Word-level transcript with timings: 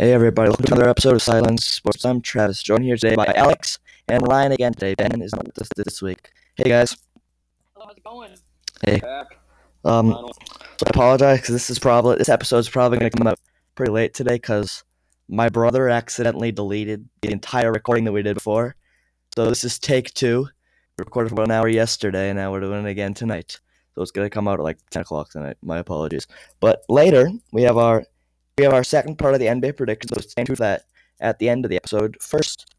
Hey 0.00 0.14
everybody, 0.14 0.48
welcome 0.48 0.64
to 0.64 0.72
another 0.72 0.88
episode 0.88 1.12
of 1.12 1.20
Silence 1.20 1.66
Sports. 1.66 2.06
I'm 2.06 2.22
Travis, 2.22 2.62
joined 2.62 2.84
here 2.84 2.96
today 2.96 3.16
by 3.16 3.30
Alex 3.36 3.78
and 4.08 4.26
Ryan 4.26 4.52
again 4.52 4.72
today. 4.72 4.94
Ben 4.94 5.20
is 5.20 5.34
not 5.34 5.44
with 5.44 5.58
us 5.58 5.68
this 5.76 6.00
week. 6.00 6.30
Hey 6.54 6.70
guys. 6.70 6.96
Hello, 7.74 7.84
how's 7.86 7.98
it 7.98 8.02
going? 8.02 8.34
Hey. 8.82 9.02
Um, 9.84 10.12
so 10.78 10.86
I 10.86 10.88
apologize 10.88 11.42
because 11.42 11.54
this 11.54 11.68
is 11.68 11.78
probably 11.78 12.16
this 12.16 12.30
episode 12.30 12.60
is 12.60 12.68
probably 12.70 12.96
gonna 12.96 13.10
come 13.10 13.26
out 13.26 13.38
pretty 13.74 13.92
late 13.92 14.14
today 14.14 14.36
because 14.36 14.84
my 15.28 15.50
brother 15.50 15.90
accidentally 15.90 16.50
deleted 16.50 17.06
the 17.20 17.30
entire 17.30 17.70
recording 17.70 18.04
that 18.04 18.12
we 18.12 18.22
did 18.22 18.36
before. 18.36 18.76
So 19.34 19.50
this 19.50 19.64
is 19.64 19.78
take 19.78 20.14
two. 20.14 20.48
We 20.96 21.02
recorded 21.04 21.28
for 21.28 21.34
about 21.34 21.48
an 21.48 21.52
hour 21.52 21.68
yesterday, 21.68 22.30
and 22.30 22.38
now 22.38 22.52
we're 22.52 22.60
doing 22.60 22.86
it 22.86 22.90
again 22.90 23.12
tonight. 23.12 23.60
So 23.94 24.00
it's 24.00 24.12
gonna 24.12 24.30
come 24.30 24.48
out 24.48 24.60
at 24.60 24.64
like 24.64 24.78
ten 24.88 25.02
o'clock 25.02 25.28
tonight. 25.28 25.58
My 25.62 25.76
apologies. 25.76 26.26
But 26.58 26.84
later 26.88 27.30
we 27.52 27.64
have 27.64 27.76
our 27.76 28.04
we 28.58 28.64
have 28.64 28.74
our 28.74 28.84
second 28.84 29.16
part 29.16 29.34
of 29.34 29.40
the 29.40 29.46
NBA 29.46 29.76
predictions. 29.76 30.12
So 30.14 30.20
stay 30.20 30.44
tuned 30.44 30.58
for 30.58 30.62
that 30.64 30.84
at 31.20 31.38
the 31.38 31.48
end 31.48 31.64
of 31.64 31.70
the 31.70 31.76
episode. 31.76 32.16
First, 32.20 32.74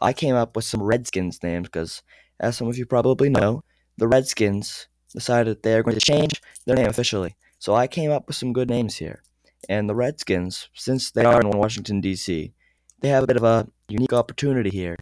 I 0.00 0.12
came 0.12 0.34
up 0.34 0.56
with 0.56 0.64
some 0.64 0.82
Redskins 0.82 1.42
names 1.42 1.68
because, 1.68 2.02
as 2.38 2.56
some 2.56 2.68
of 2.68 2.78
you 2.78 2.86
probably 2.86 3.28
know, 3.28 3.64
the 3.96 4.08
Redskins 4.08 4.86
decided 5.12 5.62
they're 5.62 5.82
going 5.82 5.98
to 5.98 6.04
change 6.04 6.40
their 6.66 6.76
name 6.76 6.86
officially. 6.86 7.36
So 7.58 7.74
I 7.74 7.86
came 7.86 8.10
up 8.10 8.26
with 8.26 8.36
some 8.36 8.52
good 8.52 8.68
names 8.68 8.96
here. 8.96 9.22
And 9.68 9.88
the 9.88 9.94
Redskins, 9.94 10.68
since 10.74 11.10
they 11.10 11.24
are 11.24 11.40
in 11.40 11.50
Washington, 11.50 12.00
D.C., 12.00 12.52
they 13.00 13.08
have 13.08 13.24
a 13.24 13.26
bit 13.26 13.36
of 13.36 13.44
a 13.44 13.66
unique 13.88 14.12
opportunity 14.12 14.70
here, 14.70 14.96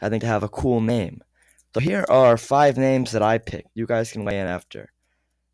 I 0.00 0.08
think, 0.08 0.22
to 0.22 0.26
have 0.26 0.42
a 0.42 0.48
cool 0.48 0.80
name. 0.80 1.22
So 1.74 1.80
here 1.80 2.04
are 2.08 2.36
five 2.36 2.76
names 2.76 3.12
that 3.12 3.22
I 3.22 3.38
picked. 3.38 3.68
You 3.74 3.86
guys 3.86 4.12
can 4.12 4.24
weigh 4.24 4.40
in 4.40 4.46
after. 4.46 4.92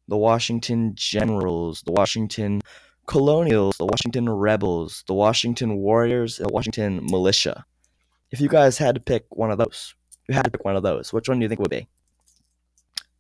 The 0.09 0.17
Washington 0.17 0.95
Generals, 0.95 1.83
the 1.83 1.93
Washington 1.93 2.63
Colonials, 3.09 3.79
the 3.79 3.87
Washington 3.87 4.29
Rebels, 4.29 5.03
the 5.07 5.15
Washington 5.15 5.79
Warriors, 5.79 6.39
and 6.39 6.47
the 6.47 6.53
Washington 6.53 7.01
Militia. 7.03 7.65
If 8.31 8.39
you 8.39 8.49
guys 8.49 8.77
had 8.77 8.95
to 8.97 9.01
pick 9.01 9.25
one 9.31 9.51
of 9.51 9.57
those, 9.57 9.95
you 10.29 10.35
had 10.35 10.45
to 10.45 10.51
pick 10.51 10.63
one 10.63 10.77
of 10.77 10.83
those, 10.83 11.11
which 11.11 11.27
one 11.27 11.39
do 11.39 11.45
you 11.45 11.49
think 11.49 11.59
would 11.59 11.71
be? 11.71 11.89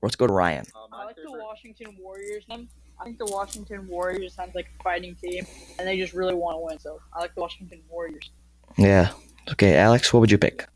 Let's 0.02 0.14
go 0.14 0.26
to 0.26 0.32
Ryan. 0.32 0.66
Uh, 0.74 0.94
I 0.94 0.98
my 0.98 1.04
like 1.06 1.16
the 1.16 1.32
Washington 1.32 1.96
Warriors. 1.98 2.44
I 2.50 3.04
think 3.04 3.16
the 3.16 3.26
Washington 3.26 3.88
Warriors 3.88 4.34
sounds 4.34 4.54
like 4.54 4.66
a 4.78 4.82
fighting 4.82 5.14
team, 5.14 5.46
and 5.78 5.88
they 5.88 5.96
just 5.96 6.12
really 6.12 6.34
want 6.34 6.56
to 6.56 6.60
win. 6.60 6.78
So 6.78 7.00
I 7.14 7.20
like 7.20 7.34
the 7.34 7.40
Washington 7.40 7.80
Warriors. 7.88 8.30
Yeah. 8.76 9.12
Okay, 9.50 9.74
Alex, 9.78 10.12
what 10.12 10.20
would 10.20 10.30
you 10.30 10.36
pick? 10.36 10.68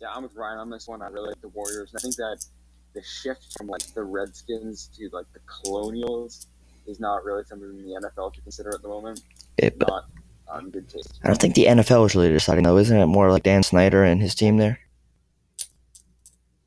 Yeah, 0.00 0.08
I'm 0.12 0.24
with 0.24 0.34
Ryan 0.34 0.58
on 0.58 0.68
this 0.68 0.88
one. 0.88 1.00
I 1.00 1.06
really 1.06 1.28
like 1.28 1.40
the 1.40 1.48
Warriors, 1.48 1.92
and 1.92 2.00
I 2.00 2.02
think 2.02 2.16
that 2.16 2.44
the 2.92 3.02
shift 3.04 3.56
from 3.56 3.68
like 3.68 3.86
the 3.94 4.02
Redskins 4.02 4.90
to 4.96 5.08
like 5.12 5.26
the 5.32 5.40
Colonials 5.46 6.48
is 6.86 7.00
not 7.00 7.24
really 7.24 7.44
something 7.44 7.76
the 7.76 8.00
NFL 8.00 8.34
should 8.34 8.44
consider 8.44 8.74
at 8.74 8.82
the 8.82 8.88
moment. 8.88 9.20
It, 9.58 9.76
Not 9.78 10.04
on 10.48 10.70
good 10.70 10.88
taste. 10.88 11.18
I 11.24 11.28
don't 11.28 11.40
think 11.40 11.54
the 11.54 11.66
NFL 11.66 12.06
is 12.06 12.14
really 12.14 12.28
deciding 12.30 12.64
though, 12.64 12.78
isn't 12.78 12.96
it? 12.96 13.06
More 13.06 13.30
like 13.30 13.42
Dan 13.42 13.62
Snyder 13.62 14.04
and 14.04 14.20
his 14.20 14.34
team 14.34 14.56
there. 14.56 14.78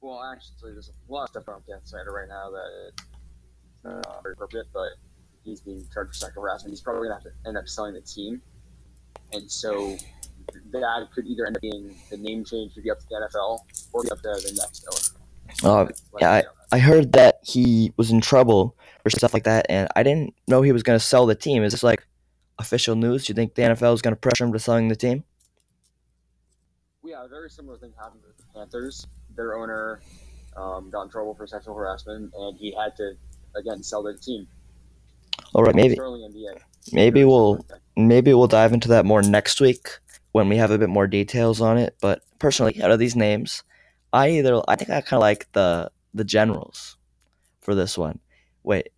Well, 0.02 0.22
actually, 0.24 0.74
there's 0.74 0.90
a 0.90 1.12
lot 1.12 1.24
of 1.24 1.30
stuff 1.30 1.50
on 1.50 1.62
Dan 1.68 1.80
Snyder 1.84 2.12
right 2.12 2.28
now 2.28 2.50
that 2.52 2.88
is 2.88 4.06
not 4.06 4.24
very 4.24 4.34
appropriate, 4.34 4.68
but 4.74 4.90
he's 5.44 5.62
being 5.62 5.86
charged 5.94 6.14
for 6.14 6.26
sexual 6.26 6.44
harassment. 6.44 6.72
He's 6.72 6.82
probably 6.82 7.08
gonna 7.08 7.16
have 7.16 7.24
to 7.24 7.48
end 7.48 7.58
up 7.58 7.68
selling 7.68 7.94
the 7.94 8.02
team, 8.02 8.42
and 9.32 9.50
so 9.50 9.98
that 10.72 11.08
could 11.14 11.28
either 11.28 11.46
end 11.46 11.58
up 11.58 11.62
being 11.62 11.96
the 12.10 12.18
name 12.18 12.44
change 12.44 12.74
could 12.74 12.84
be 12.84 12.92
up 12.92 13.00
to 13.00 13.06
the 13.10 13.16
NFL 13.16 13.60
or 13.94 14.04
be 14.04 14.12
up 14.12 14.22
to 14.22 14.30
the 14.30 14.54
next 14.58 14.86
owner. 14.92 15.20
Oh, 15.64 15.84
Like, 16.14 16.22
yeah, 16.22 16.42
know, 16.42 16.48
I 16.72 16.80
heard 16.80 17.12
that 17.14 17.40
he 17.44 17.94
was 17.98 18.12
in 18.12 18.22
trouble 18.22 18.76
for 19.04 19.10
stuff 19.10 19.34
like 19.34 19.44
that, 19.44 19.66
and 19.70 19.88
I 19.96 20.04
didn't 20.04 20.34
know 20.48 20.62
he 20.62 20.72
was 20.72 20.84
going 20.84 20.98
to 20.98 21.04
sell 21.04 21.26
the 21.26 21.36
team. 21.36 21.64
Is 21.64 21.72
this 21.74 21.84
like 21.84 22.06
official 22.58 22.96
news? 22.96 23.26
Do 23.26 23.32
you 23.32 23.36
think 23.36 23.56
the 23.56 23.64
NFL 23.64 23.94
is 23.94 24.02
going 24.02 24.14
to 24.14 24.20
pressure 24.20 24.44
him 24.44 24.54
to 24.54 24.60
selling 24.60 24.88
the 24.88 24.96
team? 24.96 25.24
Yeah, 27.04 27.24
a 27.24 27.28
very 27.28 27.50
similar 27.50 27.78
thing 27.78 27.94
happened 27.98 28.22
with 28.28 28.38
the 28.38 28.44
Panthers. 28.54 29.08
Their 29.36 29.58
owner 29.58 30.02
um, 30.58 30.90
got 30.90 31.04
in 31.04 31.10
trouble 31.10 31.34
for 31.34 31.48
sexual 31.48 31.76
harassment, 31.76 32.34
and 32.36 32.58
he 32.58 32.76
had 32.76 32.96
to 32.98 33.14
again 33.56 33.82
sell 33.84 34.04
the 34.04 34.16
team. 34.16 34.48
All 35.54 35.64
right, 35.64 35.76
maybe 35.76 35.98
maybe 36.92 37.24
we'll 37.24 37.66
maybe 37.96 38.34
we'll 38.34 38.48
dive 38.48 38.74
into 38.74 38.90
that 38.90 39.06
more 39.06 39.22
next 39.22 39.62
week 39.62 39.88
when 40.34 40.50
we 40.50 40.58
have 40.58 40.72
a 40.72 40.78
bit 40.78 40.90
more 40.90 41.08
details 41.08 41.62
on 41.62 41.78
it. 41.78 41.96
But 42.02 42.22
personally, 42.38 42.82
out 42.84 42.92
of 42.92 43.00
these 43.00 43.16
names, 43.16 43.64
I 44.14 44.30
either 44.32 44.62
I 44.68 44.76
think 44.76 44.90
I 44.90 45.02
kind 45.02 45.14
of 45.14 45.22
like 45.22 45.52
the 45.54 45.92
the 46.14 46.24
Generals 46.24 46.98
for 47.62 47.76
this 47.76 47.98
one. 47.98 48.20
Wait, 48.64 48.90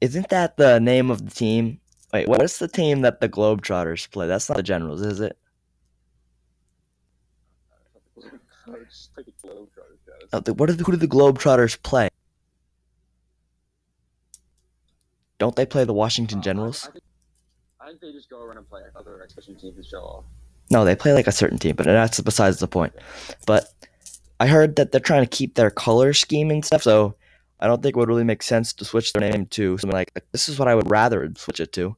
isn't 0.00 0.28
that 0.30 0.56
the 0.56 0.80
name 0.80 1.10
of 1.10 1.24
the 1.24 1.30
team? 1.30 1.80
Wait, 2.12 2.28
what's 2.28 2.58
the 2.58 2.68
team 2.68 3.02
that 3.02 3.20
the 3.20 3.28
Globetrotters 3.28 4.10
play? 4.10 4.26
That's 4.26 4.48
not 4.48 4.56
the 4.56 4.62
Generals, 4.62 5.00
is 5.02 5.20
it? 5.20 5.36
The 8.16 8.30
Uh, 10.32 10.40
What 10.54 10.66
do 10.66 10.72
the, 10.74 10.84
who 10.84 10.92
do 10.92 10.98
the 10.98 11.08
Globetrotters 11.08 11.82
play? 11.82 12.08
Don't 15.38 15.56
they 15.56 15.66
play 15.66 15.84
the 15.84 15.92
Washington 15.94 16.38
Uh, 16.38 16.42
Generals? 16.42 16.86
I, 16.88 16.92
think, 16.92 17.04
I 17.80 17.86
think 17.88 18.00
they 18.00 18.12
just 18.12 18.30
go 18.30 18.42
around 18.42 18.58
and 18.58 18.68
play 18.68 18.82
other 18.94 19.22
exhibition 19.22 19.56
teams 19.56 19.76
and 19.76 19.84
show 19.84 19.98
off. 20.00 20.24
No, 20.70 20.84
they 20.84 20.94
play 20.96 21.12
like 21.12 21.26
a 21.26 21.32
certain 21.32 21.58
team, 21.58 21.76
but 21.76 21.84
that's 21.84 22.20
besides 22.20 22.58
the 22.58 22.68
point. 22.68 22.94
But 23.46 23.66
I 24.40 24.46
heard 24.46 24.76
that 24.76 24.92
they're 24.92 25.00
trying 25.00 25.22
to 25.24 25.28
keep 25.28 25.54
their 25.54 25.70
color 25.70 26.12
scheme 26.12 26.50
and 26.50 26.64
stuff, 26.64 26.82
so 26.82 27.14
I 27.62 27.68
don't 27.68 27.80
think 27.80 27.96
it 27.96 27.98
would 27.98 28.08
really 28.08 28.24
make 28.24 28.42
sense 28.42 28.72
to 28.72 28.84
switch 28.84 29.12
their 29.12 29.30
name 29.30 29.46
to 29.46 29.78
something 29.78 29.94
like 29.94 30.12
this 30.32 30.48
is 30.48 30.58
what 30.58 30.66
I 30.66 30.74
would 30.74 30.90
rather 30.90 31.32
switch 31.36 31.60
it 31.60 31.72
to. 31.74 31.96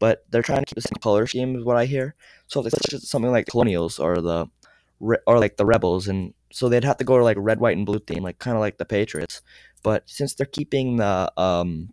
But 0.00 0.24
they're 0.28 0.42
trying 0.42 0.58
to 0.58 0.66
keep 0.66 0.74
the 0.74 0.82
same 0.82 1.00
color 1.00 1.24
scheme 1.28 1.54
is 1.54 1.64
what 1.64 1.76
I 1.76 1.86
hear. 1.86 2.16
So 2.48 2.58
if 2.58 2.64
they 2.64 2.70
switch 2.70 2.94
it 2.94 3.00
to 3.00 3.06
something 3.06 3.30
like 3.30 3.46
Colonials 3.46 4.00
or 4.00 4.20
the 4.20 4.48
or 4.98 5.38
like 5.38 5.56
the 5.56 5.64
Rebels 5.64 6.08
and 6.08 6.34
so 6.50 6.68
they'd 6.68 6.82
have 6.82 6.96
to 6.96 7.04
go 7.04 7.16
to 7.16 7.22
like 7.22 7.36
red, 7.38 7.60
white, 7.60 7.76
and 7.76 7.86
blue 7.86 8.00
theme, 8.00 8.24
like 8.24 8.40
kind 8.40 8.56
of 8.56 8.60
like 8.60 8.78
the 8.78 8.84
Patriots. 8.84 9.40
But 9.84 10.02
since 10.06 10.34
they're 10.34 10.46
keeping 10.46 10.96
the 10.96 11.32
um 11.40 11.90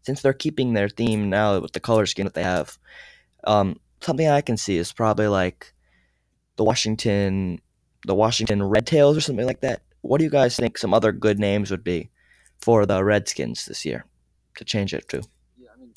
since 0.00 0.22
they're 0.22 0.32
keeping 0.32 0.72
their 0.72 0.88
theme 0.88 1.28
now 1.28 1.60
with 1.60 1.72
the 1.72 1.80
color 1.80 2.06
scheme 2.06 2.24
that 2.24 2.34
they 2.34 2.42
have, 2.42 2.78
um, 3.44 3.78
something 4.00 4.26
I 4.26 4.40
can 4.40 4.56
see 4.56 4.78
is 4.78 4.92
probably 4.92 5.28
like 5.28 5.74
the 6.56 6.64
Washington, 6.64 7.60
the 8.06 8.14
Washington 8.14 8.62
Red 8.62 8.86
Tails 8.86 9.16
or 9.16 9.20
something 9.20 9.46
like 9.46 9.60
that. 9.60 9.82
What 10.00 10.18
do 10.18 10.24
you 10.24 10.30
guys 10.30 10.56
think 10.56 10.78
some 10.78 10.94
other 10.94 11.12
good 11.12 11.38
names 11.38 11.70
would 11.70 11.84
be 11.84 12.10
for 12.60 12.86
the 12.86 13.02
Redskins 13.04 13.66
this 13.66 13.84
year 13.84 14.06
to 14.56 14.64
change 14.64 14.94
it 14.94 15.08
to? 15.08 15.22
Yeah, 15.56 15.68
I 15.74 15.78
mean, 15.78 15.92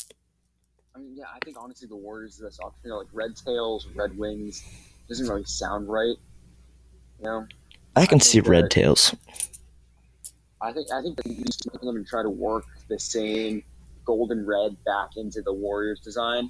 I 0.95 0.99
mean, 0.99 1.15
yeah, 1.15 1.25
I 1.33 1.39
think 1.43 1.57
honestly 1.59 1.87
the 1.87 1.95
Warriors 1.95 2.39
is 2.39 2.57
the 2.57 2.63
option. 2.63 2.81
You 2.83 2.89
know, 2.91 2.97
like 2.97 3.07
Red 3.13 3.35
Tails, 3.35 3.87
Red 3.95 4.17
Wings, 4.17 4.63
doesn't 5.07 5.27
really 5.27 5.45
sound 5.45 5.89
right. 5.89 6.17
You 7.19 7.25
know, 7.25 7.47
I 7.95 8.05
can 8.05 8.19
I 8.19 8.23
see 8.23 8.39
Red 8.39 8.71
Tails. 8.71 9.15
I 10.61 10.73
think 10.73 10.91
I 10.91 11.01
think 11.01 11.21
they 11.23 11.35
just 11.35 11.71
make 11.71 11.81
them 11.81 11.95
and 11.95 12.05
try 12.05 12.23
to 12.23 12.29
work 12.29 12.65
the 12.89 12.99
same 12.99 13.63
golden 14.05 14.45
red 14.45 14.75
back 14.85 15.17
into 15.17 15.41
the 15.41 15.53
Warriors 15.53 15.99
design, 15.99 16.49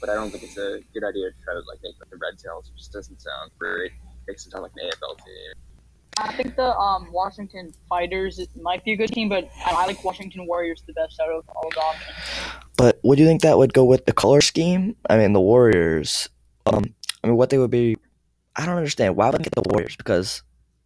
but 0.00 0.08
I 0.08 0.14
don't 0.14 0.30
think 0.30 0.44
it's 0.44 0.56
a 0.56 0.80
good 0.94 1.04
idea 1.04 1.30
to 1.30 1.36
try 1.44 1.54
to 1.54 1.60
like 1.68 1.78
make 1.82 1.94
like 2.00 2.10
the 2.10 2.16
Red 2.16 2.38
Tails. 2.38 2.70
It 2.74 2.78
just 2.78 2.92
doesn't 2.92 3.20
sound 3.20 3.50
great. 3.58 3.92
It 3.92 4.28
makes 4.28 4.46
it 4.46 4.52
sound 4.52 4.62
like 4.62 4.72
an 4.76 4.88
AFL 4.88 5.16
team. 5.18 5.54
I 6.20 6.32
think 6.32 6.54
the 6.56 6.76
um, 6.76 7.10
Washington 7.12 7.72
Fighters 7.88 8.40
might 8.60 8.84
be 8.84 8.92
a 8.92 8.96
good 8.96 9.10
team, 9.10 9.30
but 9.30 9.48
I, 9.64 9.86
like 9.86 10.04
Washington 10.04 10.46
Warriors 10.46 10.82
the 10.86 10.92
best 10.92 11.18
out 11.18 11.30
of 11.30 11.48
all 11.48 11.70
the 11.70 11.80
options. 11.80 12.16
But 12.76 13.00
would 13.02 13.18
you 13.18 13.24
think 13.24 13.40
that 13.42 13.56
would 13.56 13.72
go 13.72 13.84
with 13.84 14.04
the 14.04 14.12
color 14.12 14.42
scheme? 14.42 14.96
I 15.08 15.16
mean, 15.16 15.32
the 15.32 15.40
Warriors. 15.40 16.28
Um, 16.66 16.94
I 17.24 17.26
mean, 17.26 17.36
what 17.36 17.48
they 17.50 17.58
would 17.58 17.70
be. 17.70 17.96
I 18.56 18.66
don't 18.66 18.76
understand. 18.76 19.16
Why 19.16 19.30
would 19.30 19.38
they 19.38 19.44
get 19.44 19.54
the 19.54 19.62
Warriors? 19.70 19.96
Because 19.96 20.42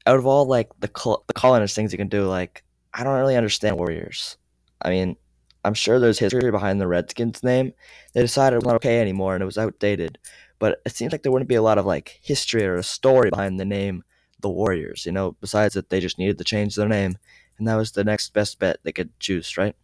out 0.07 0.19
of 0.19 0.27
all 0.27 0.47
like 0.47 0.69
the 0.79 0.89
col- 0.89 1.25
the 1.27 1.35
colonist 1.35 1.75
things 1.75 1.91
you 1.93 1.99
can 1.99 2.09
do, 2.09 2.27
like 2.29 2.63
I 2.93 3.03
don't 3.03 3.19
really 3.19 3.37
understand 3.37 3.77
Warriors. 3.77 4.37
I 4.83 4.91
mean, 4.91 5.17
I'm 5.65 5.75
sure 5.75 5.99
there's 5.99 6.19
history 6.19 6.51
behind 6.53 6.81
the 6.81 6.87
Redskins 6.87 7.43
name. 7.43 7.73
They 8.13 8.21
decided 8.21 8.55
it 8.55 8.59
was 8.59 8.67
not 8.67 8.77
okay 8.77 9.01
anymore 9.01 9.35
and 9.35 9.43
it 9.43 9.47
was 9.47 9.59
outdated. 9.59 10.19
But 10.61 10.81
it 10.87 10.95
seems 10.95 11.11
like 11.11 11.23
there 11.23 11.33
wouldn't 11.33 11.49
be 11.49 11.55
a 11.57 11.63
lot 11.63 11.79
of 11.79 11.87
like 11.87 12.21
history 12.23 12.65
or 12.65 12.77
a 12.77 12.83
story 12.85 13.31
behind 13.31 13.59
the 13.59 13.65
name 13.65 14.05
the 14.45 14.51
Warriors. 14.51 15.05
You 15.05 15.13
know, 15.13 15.33
besides 15.41 15.75
that 15.75 15.91
they 15.91 15.99
just 15.99 16.19
needed 16.19 16.39
to 16.39 16.45
change 16.45 16.77
their 16.77 16.89
name, 16.89 17.17
and 17.59 17.67
that 17.67 17.77
was 17.77 17.91
the 17.91 18.05
next 18.05 18.33
best 18.33 18.61
bet 18.61 18.79
they 18.85 18.93
could 18.93 19.19
choose, 19.19 19.57
right? 19.57 19.75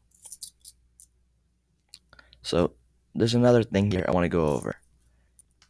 So 2.42 2.72
there's 3.14 3.34
another 3.34 3.64
thing 3.64 3.90
here 3.90 4.04
I 4.06 4.12
want 4.12 4.24
to 4.24 4.28
go 4.28 4.46
over. 4.46 4.76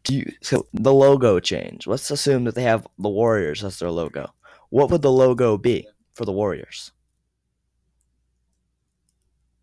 Do 0.02 0.14
you 0.14 0.32
so 0.42 0.66
the 0.72 0.92
logo 0.92 1.40
change? 1.40 1.86
Let's 1.86 2.10
assume 2.10 2.44
that 2.44 2.54
they 2.54 2.64
have 2.64 2.86
the 2.98 3.08
Warriors 3.08 3.62
as 3.64 3.78
their 3.78 3.90
logo. 3.90 4.34
What 4.70 4.90
would 4.90 5.02
the 5.02 5.12
logo 5.12 5.56
be 5.56 5.86
for 6.14 6.24
the 6.24 6.32
Warriors? 6.32 6.92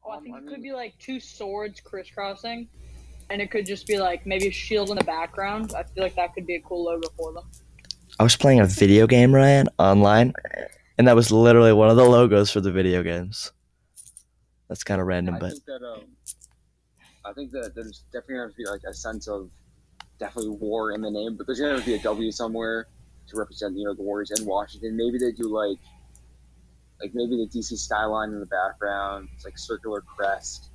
Oh, 0.03 0.11
I 0.11 0.19
think 0.19 0.37
it 0.37 0.47
could 0.47 0.63
be 0.63 0.71
like 0.71 0.97
two 0.99 1.19
swords 1.19 1.81
crisscrossing, 1.81 2.69
and 3.29 3.41
it 3.41 3.51
could 3.51 3.65
just 3.65 3.87
be 3.87 3.97
like 3.97 4.25
maybe 4.25 4.47
a 4.47 4.51
shield 4.51 4.89
in 4.89 4.97
the 4.97 5.03
background. 5.03 5.73
I 5.75 5.83
feel 5.83 6.03
like 6.03 6.15
that 6.15 6.33
could 6.33 6.45
be 6.45 6.55
a 6.55 6.61
cool 6.61 6.85
logo 6.85 7.09
for 7.17 7.33
them. 7.33 7.43
I 8.19 8.23
was 8.23 8.35
playing 8.35 8.59
a 8.59 8.65
video 8.65 9.05
game, 9.05 9.33
Ryan, 9.33 9.69
online, 9.77 10.33
and 10.97 11.07
that 11.07 11.15
was 11.15 11.31
literally 11.31 11.73
one 11.73 11.89
of 11.89 11.97
the 11.97 12.03
logos 12.03 12.49
for 12.49 12.61
the 12.61 12.71
video 12.71 13.03
games. 13.03 13.51
That's 14.67 14.83
kind 14.83 14.99
of 14.99 15.07
random, 15.07 15.35
I 15.35 15.39
but 15.39 15.51
think 15.51 15.65
that 15.65 15.83
um, 15.83 16.01
I 17.23 17.33
think 17.33 17.51
that 17.51 17.73
there's 17.75 18.03
definitely 18.11 18.35
going 18.35 18.49
to 18.49 18.55
be 18.55 18.65
like 18.65 18.81
a 18.87 18.93
sense 18.93 19.27
of 19.27 19.49
definitely 20.19 20.51
war 20.51 20.91
in 20.91 21.01
the 21.01 21.11
name, 21.11 21.35
but 21.37 21.45
there's 21.45 21.59
gonna 21.59 21.81
be 21.81 21.93
a 21.93 21.99
W 21.99 22.31
somewhere 22.31 22.87
to 23.27 23.37
represent 23.37 23.77
you 23.77 23.85
know 23.85 23.93
the 23.93 24.01
Warriors 24.01 24.31
in 24.31 24.45
Washington. 24.45 24.97
Maybe 24.97 25.17
they 25.17 25.31
do 25.31 25.47
like 25.47 25.77
like 26.99 27.11
maybe 27.13 27.37
the 27.37 27.47
DC 27.47 27.77
skyline 27.77 28.29
in 28.29 28.39
the 28.39 28.45
background. 28.45 29.29
It's 29.35 29.45
like 29.45 29.57
circular 29.57 30.01
crest, 30.01 30.69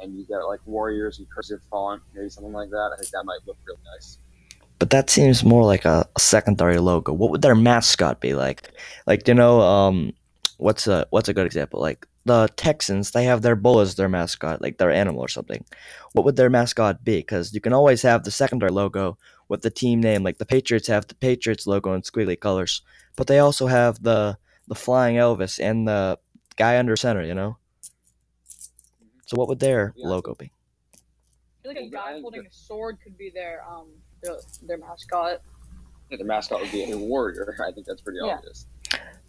and 0.00 0.14
you 0.14 0.26
got 0.26 0.46
like 0.46 0.60
Warriors 0.66 1.18
in 1.18 1.26
cursive 1.34 1.60
font, 1.70 2.02
maybe 2.14 2.28
something 2.28 2.52
like 2.52 2.70
that. 2.70 2.90
I 2.92 2.96
think 2.98 3.10
that 3.10 3.24
might 3.24 3.40
look 3.46 3.56
really 3.66 3.80
nice. 3.96 4.18
But 4.82 4.90
that 4.90 5.10
seems 5.10 5.44
more 5.44 5.64
like 5.64 5.84
a, 5.84 6.08
a 6.16 6.18
secondary 6.20 6.78
logo. 6.78 7.12
What 7.12 7.30
would 7.30 7.40
their 7.40 7.54
mascot 7.54 8.20
be 8.20 8.34
like? 8.34 8.68
Like, 9.06 9.28
you 9.28 9.34
know, 9.34 9.60
um, 9.60 10.12
what's 10.56 10.88
a 10.88 11.06
what's 11.10 11.28
a 11.28 11.32
good 11.32 11.46
example? 11.46 11.80
Like 11.80 12.04
the 12.24 12.48
Texans, 12.56 13.12
they 13.12 13.22
have 13.22 13.42
their 13.42 13.54
bull 13.54 13.78
as 13.78 13.94
their 13.94 14.08
mascot, 14.08 14.60
like 14.60 14.78
their 14.78 14.90
animal 14.90 15.20
or 15.20 15.28
something. 15.28 15.64
What 16.14 16.24
would 16.24 16.34
their 16.34 16.50
mascot 16.50 17.04
be? 17.04 17.18
Because 17.18 17.54
you 17.54 17.60
can 17.60 17.72
always 17.72 18.02
have 18.02 18.24
the 18.24 18.32
secondary 18.32 18.72
logo 18.72 19.18
with 19.46 19.62
the 19.62 19.70
team 19.70 20.00
name. 20.00 20.24
Like 20.24 20.38
the 20.38 20.44
Patriots 20.44 20.88
have 20.88 21.06
the 21.06 21.14
Patriots 21.14 21.64
logo 21.64 21.92
in 21.94 22.02
squiggly 22.02 22.40
colors, 22.40 22.82
but 23.14 23.28
they 23.28 23.38
also 23.38 23.68
have 23.68 24.02
the 24.02 24.36
the 24.66 24.74
flying 24.74 25.14
Elvis 25.14 25.60
and 25.60 25.86
the 25.86 26.18
guy 26.56 26.76
under 26.76 26.96
center. 26.96 27.22
You 27.22 27.34
know. 27.34 27.56
So 29.26 29.36
what 29.36 29.46
would 29.46 29.60
their 29.60 29.94
Yeah. 29.94 30.08
logo 30.08 30.34
be? 30.34 30.50
I 30.50 31.62
feel 31.62 31.72
like 31.72 31.84
a 31.84 31.88
guy 31.88 32.20
holding 32.20 32.46
a 32.46 32.50
sword 32.50 32.98
could 33.00 33.16
be 33.16 33.30
their 33.30 33.62
um 33.64 33.86
their, 34.22 34.36
their 34.66 34.78
mascot. 34.78 35.40
Yeah, 36.10 36.16
the 36.18 36.24
mascot 36.24 36.60
would 36.60 36.72
be 36.72 36.90
a 36.90 36.96
warrior. 36.96 37.56
I 37.66 37.72
think 37.72 37.86
that's 37.86 38.00
pretty 38.02 38.18
Yeah. 38.22 38.36
obvious. 38.36 38.66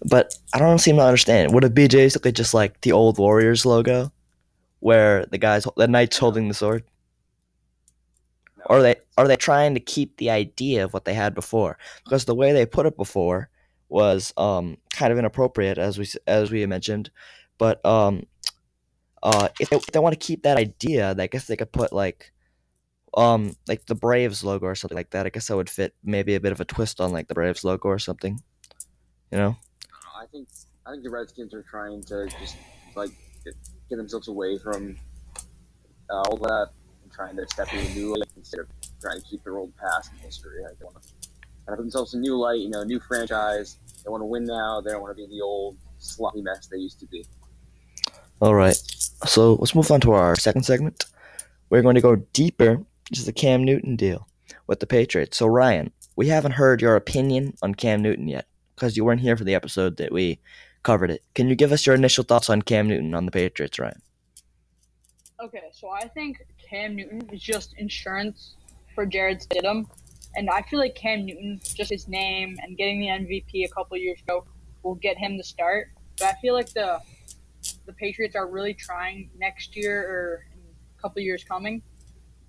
But 0.05 0.33
I 0.53 0.59
don't 0.59 0.79
seem 0.79 0.97
to 0.97 1.03
understand. 1.03 1.53
Would 1.53 1.63
it 1.63 1.73
be 1.73 1.87
basically 1.87 2.33
just 2.33 2.53
like 2.53 2.81
the 2.81 2.91
old 2.91 3.17
Warriors 3.17 3.65
logo, 3.65 4.11
where 4.79 5.25
the 5.27 5.37
guys, 5.37 5.65
the 5.77 5.87
knights 5.87 6.17
holding 6.17 6.49
the 6.49 6.53
sword? 6.53 6.83
No. 8.57 8.63
Or 8.65 8.77
are 8.79 8.81
they 8.81 8.95
are 9.17 9.27
they 9.27 9.37
trying 9.37 9.73
to 9.75 9.79
keep 9.79 10.17
the 10.17 10.29
idea 10.29 10.83
of 10.83 10.93
what 10.93 11.05
they 11.05 11.13
had 11.13 11.33
before? 11.33 11.77
Because 12.03 12.25
the 12.25 12.35
way 12.35 12.51
they 12.51 12.65
put 12.65 12.85
it 12.85 12.97
before 12.97 13.49
was 13.87 14.33
um 14.35 14.77
kind 14.91 15.13
of 15.13 15.19
inappropriate, 15.19 15.77
as 15.77 15.97
we 15.97 16.05
as 16.27 16.51
we 16.51 16.65
mentioned. 16.65 17.09
But 17.57 17.85
um, 17.85 18.25
uh, 19.21 19.47
if 19.61 19.69
they, 19.69 19.77
if 19.77 19.85
they 19.85 19.99
want 19.99 20.19
to 20.19 20.25
keep 20.27 20.43
that 20.43 20.57
idea, 20.57 21.15
I 21.17 21.27
guess 21.27 21.47
they 21.47 21.55
could 21.55 21.71
put 21.71 21.93
like 21.93 22.32
um 23.15 23.55
like 23.67 23.85
the 23.85 23.95
Braves 23.95 24.43
logo 24.43 24.65
or 24.65 24.75
something 24.75 24.95
like 24.95 25.11
that. 25.11 25.25
I 25.25 25.29
guess 25.29 25.47
that 25.47 25.55
would 25.55 25.69
fit 25.69 25.93
maybe 26.03 26.35
a 26.35 26.39
bit 26.39 26.51
of 26.51 26.59
a 26.59 26.65
twist 26.65 26.99
on 26.99 27.11
like 27.11 27.27
the 27.27 27.33
Braves 27.33 27.63
logo 27.63 27.89
or 27.89 27.99
something. 27.99 28.39
You 29.31 29.37
know. 29.37 29.57
I 30.15 30.25
think 30.31 30.47
I 30.85 30.91
think 30.91 31.03
the 31.03 31.09
Redskins 31.09 31.53
are 31.53 31.63
trying 31.63 32.01
to 32.03 32.27
just 32.39 32.57
like 32.95 33.11
get, 33.43 33.55
get 33.89 33.97
themselves 33.97 34.27
away 34.27 34.57
from 34.57 34.95
uh, 36.09 36.21
all 36.21 36.37
that 36.37 36.69
and 37.03 37.11
trying 37.11 37.35
to 37.37 37.47
step 37.47 37.71
into 37.73 37.85
a 37.85 37.93
new 37.93 38.17
light 38.17 38.29
instead 38.35 38.61
of 38.61 38.67
trying 39.01 39.19
to 39.19 39.27
keep 39.27 39.43
their 39.43 39.57
old 39.57 39.73
past 39.77 40.11
and 40.11 40.19
history. 40.21 40.63
Like 40.63 40.77
they 40.79 40.85
want 40.85 41.01
to 41.01 41.09
put 41.67 41.77
themselves 41.77 42.13
in 42.13 42.19
a 42.19 42.21
new 42.21 42.37
light, 42.37 42.59
you 42.59 42.69
know, 42.69 42.83
new 42.83 42.99
franchise. 42.99 43.77
They 44.03 44.09
want 44.09 44.21
to 44.21 44.25
win 44.25 44.45
now. 44.45 44.81
They 44.81 44.91
don't 44.91 45.01
want 45.01 45.15
to 45.15 45.21
be 45.21 45.27
the 45.27 45.41
old 45.41 45.77
sloppy 45.99 46.41
mess 46.41 46.67
they 46.67 46.77
used 46.77 46.99
to 46.99 47.05
be. 47.07 47.25
All 48.41 48.55
right. 48.55 48.75
So 49.25 49.53
let's 49.55 49.75
move 49.75 49.89
on 49.91 50.01
to 50.01 50.11
our 50.11 50.35
second 50.35 50.63
segment. 50.63 51.05
We're 51.69 51.81
going 51.81 51.95
to 51.95 52.01
go 52.01 52.17
deeper 52.33 52.83
into 53.09 53.25
the 53.25 53.33
Cam 53.33 53.63
Newton 53.63 53.95
deal 53.95 54.27
with 54.67 54.79
the 54.79 54.87
Patriots. 54.87 55.37
So 55.37 55.47
Ryan, 55.47 55.91
we 56.15 56.27
haven't 56.27 56.53
heard 56.53 56.81
your 56.81 56.95
opinion 56.95 57.55
on 57.61 57.75
Cam 57.75 58.01
Newton 58.01 58.27
yet 58.27 58.47
because 58.75 58.97
you 58.97 59.05
weren't 59.05 59.21
here 59.21 59.37
for 59.37 59.43
the 59.43 59.55
episode 59.55 59.97
that 59.97 60.11
we 60.11 60.39
covered 60.83 61.11
it. 61.11 61.23
Can 61.35 61.47
you 61.47 61.55
give 61.55 61.71
us 61.71 61.85
your 61.85 61.95
initial 61.95 62.23
thoughts 62.23 62.49
on 62.49 62.61
Cam 62.61 62.87
Newton 62.87 63.13
on 63.13 63.25
the 63.25 63.31
Patriots, 63.31 63.79
Ryan? 63.79 64.01
Okay, 65.41 65.63
so 65.71 65.89
I 65.89 66.07
think 66.07 66.45
Cam 66.69 66.95
Newton 66.95 67.27
is 67.31 67.41
just 67.41 67.73
insurance 67.77 68.55
for 68.95 69.05
Jarrett 69.05 69.45
Stidham, 69.47 69.87
and 70.35 70.49
I 70.49 70.61
feel 70.63 70.79
like 70.79 70.95
Cam 70.95 71.25
Newton, 71.25 71.59
just 71.63 71.89
his 71.89 72.07
name 72.07 72.57
and 72.61 72.77
getting 72.77 72.99
the 72.99 73.07
MVP 73.07 73.65
a 73.65 73.69
couple 73.69 73.97
years 73.97 74.21
ago, 74.21 74.45
will 74.83 74.95
get 74.95 75.17
him 75.17 75.37
the 75.37 75.43
start. 75.43 75.89
But 76.19 76.27
I 76.27 76.33
feel 76.41 76.53
like 76.53 76.71
the 76.73 77.01
the 77.85 77.93
Patriots 77.93 78.35
are 78.35 78.47
really 78.47 78.73
trying 78.73 79.29
next 79.37 79.75
year 79.75 80.01
or 80.01 80.45
a 80.97 81.01
couple 81.01 81.21
years 81.21 81.43
coming, 81.43 81.81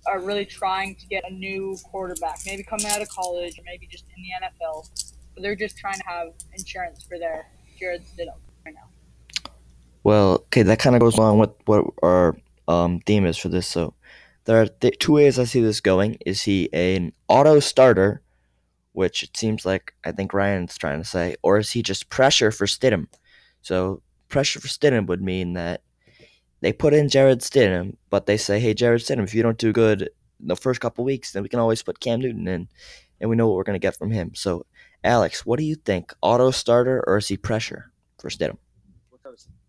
are 0.07 0.19
really 0.19 0.45
trying 0.45 0.95
to 0.95 1.07
get 1.07 1.23
a 1.29 1.33
new 1.33 1.77
quarterback, 1.83 2.39
maybe 2.45 2.63
coming 2.63 2.85
out 2.87 3.01
of 3.01 3.09
college 3.09 3.57
or 3.57 3.63
maybe 3.65 3.87
just 3.87 4.05
in 4.15 4.23
the 4.23 4.45
NFL. 4.45 4.89
But 5.33 5.43
they're 5.43 5.55
just 5.55 5.77
trying 5.77 5.97
to 5.97 6.05
have 6.05 6.27
insurance 6.53 7.03
for 7.03 7.17
their 7.19 7.47
Jarrett 7.79 8.03
Stidham 8.03 8.37
right 8.65 8.73
now. 8.73 9.51
Well, 10.03 10.33
okay, 10.33 10.61
that 10.63 10.79
kind 10.79 10.95
of 10.95 11.01
goes 11.01 11.17
along 11.17 11.39
with 11.39 11.49
what 11.65 11.85
our 12.03 12.37
um, 12.67 12.99
theme 13.05 13.25
is 13.25 13.37
for 13.37 13.49
this. 13.49 13.67
So 13.67 13.95
there 14.45 14.61
are 14.61 14.67
th- 14.67 14.99
two 14.99 15.13
ways 15.13 15.39
I 15.39 15.43
see 15.43 15.61
this 15.61 15.81
going. 15.81 16.17
Is 16.25 16.43
he 16.43 16.71
an 16.73 17.13
auto 17.27 17.59
starter, 17.59 18.21
which 18.93 19.23
it 19.23 19.35
seems 19.35 19.65
like 19.65 19.93
I 20.03 20.11
think 20.11 20.33
Ryan's 20.33 20.77
trying 20.77 21.01
to 21.01 21.07
say, 21.07 21.35
or 21.41 21.57
is 21.57 21.71
he 21.71 21.81
just 21.81 22.09
pressure 22.09 22.51
for 22.51 22.65
Stidham? 22.65 23.07
So 23.61 24.01
pressure 24.29 24.59
for 24.59 24.67
Stidham 24.67 25.07
would 25.07 25.21
mean 25.21 25.53
that 25.53 25.81
they 26.65 26.73
put 26.73 26.95
in 26.95 27.09
Jarrett 27.09 27.41
Stidham, 27.41 27.95
but 28.09 28.25
they 28.25 28.37
say, 28.37 28.59
hey, 28.59 28.73
Jarrett 28.73 29.03
Stidham, 29.03 29.23
if 29.23 29.35
you 29.35 29.43
don't 29.43 29.59
do 29.59 29.71
good 29.71 30.01
in 30.01 30.47
the 30.47 30.55
first 30.55 30.81
couple 30.81 31.05
weeks, 31.05 31.31
then 31.31 31.43
we 31.43 31.49
can 31.49 31.59
always 31.59 31.83
put 31.83 31.99
Cam 31.99 32.19
Newton 32.19 32.47
in, 32.47 32.67
and 33.21 33.29
we 33.29 33.35
know 33.35 33.47
what 33.47 33.55
we're 33.55 33.63
going 33.63 33.79
to 33.79 33.87
get 33.87 33.95
from 33.95 34.09
him. 34.09 34.33
So, 34.33 34.65
Alex, 35.03 35.45
what 35.45 35.59
do 35.59 35.63
you 35.63 35.75
think? 35.75 36.11
Auto 36.21 36.49
starter, 36.49 37.03
or 37.05 37.17
is 37.17 37.27
he 37.27 37.37
pressure 37.37 37.91
for 38.17 38.31
Stidham? 38.31 38.57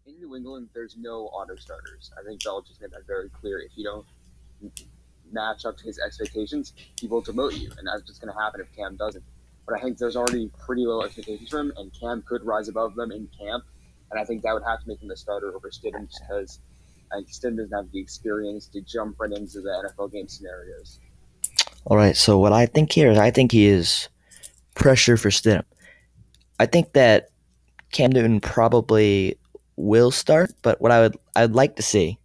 In 0.07 0.17
New 0.19 0.35
England, 0.37 0.71
there's 0.73 0.97
no 0.97 1.27
auto 1.27 1.55
starters. 1.57 2.11
I 2.19 2.25
think 2.27 2.41
Belichick's 2.41 2.81
made 2.81 2.93
that 2.93 3.07
very 3.07 3.29
clear. 3.29 3.59
If 3.59 3.73
you 3.75 3.85
don't 3.85 4.07
match 5.31 5.67
up 5.67 5.77
to 5.77 5.85
his 5.85 5.99
expectations, 5.99 6.73
he 6.99 7.09
will 7.09 7.23
demote 7.23 7.61
you, 7.61 7.71
and 7.77 7.87
that's 7.87 8.09
just 8.09 8.23
going 8.23 8.33
to 8.33 8.41
happen 8.41 8.63
if 8.63 8.75
Cam 8.75 8.97
doesn't. 8.97 9.25
But 9.67 9.77
I 9.77 9.83
think 9.83 9.99
there's 9.99 10.17
already 10.17 10.51
pretty 10.65 10.87
low 10.87 11.03
expectations 11.03 11.51
for 11.51 11.61
him, 11.61 11.75
and 11.77 11.93
Cam 11.93 12.23
could 12.23 12.43
rise 12.43 12.69
above 12.69 12.95
them 12.95 13.13
in 13.13 13.29
camp, 13.39 13.65
and 14.11 14.19
I 14.19 14.25
think 14.25 14.41
that 14.45 14.55
would 14.55 14.65
have 14.65 14.81
to 14.81 14.89
make 14.89 15.03
him 15.03 15.09
the 15.09 15.17
starter 15.19 15.55
over 15.55 15.69
Stidham 15.69 16.09
because 16.09 16.59
Stidham 17.13 17.57
doesn't 17.57 17.73
have 17.73 17.91
the 17.93 18.01
experience 18.01 18.67
to 18.69 18.81
jump 18.81 19.17
right 19.19 19.33
into 19.33 19.61
the 19.61 19.93
NFL 19.99 20.13
game 20.13 20.29
scenarios. 20.29 21.01
All 21.85 21.97
right. 21.97 22.17
So 22.17 22.39
what 22.39 22.53
I 22.53 22.67
think 22.67 22.93
here 22.93 23.11
is 23.11 23.19
I 23.19 23.31
think 23.31 23.53
he 23.53 23.67
is 23.67 24.09
pressure 24.75 25.17
for 25.17 25.31
Stidham. 25.31 25.65
I 26.59 26.67
think 26.67 26.93
that 26.95 27.29
Cam 27.93 28.11
Newton 28.11 28.41
probably 28.41 29.39
will 29.77 30.11
start, 30.11 30.53
but 30.63 30.81
what 30.81 30.91
I 30.91 31.01
would 31.01 31.17
I'd 31.35 31.53
like 31.53 31.77
to 31.77 31.83
see, 31.83 32.19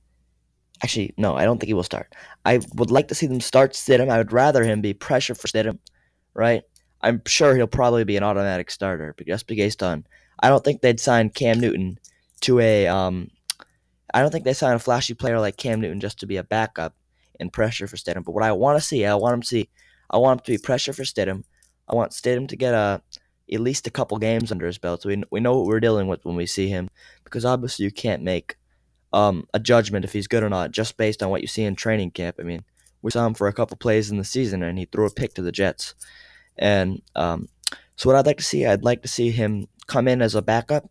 actually 0.83 1.13
no, 1.17 1.35
I 1.35 1.43
don't 1.43 1.59
think 1.59 1.67
he 1.67 1.73
will 1.73 1.83
start. 1.83 2.13
I 2.45 2.61
would 2.75 2.91
like 2.91 3.07
to 3.09 3.15
see 3.15 3.27
them 3.27 3.41
start 3.41 3.73
Stidham. 3.73 4.09
I 4.09 4.17
would 4.17 4.31
rather 4.31 4.63
him 4.63 4.81
be 4.81 4.93
pressure 4.93 5.35
for 5.35 5.47
Stidham, 5.47 5.79
right? 6.33 6.63
I'm 7.01 7.21
sure 7.25 7.55
he'll 7.55 7.67
probably 7.67 8.03
be 8.03 8.17
an 8.17 8.23
automatic 8.23 8.71
starter, 8.71 9.13
but 9.17 9.27
just 9.27 9.47
based 9.47 9.83
on 9.83 10.05
I 10.39 10.50
don't 10.50 10.63
think 10.63 10.81
they'd 10.81 11.00
sign 11.00 11.29
Cam 11.29 11.59
Newton 11.59 12.00
to 12.41 12.59
a 12.59 12.88
um. 12.88 13.29
I 14.13 14.22
don't 14.22 14.32
think 14.32 14.46
they 14.46 14.53
sign 14.53 14.75
a 14.75 14.80
flashy 14.80 15.13
player 15.13 15.39
like 15.39 15.58
Cam 15.58 15.82
Newton 15.82 16.00
just 16.00 16.20
to 16.20 16.25
be 16.25 16.38
a 16.38 16.44
backup 16.44 16.96
and 17.39 17.51
pressure 17.51 17.88
for 17.88 17.98
Stidham. 17.98 18.24
But 18.24 18.34
what 18.34 18.44
I 18.44 18.51
want 18.51 18.80
to 18.80 18.86
see, 18.86 19.06
I 19.06 19.15
want 19.15 19.36
him 19.36 19.41
to 19.41 19.48
see, 19.48 19.70
I 20.10 20.18
want 20.18 20.39
him 20.39 20.46
to 20.46 20.51
be 20.51 20.58
pressure 20.58 20.94
for 20.94 21.03
Stidham. 21.03 21.44
I 21.88 21.96
want 21.96 22.12
Stidham 22.12 22.48
to 22.50 22.56
get 22.56 22.74
a 22.74 23.01
at 23.51 23.60
least 23.60 23.86
a 23.86 23.91
couple 23.91 24.18
games 24.18 24.50
under 24.50 24.65
his 24.65 24.77
belt, 24.77 25.01
so 25.01 25.10
we 25.10 25.24
we 25.30 25.39
know 25.39 25.58
what 25.58 25.65
we're 25.65 25.80
dealing 25.80 26.08
with 26.08 26.24
when 26.24 26.36
we 26.36 26.46
see 26.46 26.70
him. 26.70 26.89
Because 27.24 27.46
obviously 27.46 27.86
you 27.86 27.91
can't 27.91 28.24
make 28.24 28.58
um, 29.13 29.48
a 29.53 29.60
judgment 29.60 30.06
if 30.06 30.13
he's 30.13 30.27
good 30.27 30.44
or 30.44 30.50
not 30.50 30.72
just 30.72 30.98
based 30.98 31.22
on 31.22 31.30
what 31.30 31.41
you 31.41 31.48
see 31.48 31.63
in 31.63 31.75
training 31.75 32.12
camp. 32.12 32.38
I 32.39 32.44
mean, 32.44 32.63
we 33.01 33.12
saw 33.12 33.25
him 33.25 33.34
for 33.34 33.48
a 33.48 33.53
couple 33.53 33.77
plays 33.77 34.12
in 34.12 34.18
the 34.18 34.24
season, 34.24 34.63
and 34.63 34.77
he 34.77 34.86
threw 34.86 35.06
a 35.06 35.12
pick 35.12 35.34
to 35.36 35.41
the 35.41 35.51
Jets. 35.51 35.96
And 36.58 37.01
um, 37.15 37.50
so 37.96 38.10
what 38.10 38.15
I'd 38.15 38.25
like 38.25 38.38
to 38.38 38.44
see, 38.44 38.65
I'd 38.65 38.84
like 38.84 39.01
to 39.01 39.08
see 39.08 39.32
him 39.32 39.68
come 39.88 40.08
in 40.08 40.22
as 40.22 40.36
a 40.36 40.41
backup. 40.41 40.89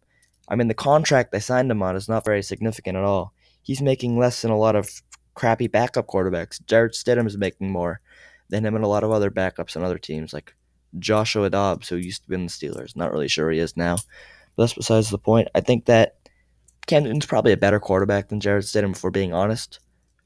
I 0.51 0.57
mean, 0.57 0.69
the 0.69 0.75
contract 0.75 1.31
they 1.33 1.41
signed 1.41 1.71
him 1.71 1.83
on 1.83 1.97
is 1.97 2.09
not 2.09 2.25
very 2.25 2.43
significant 2.43 2.97
at 2.97 3.05
all. 3.05 3.33
He's 3.63 3.81
making 3.81 4.19
less 4.19 4.43
than 4.43 4.51
a 4.51 4.59
lot 4.59 4.75
of 4.75 4.91
crappy 5.35 5.69
backup 5.69 6.09
quarterbacks. 6.09 6.65
Jarrett 6.67 6.93
Stidham 6.93 7.27
is 7.27 7.39
making 7.39 7.71
more 7.71 8.01
than 8.49 8.67
him 8.67 8.75
and 8.75 8.85
a 8.85 8.89
lot 8.89 9.05
of 9.05 9.13
other 9.13 9.31
backups 9.31 9.77
on 9.77 9.85
other 9.85 9.99
teams, 9.99 10.33
like 10.33 10.55
Joshua 10.99 11.49
Dobbs, 11.49 11.89
who 11.89 11.97
used 11.97 12.23
to 12.23 12.29
be 12.29 12.35
in 12.35 12.47
the 12.47 12.51
Steelers. 12.51 12.97
Not 12.97 13.13
really 13.13 13.29
sure 13.29 13.51
he 13.51 13.61
is 13.61 13.77
now. 13.77 13.97
But 14.57 14.65
that's 14.65 14.75
besides 14.75 15.11
the 15.11 15.19
point. 15.19 15.49
I 15.55 15.61
think 15.61 15.85
that 15.85 16.17
Cam 16.87 17.05
Newton's 17.05 17.27
probably 17.27 17.53
a 17.53 17.57
better 17.57 17.79
quarterback 17.79 18.29
than 18.29 18.41
Jarrett 18.41 18.65
Stidham, 18.65 18.93
if 18.93 19.05
we're 19.05 19.11
being 19.11 19.33
honest. 19.33 19.79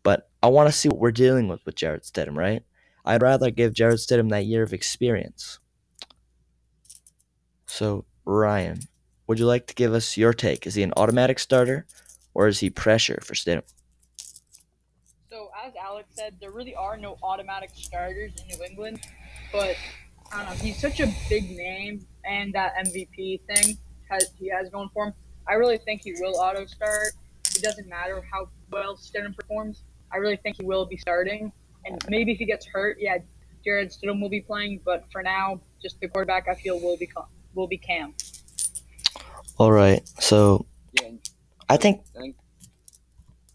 But 0.02 0.30
I 0.42 0.48
want 0.48 0.68
to 0.68 0.72
see 0.72 0.88
what 0.88 0.98
we're 0.98 1.12
dealing 1.12 1.48
with 1.48 1.64
with 1.66 1.74
Jarrett 1.74 2.04
Stidham, 2.04 2.36
right? 2.36 2.62
I'd 3.04 3.22
rather 3.22 3.50
give 3.50 3.74
Jarrett 3.74 4.00
Stidham 4.00 4.30
that 4.30 4.46
year 4.46 4.62
of 4.62 4.72
experience. 4.72 5.58
So, 7.66 8.06
Ryan, 8.24 8.80
would 9.26 9.38
you 9.38 9.46
like 9.46 9.66
to 9.68 9.74
give 9.74 9.94
us 9.94 10.16
your 10.16 10.32
take? 10.32 10.66
Is 10.66 10.74
he 10.74 10.82
an 10.82 10.92
automatic 10.96 11.38
starter 11.38 11.86
or 12.34 12.48
is 12.48 12.60
he 12.60 12.70
pressure 12.70 13.20
for 13.22 13.34
Stidham? 13.34 13.62
So 15.30 15.50
as 15.64 15.72
Alex 15.80 16.08
said, 16.14 16.36
there 16.40 16.50
really 16.50 16.74
are 16.74 16.96
no 16.96 17.16
automatic 17.22 17.70
starters 17.74 18.32
in 18.40 18.56
New 18.56 18.64
England, 18.64 19.00
but 19.52 19.76
I 20.32 20.44
don't 20.44 20.46
know. 20.46 20.64
He's 20.64 20.80
such 20.80 21.00
a 21.00 21.12
big 21.28 21.56
name, 21.56 22.06
and 22.24 22.52
that 22.54 22.74
MVP 22.76 23.40
thing 23.46 23.78
has 24.10 24.30
he 24.38 24.48
has 24.48 24.68
going 24.70 24.88
for 24.92 25.06
him. 25.06 25.14
I 25.48 25.54
really 25.54 25.78
think 25.78 26.02
he 26.02 26.14
will 26.20 26.36
auto 26.36 26.66
start. 26.66 27.12
It 27.54 27.62
doesn't 27.62 27.88
matter 27.88 28.22
how 28.32 28.48
well 28.70 28.96
Stidham 28.96 29.34
performs. 29.36 29.82
I 30.12 30.16
really 30.16 30.36
think 30.36 30.56
he 30.56 30.64
will 30.64 30.86
be 30.86 30.96
starting, 30.96 31.52
and 31.84 32.02
maybe 32.08 32.32
if 32.32 32.38
he 32.38 32.46
gets 32.46 32.66
hurt, 32.66 32.98
yeah, 33.00 33.18
Jarrett 33.64 33.92
Stidham 33.92 34.20
will 34.20 34.28
be 34.28 34.40
playing, 34.40 34.80
but 34.84 35.04
for 35.10 35.22
now, 35.22 35.60
just 35.80 36.00
the 36.00 36.08
quarterback 36.08 36.48
I 36.48 36.54
feel 36.54 36.80
will 36.80 36.96
be 36.96 37.10
will 37.54 37.68
be 37.68 37.78
Cam. 37.78 38.14
All 39.58 39.72
right, 39.72 40.06
so 40.20 40.66
Yeah, 41.00 41.10
I 41.68 41.76
think 41.76 42.02
I 42.16 42.20
think 42.20 42.36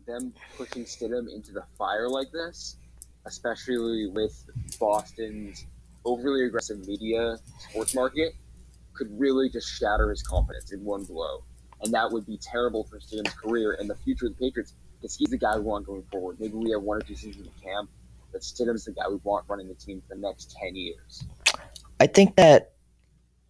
them 0.08 0.34
pushing 0.58 0.86
Stidham 0.86 1.34
into 1.34 1.52
the 1.52 1.64
fire 1.78 2.08
like 2.10 2.32
this, 2.32 2.78
especially 3.26 4.08
with 4.08 4.46
Boston's 4.80 5.66
overly 6.06 6.46
aggressive 6.46 6.88
media 6.88 7.38
sports 7.70 7.94
market, 7.94 8.34
could 8.94 9.08
really 9.20 9.50
just 9.50 9.70
shatter 9.70 10.10
his 10.10 10.24
confidence 10.24 10.72
in 10.72 10.84
one 10.84 11.04
blow. 11.04 11.44
And 11.82 11.94
that 11.94 12.12
would 12.12 12.26
be 12.26 12.38
terrible 12.38 12.84
for 12.86 13.00
Stidham's 13.00 13.34
career 13.34 13.78
and 13.80 13.90
the 13.90 13.96
future 13.96 14.28
of 14.28 14.38
the 14.38 14.46
Patriots 14.46 14.74
because 15.00 15.16
he's 15.16 15.30
the 15.30 15.38
guy 15.38 15.56
we 15.58 15.62
want 15.62 15.86
going 15.86 16.04
forward. 16.12 16.40
Maybe 16.40 16.54
we 16.54 16.72
have 16.72 16.82
one 16.82 16.98
or 16.98 17.02
two 17.02 17.16
seasons 17.16 17.48
of 17.48 17.62
camp, 17.62 17.90
but 18.32 18.42
Stidham's 18.42 18.86
the 18.86 18.92
guy 18.92 19.08
we 19.10 19.16
want 19.24 19.46
running 19.48 19.68
the 19.68 19.76
team 19.76 20.02
for 20.08 20.16
the 20.16 20.22
next 20.22 20.56
10 20.60 20.76
years. 20.76 21.24
I 22.00 22.08
think 22.08 22.36
that 22.36 22.74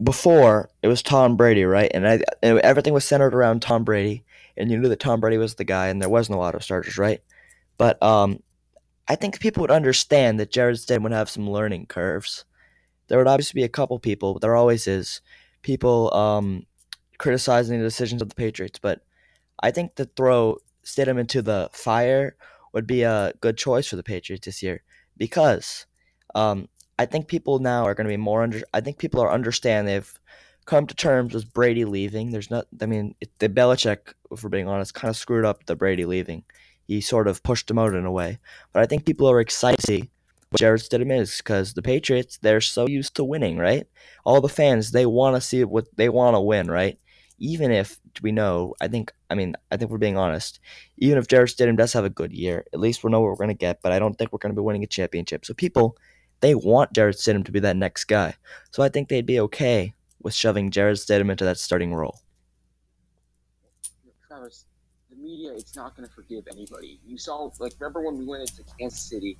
before 0.01 0.69
it 0.81 0.87
was 0.87 1.01
Tom 1.01 1.35
Brady, 1.35 1.65
right? 1.65 1.91
And 1.93 2.07
I, 2.07 2.21
and 2.41 2.59
everything 2.59 2.93
was 2.93 3.05
centered 3.05 3.35
around 3.35 3.61
Tom 3.61 3.83
Brady, 3.83 4.23
and 4.55 4.71
you 4.71 4.77
knew 4.77 4.89
that 4.89 4.99
Tom 4.99 5.19
Brady 5.19 5.37
was 5.37 5.55
the 5.55 5.63
guy, 5.63 5.87
and 5.87 6.01
there 6.01 6.09
wasn't 6.09 6.37
a 6.37 6.39
lot 6.39 6.55
of 6.55 6.63
starters, 6.63 6.97
right? 6.97 7.21
But 7.77 8.01
um, 8.01 8.41
I 9.07 9.15
think 9.15 9.39
people 9.39 9.61
would 9.61 9.71
understand 9.71 10.39
that 10.39 10.51
Jarrett 10.51 10.77
Stidham 10.77 11.03
would 11.03 11.11
have 11.11 11.29
some 11.29 11.49
learning 11.49 11.87
curves. 11.87 12.45
There 13.07 13.17
would 13.17 13.27
obviously 13.27 13.59
be 13.59 13.65
a 13.65 13.69
couple 13.69 13.99
people, 13.99 14.33
but 14.33 14.41
there 14.41 14.55
always 14.55 14.87
is, 14.87 15.21
people 15.61 16.13
um, 16.13 16.65
criticizing 17.17 17.77
the 17.77 17.83
decisions 17.83 18.21
of 18.21 18.29
the 18.29 18.35
Patriots. 18.35 18.79
But 18.79 19.01
I 19.61 19.71
think 19.71 19.95
to 19.95 20.05
throw 20.05 20.57
Stidham 20.85 21.19
into 21.19 21.41
the 21.41 21.69
fire 21.73 22.35
would 22.73 22.87
be 22.87 23.03
a 23.03 23.33
good 23.41 23.57
choice 23.57 23.87
for 23.87 23.95
the 23.95 24.03
Patriots 24.03 24.45
this 24.45 24.63
year 24.63 24.83
because 25.17 25.85
um, 26.35 26.69
I 26.99 27.05
think 27.05 27.29
people 27.29 27.59
now 27.59 27.85
are 27.85 27.93
going 27.93 28.07
to 28.07 28.11
be 28.11 28.17
more 28.17 28.43
under. 28.43 28.61
I 28.73 28.81
think 28.81 28.97
people 28.97 29.21
are 29.21 29.31
understand 29.31 29.87
they've 29.87 30.19
come 30.65 30.85
to 30.85 30.93
terms 30.93 31.33
with 31.33 31.53
Brady 31.53 31.85
leaving. 31.85 32.31
There's 32.31 32.51
not. 32.51 32.67
I 32.81 32.87
mean, 32.87 33.15
it, 33.21 33.29
the 33.39 33.47
Belichick, 33.47 34.13
if 34.29 34.43
we're 34.43 34.49
being 34.49 34.67
honest, 34.67 34.93
kind 34.93 35.09
of 35.09 35.15
screwed 35.15 35.45
up 35.45 35.65
the 35.65 35.77
Brady 35.77 36.03
leaving. 36.03 36.43
He 36.87 36.99
sort 36.99 37.29
of 37.29 37.41
pushed 37.41 37.71
him 37.71 37.79
out 37.79 37.93
in 37.93 38.05
a 38.05 38.11
way. 38.11 38.39
But 38.73 38.83
I 38.83 38.85
think 38.85 39.05
people 39.05 39.31
are 39.31 39.39
excited 39.39 39.79
to 39.79 39.87
see 39.87 40.09
what 40.49 40.59
Jarrett 40.59 40.81
Stidham 40.81 41.17
is 41.17 41.37
because 41.37 41.73
the 41.73 41.81
Patriots 41.81 42.37
they're 42.41 42.59
so 42.59 42.85
used 42.85 43.15
to 43.15 43.23
winning, 43.23 43.57
right? 43.57 43.87
All 44.25 44.41
the 44.41 44.49
fans 44.49 44.91
they 44.91 45.05
want 45.05 45.37
to 45.37 45.41
see 45.41 45.63
what 45.63 45.85
they 45.95 46.09
want 46.09 46.35
to 46.35 46.41
win, 46.41 46.69
right? 46.69 46.99
Even 47.37 47.71
if 47.71 47.97
we 48.21 48.33
know, 48.33 48.75
I 48.81 48.89
think. 48.89 49.13
I 49.29 49.35
mean, 49.35 49.55
I 49.71 49.77
think 49.77 49.89
we're 49.89 49.99
being 49.99 50.17
honest. 50.17 50.59
Even 50.97 51.17
if 51.17 51.29
Jarrett 51.29 51.51
Stidham 51.51 51.77
does 51.77 51.93
have 51.93 52.03
a 52.03 52.09
good 52.09 52.33
year, 52.33 52.65
at 52.73 52.81
least 52.81 53.05
we 53.05 53.09
know 53.09 53.21
what 53.21 53.29
we're 53.29 53.45
going 53.45 53.55
to 53.57 53.65
get. 53.67 53.81
But 53.81 53.93
I 53.93 53.99
don't 53.99 54.15
think 54.17 54.33
we're 54.33 54.39
going 54.39 54.53
to 54.53 54.61
be 54.61 54.65
winning 54.65 54.83
a 54.83 54.87
championship. 54.87 55.45
So 55.45 55.53
people 55.53 55.95
they 56.41 56.55
want 56.55 56.93
Jarrett 56.93 57.17
Stidham 57.17 57.45
to 57.45 57.51
be 57.51 57.59
that 57.59 57.75
next 57.75 58.05
guy. 58.05 58.35
So 58.71 58.83
I 58.83 58.89
think 58.89 59.09
they'd 59.09 59.25
be 59.25 59.39
okay 59.41 59.93
with 60.21 60.33
shoving 60.33 60.71
Jarrett 60.71 60.97
Stidham 60.97 61.31
into 61.31 61.45
that 61.45 61.57
starting 61.57 61.93
role. 61.93 62.19
Travis, 64.27 64.65
the 65.09 65.15
media, 65.15 65.53
it's 65.53 65.75
not 65.75 65.95
going 65.95 66.07
to 66.07 66.13
forgive 66.13 66.45
anybody. 66.51 66.99
You 67.05 67.17
saw, 67.17 67.49
like, 67.59 67.73
remember 67.79 68.01
when 68.01 68.17
we 68.17 68.25
went 68.25 68.49
into 68.49 68.63
Kansas 68.77 68.99
City 68.99 69.37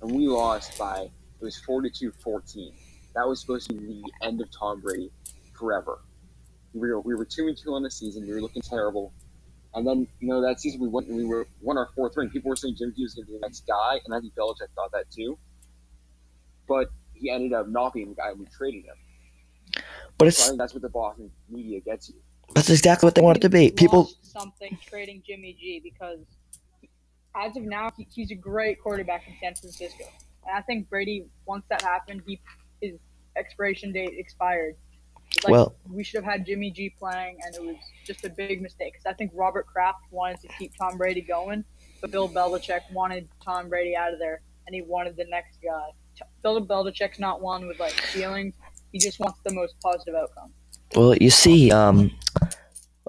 and 0.00 0.10
we 0.10 0.28
lost 0.28 0.78
by, 0.78 1.02
it 1.02 1.44
was 1.44 1.58
42 1.58 2.12
14. 2.22 2.72
That 3.14 3.26
was 3.26 3.40
supposed 3.40 3.68
to 3.70 3.74
be 3.74 4.02
the 4.02 4.26
end 4.26 4.40
of 4.40 4.50
Tom 4.50 4.80
Brady 4.80 5.10
forever. 5.54 6.00
We 6.74 6.88
were, 6.88 7.00
we 7.00 7.14
were 7.14 7.24
2 7.24 7.48
and 7.48 7.56
2 7.56 7.74
on 7.74 7.82
the 7.82 7.90
season. 7.90 8.24
We 8.24 8.32
were 8.32 8.40
looking 8.40 8.62
terrible. 8.62 9.12
And 9.74 9.86
then, 9.86 10.06
you 10.20 10.28
know, 10.28 10.40
that 10.42 10.60
season 10.60 10.80
we 10.80 10.88
went 10.88 11.08
we 11.08 11.24
were 11.24 11.46
won 11.60 11.78
our 11.78 11.88
fourth 11.94 12.16
ring. 12.16 12.28
People 12.30 12.48
were 12.48 12.56
saying 12.56 12.74
Jim 12.76 12.92
G 12.96 13.04
was 13.04 13.14
going 13.14 13.26
to 13.26 13.32
be 13.32 13.38
the 13.38 13.46
next 13.46 13.66
guy, 13.66 14.00
and 14.04 14.14
I 14.14 14.20
think 14.20 14.34
Belichick 14.34 14.68
thought 14.74 14.90
that 14.92 15.10
too. 15.10 15.38
But 16.70 16.88
he 17.14 17.30
ended 17.30 17.52
up 17.52 17.68
not 17.68 17.92
being 17.94 18.10
the 18.10 18.14
guy 18.14 18.32
we 18.32 18.46
traded 18.46 18.84
him. 18.84 19.82
But 20.16 20.28
it's 20.28 20.46
think 20.46 20.56
that's 20.56 20.72
what 20.72 20.82
the 20.82 20.88
Boston 20.88 21.28
media 21.48 21.80
gets 21.80 22.08
you. 22.08 22.14
that's 22.54 22.70
exactly 22.70 23.08
what 23.08 23.16
they 23.16 23.22
want 23.22 23.38
it 23.38 23.40
to 23.40 23.48
be. 23.50 23.72
People 23.72 24.08
something 24.22 24.78
trading 24.86 25.20
Jimmy 25.26 25.56
G 25.60 25.80
because 25.82 26.20
as 27.34 27.56
of 27.56 27.64
now 27.64 27.90
he, 27.96 28.06
he's 28.14 28.30
a 28.30 28.36
great 28.36 28.80
quarterback 28.80 29.26
in 29.26 29.34
San 29.42 29.54
Francisco, 29.56 30.04
and 30.46 30.56
I 30.56 30.60
think 30.62 30.88
Brady 30.88 31.26
once 31.44 31.64
that 31.70 31.82
happened, 31.82 32.22
he 32.24 32.40
his 32.80 32.94
expiration 33.36 33.90
date 33.92 34.14
expired. 34.16 34.76
Like, 35.44 35.52
Well- 35.52 35.74
we 35.88 36.04
should 36.04 36.22
have 36.22 36.32
had 36.32 36.46
Jimmy 36.46 36.70
G 36.70 36.90
playing, 36.90 37.38
and 37.44 37.54
it 37.56 37.62
was 37.62 37.76
just 38.04 38.24
a 38.24 38.30
big 38.30 38.62
mistake. 38.62 38.92
Because 38.92 39.06
I 39.06 39.14
think 39.14 39.32
Robert 39.34 39.66
Kraft 39.66 40.04
wanted 40.12 40.40
to 40.42 40.48
keep 40.56 40.76
Tom 40.76 40.96
Brady 40.98 41.20
going, 41.20 41.64
but 42.00 42.12
Bill 42.12 42.28
Belichick 42.28 42.82
wanted 42.92 43.28
Tom 43.44 43.68
Brady 43.68 43.96
out 43.96 44.12
of 44.12 44.20
there, 44.20 44.40
and 44.66 44.74
he 44.74 44.82
wanted 44.82 45.16
the 45.16 45.26
next 45.26 45.58
guy. 45.62 45.90
Bill 46.42 46.64
Belichick's 46.64 47.18
not 47.18 47.40
one 47.40 47.66
with 47.66 47.78
like 47.78 47.92
feelings. 47.92 48.54
He 48.92 48.98
just 48.98 49.20
wants 49.20 49.40
the 49.44 49.54
most 49.54 49.74
positive 49.80 50.14
outcome. 50.14 50.52
Well, 50.96 51.14
you 51.16 51.30
see, 51.30 51.70
um, 51.70 52.10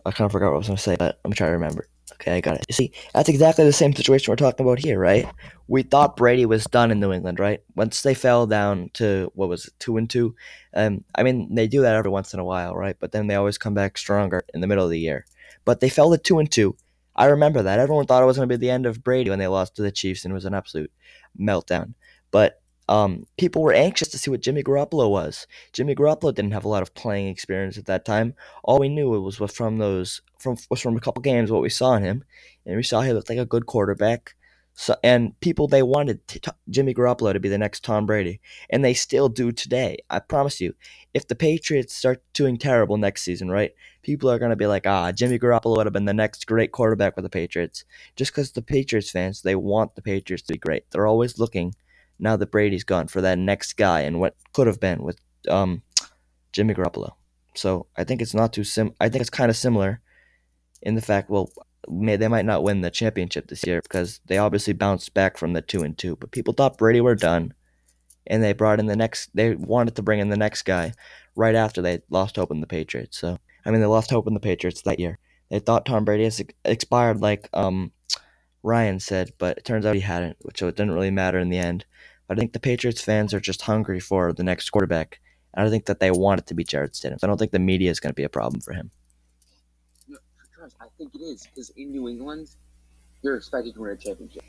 I 0.05 0.11
kind 0.11 0.25
of 0.27 0.31
forgot 0.31 0.47
what 0.47 0.55
I 0.55 0.57
was 0.57 0.67
going 0.67 0.77
to 0.77 0.83
say, 0.83 0.95
but 0.97 1.19
I'm 1.25 1.33
trying 1.33 1.49
to 1.49 1.53
remember. 1.53 1.87
Okay, 2.13 2.33
I 2.33 2.41
got 2.41 2.57
it. 2.57 2.65
You 2.69 2.73
see, 2.73 2.91
that's 3.13 3.29
exactly 3.29 3.65
the 3.65 3.73
same 3.73 3.95
situation 3.95 4.31
we're 4.31 4.35
talking 4.35 4.63
about 4.63 4.77
here, 4.77 4.99
right? 4.99 5.27
We 5.67 5.81
thought 5.81 6.17
Brady 6.17 6.45
was 6.45 6.65
done 6.65 6.91
in 6.91 6.99
New 6.99 7.11
England, 7.11 7.39
right? 7.39 7.61
Once 7.75 8.03
they 8.03 8.13
fell 8.13 8.45
down 8.45 8.91
to 8.93 9.31
what 9.33 9.49
was 9.49 9.65
it, 9.65 9.73
two 9.79 9.97
and 9.97 10.07
two. 10.07 10.35
Um, 10.75 11.03
I 11.15 11.23
mean, 11.23 11.55
they 11.55 11.67
do 11.67 11.81
that 11.81 11.95
every 11.95 12.11
once 12.11 12.33
in 12.33 12.39
a 12.39 12.45
while, 12.45 12.75
right? 12.75 12.95
But 12.99 13.11
then 13.11 13.25
they 13.25 13.35
always 13.35 13.57
come 13.57 13.73
back 13.73 13.97
stronger 13.97 14.43
in 14.53 14.61
the 14.61 14.67
middle 14.67 14.83
of 14.83 14.91
the 14.91 14.99
year. 14.99 15.25
But 15.65 15.79
they 15.79 15.89
fell 15.89 16.11
to 16.11 16.17
two 16.19 16.37
and 16.37 16.51
two. 16.51 16.75
I 17.15 17.25
remember 17.25 17.63
that. 17.63 17.79
Everyone 17.79 18.05
thought 18.05 18.21
it 18.21 18.27
was 18.27 18.37
going 18.37 18.47
to 18.47 18.55
be 18.55 18.61
the 18.61 18.71
end 18.71 18.85
of 18.85 19.03
Brady 19.03 19.31
when 19.31 19.39
they 19.39 19.47
lost 19.47 19.75
to 19.75 19.81
the 19.81 19.91
Chiefs, 19.91 20.23
and 20.23 20.31
it 20.31 20.35
was 20.35 20.45
an 20.45 20.53
absolute 20.53 20.91
meltdown. 21.39 21.95
But 22.29 22.60
um, 22.91 23.25
people 23.37 23.61
were 23.61 23.71
anxious 23.71 24.09
to 24.09 24.17
see 24.17 24.29
what 24.29 24.41
Jimmy 24.41 24.63
Garoppolo 24.63 25.09
was. 25.09 25.47
Jimmy 25.71 25.95
Garoppolo 25.95 26.35
didn't 26.35 26.51
have 26.51 26.65
a 26.65 26.67
lot 26.67 26.81
of 26.81 26.93
playing 26.93 27.29
experience 27.29 27.77
at 27.77 27.85
that 27.85 28.03
time. 28.03 28.33
All 28.65 28.79
we 28.79 28.89
knew 28.89 29.09
was 29.09 29.37
from 29.37 29.77
those 29.77 30.21
from 30.37 30.57
was 30.69 30.81
from 30.81 30.97
a 30.97 30.99
couple 30.99 31.21
games 31.21 31.49
what 31.49 31.61
we 31.61 31.69
saw 31.69 31.95
in 31.95 32.03
him, 32.03 32.25
and 32.65 32.75
we 32.75 32.83
saw 32.83 32.99
he 32.99 33.13
looked 33.13 33.29
like 33.29 33.37
a 33.37 33.45
good 33.45 33.65
quarterback. 33.65 34.35
So 34.73 34.97
and 35.05 35.39
people 35.39 35.69
they 35.69 35.83
wanted 35.83 36.27
t- 36.27 36.41
Jimmy 36.69 36.93
Garoppolo 36.93 37.31
to 37.31 37.39
be 37.39 37.47
the 37.47 37.57
next 37.57 37.85
Tom 37.85 38.05
Brady, 38.05 38.41
and 38.69 38.83
they 38.83 38.93
still 38.93 39.29
do 39.29 39.53
today. 39.53 39.99
I 40.09 40.19
promise 40.19 40.59
you, 40.59 40.73
if 41.13 41.25
the 41.25 41.35
Patriots 41.35 41.95
start 41.95 42.21
doing 42.33 42.57
terrible 42.57 42.97
next 42.97 43.21
season, 43.21 43.49
right? 43.49 43.71
People 44.01 44.29
are 44.29 44.39
gonna 44.39 44.57
be 44.57 44.67
like, 44.67 44.85
ah, 44.85 45.13
Jimmy 45.13 45.39
Garoppolo 45.39 45.77
would 45.77 45.85
have 45.85 45.93
been 45.93 46.03
the 46.03 46.13
next 46.13 46.45
great 46.45 46.73
quarterback 46.73 47.15
for 47.15 47.21
the 47.21 47.29
Patriots, 47.29 47.85
just 48.17 48.33
because 48.33 48.51
the 48.51 48.61
Patriots 48.61 49.11
fans 49.11 49.43
they 49.43 49.55
want 49.55 49.95
the 49.95 50.01
Patriots 50.01 50.43
to 50.47 50.53
be 50.53 50.59
great. 50.59 50.83
They're 50.91 51.07
always 51.07 51.39
looking 51.39 51.73
now 52.21 52.37
that 52.37 52.51
Brady's 52.51 52.83
gone 52.83 53.07
for 53.07 53.19
that 53.21 53.37
next 53.37 53.73
guy 53.75 54.01
and 54.01 54.19
what 54.19 54.35
could 54.53 54.67
have 54.67 54.79
been 54.79 55.03
with 55.03 55.19
um, 55.49 55.81
Jimmy 56.53 56.73
Garoppolo. 56.73 57.11
So 57.55 57.87
I 57.97 58.05
think 58.05 58.21
it's 58.21 58.33
not 58.33 58.53
too 58.53 58.63
sim. 58.63 58.93
I 59.01 59.09
think 59.09 59.21
it's 59.21 59.29
kind 59.29 59.49
of 59.49 59.57
similar 59.57 59.99
in 60.81 60.95
the 60.95 61.01
fact, 61.01 61.29
well, 61.29 61.51
may 61.89 62.15
they 62.15 62.27
might 62.27 62.45
not 62.45 62.63
win 62.63 62.81
the 62.81 62.91
championship 62.91 63.47
this 63.47 63.65
year 63.65 63.81
because 63.81 64.21
they 64.25 64.37
obviously 64.37 64.73
bounced 64.73 65.13
back 65.13 65.37
from 65.37 65.53
the 65.53 65.61
two 65.61 65.81
and 65.81 65.97
two. 65.97 66.15
But 66.15 66.31
people 66.31 66.53
thought 66.53 66.77
Brady 66.77 67.01
were 67.01 67.15
done, 67.15 67.53
and 68.27 68.43
they 68.43 68.53
brought 68.53 68.79
in 68.79 68.85
the 68.85 68.95
next. 68.95 69.31
They 69.33 69.55
wanted 69.55 69.95
to 69.95 70.01
bring 70.01 70.19
in 70.19 70.29
the 70.29 70.37
next 70.37 70.63
guy 70.63 70.93
right 71.35 71.55
after 71.55 71.81
they 71.81 71.99
lost 72.09 72.35
hope 72.35 72.51
in 72.51 72.61
the 72.61 72.67
Patriots. 72.67 73.17
So 73.17 73.39
I 73.65 73.71
mean, 73.71 73.81
they 73.81 73.87
lost 73.87 74.11
hope 74.11 74.27
in 74.27 74.33
the 74.33 74.39
Patriots 74.39 74.81
that 74.83 74.99
year. 74.99 75.19
They 75.49 75.59
thought 75.59 75.85
Tom 75.85 76.05
Brady 76.05 76.23
has 76.23 76.41
expired, 76.63 77.19
like 77.19 77.49
um, 77.53 77.91
Ryan 78.63 78.99
said, 78.99 79.31
but 79.37 79.57
it 79.57 79.65
turns 79.65 79.85
out 79.85 79.95
he 79.95 80.01
hadn't, 80.01 80.37
which 80.41 80.59
so 80.59 80.67
it 80.67 80.77
didn't 80.77 80.93
really 80.93 81.11
matter 81.11 81.39
in 81.39 81.49
the 81.49 81.57
end. 81.57 81.85
I 82.31 82.35
think 82.35 82.53
the 82.53 82.61
Patriots 82.61 83.01
fans 83.01 83.33
are 83.33 83.41
just 83.41 83.61
hungry 83.61 83.99
for 83.99 84.31
the 84.31 84.43
next 84.43 84.69
quarterback. 84.69 85.19
I 85.53 85.69
think 85.69 85.85
that 85.87 85.99
they 85.99 86.11
want 86.11 86.39
it 86.39 86.47
to 86.47 86.53
be 86.53 86.63
Jarrett 86.63 86.93
Stidham. 86.93 87.19
So 87.19 87.27
I 87.27 87.27
don't 87.27 87.37
think 87.37 87.51
the 87.51 87.59
media 87.59 87.91
is 87.91 87.99
going 87.99 88.11
to 88.11 88.15
be 88.15 88.23
a 88.23 88.29
problem 88.29 88.61
for 88.61 88.71
him. 88.71 88.89
No, 90.07 90.17
I 90.79 90.85
think 90.97 91.13
it 91.13 91.19
is 91.19 91.45
because 91.45 91.71
in 91.71 91.91
New 91.91 92.07
England, 92.07 92.47
you're 93.21 93.35
expected 93.35 93.73
to 93.73 93.81
win 93.81 93.91
a 93.91 93.97
championship. 93.97 94.45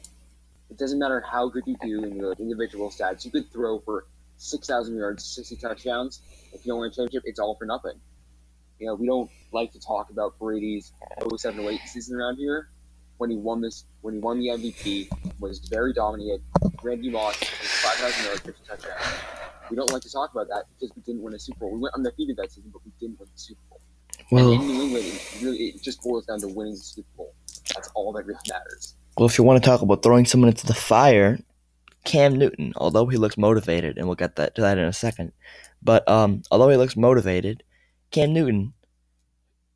It 0.71 0.79
doesn't 0.79 1.01
matter 1.01 1.21
how 1.21 1.49
good 1.49 1.65
you 1.67 1.77
do 1.83 2.05
in 2.05 2.15
your 2.15 2.35
individual 2.35 2.89
stats. 2.89 3.25
You 3.25 3.33
could 3.33 3.51
throw 3.53 3.81
for 3.81 4.07
six 4.37 4.69
thousand 4.69 4.97
yards, 4.97 5.25
sixty 5.25 5.57
touchdowns. 5.57 6.21
If 6.53 6.65
you 6.65 6.71
don't 6.71 6.79
win 6.79 6.91
a 6.91 6.95
championship, 6.95 7.25
it's 7.27 7.41
all 7.41 7.57
for 7.57 7.65
nothing. 7.65 7.99
You 8.79 8.87
know, 8.87 8.95
we 8.95 9.09
don't 9.09 9.31
like 9.53 9.73
to 9.73 9.81
talk 9.81 10.11
about 10.11 10.39
Brady's 10.39 10.93
07 11.37 11.61
08 11.61 11.81
season 11.87 12.17
around 12.17 12.37
here. 12.37 12.69
When 13.19 13.31
he 13.31 13.37
won 13.37 13.61
this, 13.61 13.85
when 14.03 14.15
he 14.15 14.21
won 14.21 14.39
the 14.39 14.49
MVP, 14.49 15.09
was 15.41 15.59
very 15.59 15.93
dominant. 15.93 16.43
Randy 16.83 17.11
Moss, 17.11 17.39
five 17.93 18.13
thousand 18.13 18.25
yards, 18.25 18.41
fifty 18.41 18.63
touchdowns. 18.67 19.03
We 19.71 19.77
don't 19.77 19.93
like 19.93 20.03
to 20.03 20.11
talk 20.11 20.33
about 20.33 20.49
that 20.49 20.65
because 20.69 20.95
we 20.97 21.03
didn't 21.03 21.23
win 21.23 21.35
a 21.35 21.39
Super 21.39 21.61
Bowl. 21.61 21.73
We 21.73 21.81
went 21.81 21.95
undefeated 21.95 22.37
that 22.37 22.53
season, 22.53 22.71
but 22.73 22.83
we 22.85 22.93
didn't 23.01 23.19
win 23.19 23.29
the 23.33 23.41
Super 23.41 23.61
Bowl. 23.71 23.81
and 24.31 24.61
in 24.61 24.67
New 24.67 24.83
England, 24.83 25.07
it 25.07 25.43
really 25.43 25.59
it 25.69 25.83
just 25.83 26.03
boils 26.03 26.27
down 26.27 26.41
to 26.41 26.49
winning 26.49 26.75
the 26.75 26.81
Super 26.81 27.09
Bowl. 27.17 27.35
That's 27.75 27.89
all 27.95 28.13
that 28.13 28.27
really 28.27 28.41
matters. 28.49 28.95
Well, 29.17 29.29
if 29.29 29.39
you 29.39 29.45
want 29.45 29.63
to 29.63 29.69
talk 29.69 29.83
about 29.83 30.03
throwing 30.03 30.25
someone 30.25 30.49
into 30.49 30.67
the 30.67 30.75
fire, 30.75 31.39
Cam 32.05 32.35
Newton, 32.35 32.73
although 32.77 33.07
he 33.07 33.17
looks 33.17 33.37
motivated, 33.37 33.99
and 33.99 34.07
we'll 34.07 34.17
get 34.17 34.37
that 34.37 34.55
to 34.57 34.63
that 34.63 34.79
in 34.79 34.85
a 34.85 34.93
second, 34.93 35.33
but 35.83 36.07
um, 36.09 36.43
although 36.51 36.69
he 36.69 36.77
looks 36.77 36.97
motivated, 36.97 37.63
Cam 38.11 38.33
Newton, 38.33 38.73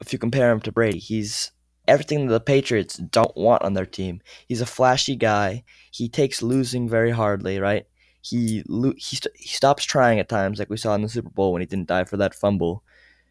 if 0.01 0.13
you 0.13 0.19
compare 0.19 0.51
him 0.51 0.61
to 0.61 0.73
Brady, 0.73 0.99
he's 0.99 1.53
everything 1.87 2.27
that 2.27 2.33
the 2.33 2.41
Patriots 2.41 2.97
don't 2.97 3.37
want 3.37 3.63
on 3.63 3.75
their 3.75 3.87
team. 3.87 4.21
He's 4.49 4.61
a 4.61 4.67
flashy 4.67 5.17
guy. 5.17 5.65
He 5.91 6.09
takes 6.09 6.43
losing 6.43 6.89
very 6.89 7.11
hardly, 7.11 7.59
right? 7.59 7.87
He 8.29 8.65
he 8.97 9.17
st- 9.17 9.37
he 9.37 9.49
stops 9.49 9.85
trying 9.85 10.19
at 10.19 10.29
times, 10.29 10.59
like 10.59 10.69
we 10.69 10.77
saw 10.77 10.95
in 10.95 11.03
the 11.03 11.09
Super 11.09 11.31
Bowl 11.31 11.53
when 11.53 11.63
he 11.63 11.67
didn't 11.67 11.87
dive 11.87 12.09
for 12.09 12.17
that 12.17 12.35
fumble, 12.35 12.83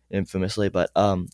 infamously. 0.10 0.70
But 0.70 0.90
um, 0.96 1.28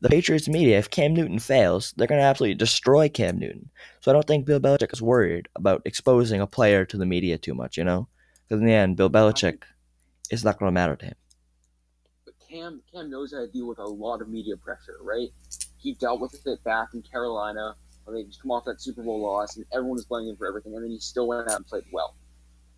the 0.00 0.08
Patriots 0.08 0.48
media, 0.48 0.78
if 0.78 0.88
Cam 0.88 1.12
Newton 1.12 1.40
fails, 1.40 1.92
they're 1.96 2.06
gonna 2.06 2.20
absolutely 2.22 2.54
destroy 2.54 3.08
Cam 3.08 3.38
Newton. 3.38 3.70
So 4.00 4.10
I 4.10 4.14
don't 4.14 4.26
think 4.26 4.46
Bill 4.46 4.60
Belichick 4.60 4.92
is 4.92 5.02
worried 5.02 5.48
about 5.56 5.82
exposing 5.84 6.40
a 6.40 6.46
player 6.46 6.84
to 6.84 6.96
the 6.96 7.06
media 7.06 7.38
too 7.38 7.54
much, 7.54 7.76
you 7.76 7.82
know, 7.82 8.06
because 8.46 8.60
in 8.60 8.66
the 8.66 8.72
end, 8.72 8.96
Bill 8.96 9.10
Belichick 9.10 9.64
is 10.30 10.44
not 10.44 10.60
gonna 10.60 10.70
matter 10.70 10.94
to 10.94 11.06
him. 11.06 11.16
But 12.24 12.34
Cam 12.48 12.82
Cam 12.92 13.10
knows 13.10 13.32
how 13.32 13.40
to 13.40 13.48
deal 13.48 13.66
with 13.66 13.80
a 13.80 13.84
lot 13.84 14.22
of 14.22 14.28
media 14.28 14.56
pressure, 14.56 14.98
right? 15.02 15.30
He 15.76 15.94
dealt 15.94 16.20
with 16.20 16.40
it 16.46 16.62
back 16.62 16.90
in 16.94 17.02
Carolina 17.02 17.74
when 18.04 18.14
they 18.14 18.22
just 18.22 18.40
come 18.40 18.52
off 18.52 18.64
that 18.66 18.80
Super 18.80 19.02
Bowl 19.02 19.20
loss 19.20 19.56
and 19.56 19.66
everyone 19.72 19.96
was 19.96 20.04
blaming 20.04 20.28
him 20.28 20.36
for 20.36 20.46
everything, 20.46 20.72
and 20.76 20.84
then 20.84 20.90
he 20.92 21.00
still 21.00 21.26
went 21.26 21.50
out 21.50 21.56
and 21.56 21.66
played 21.66 21.84
well. 21.92 22.14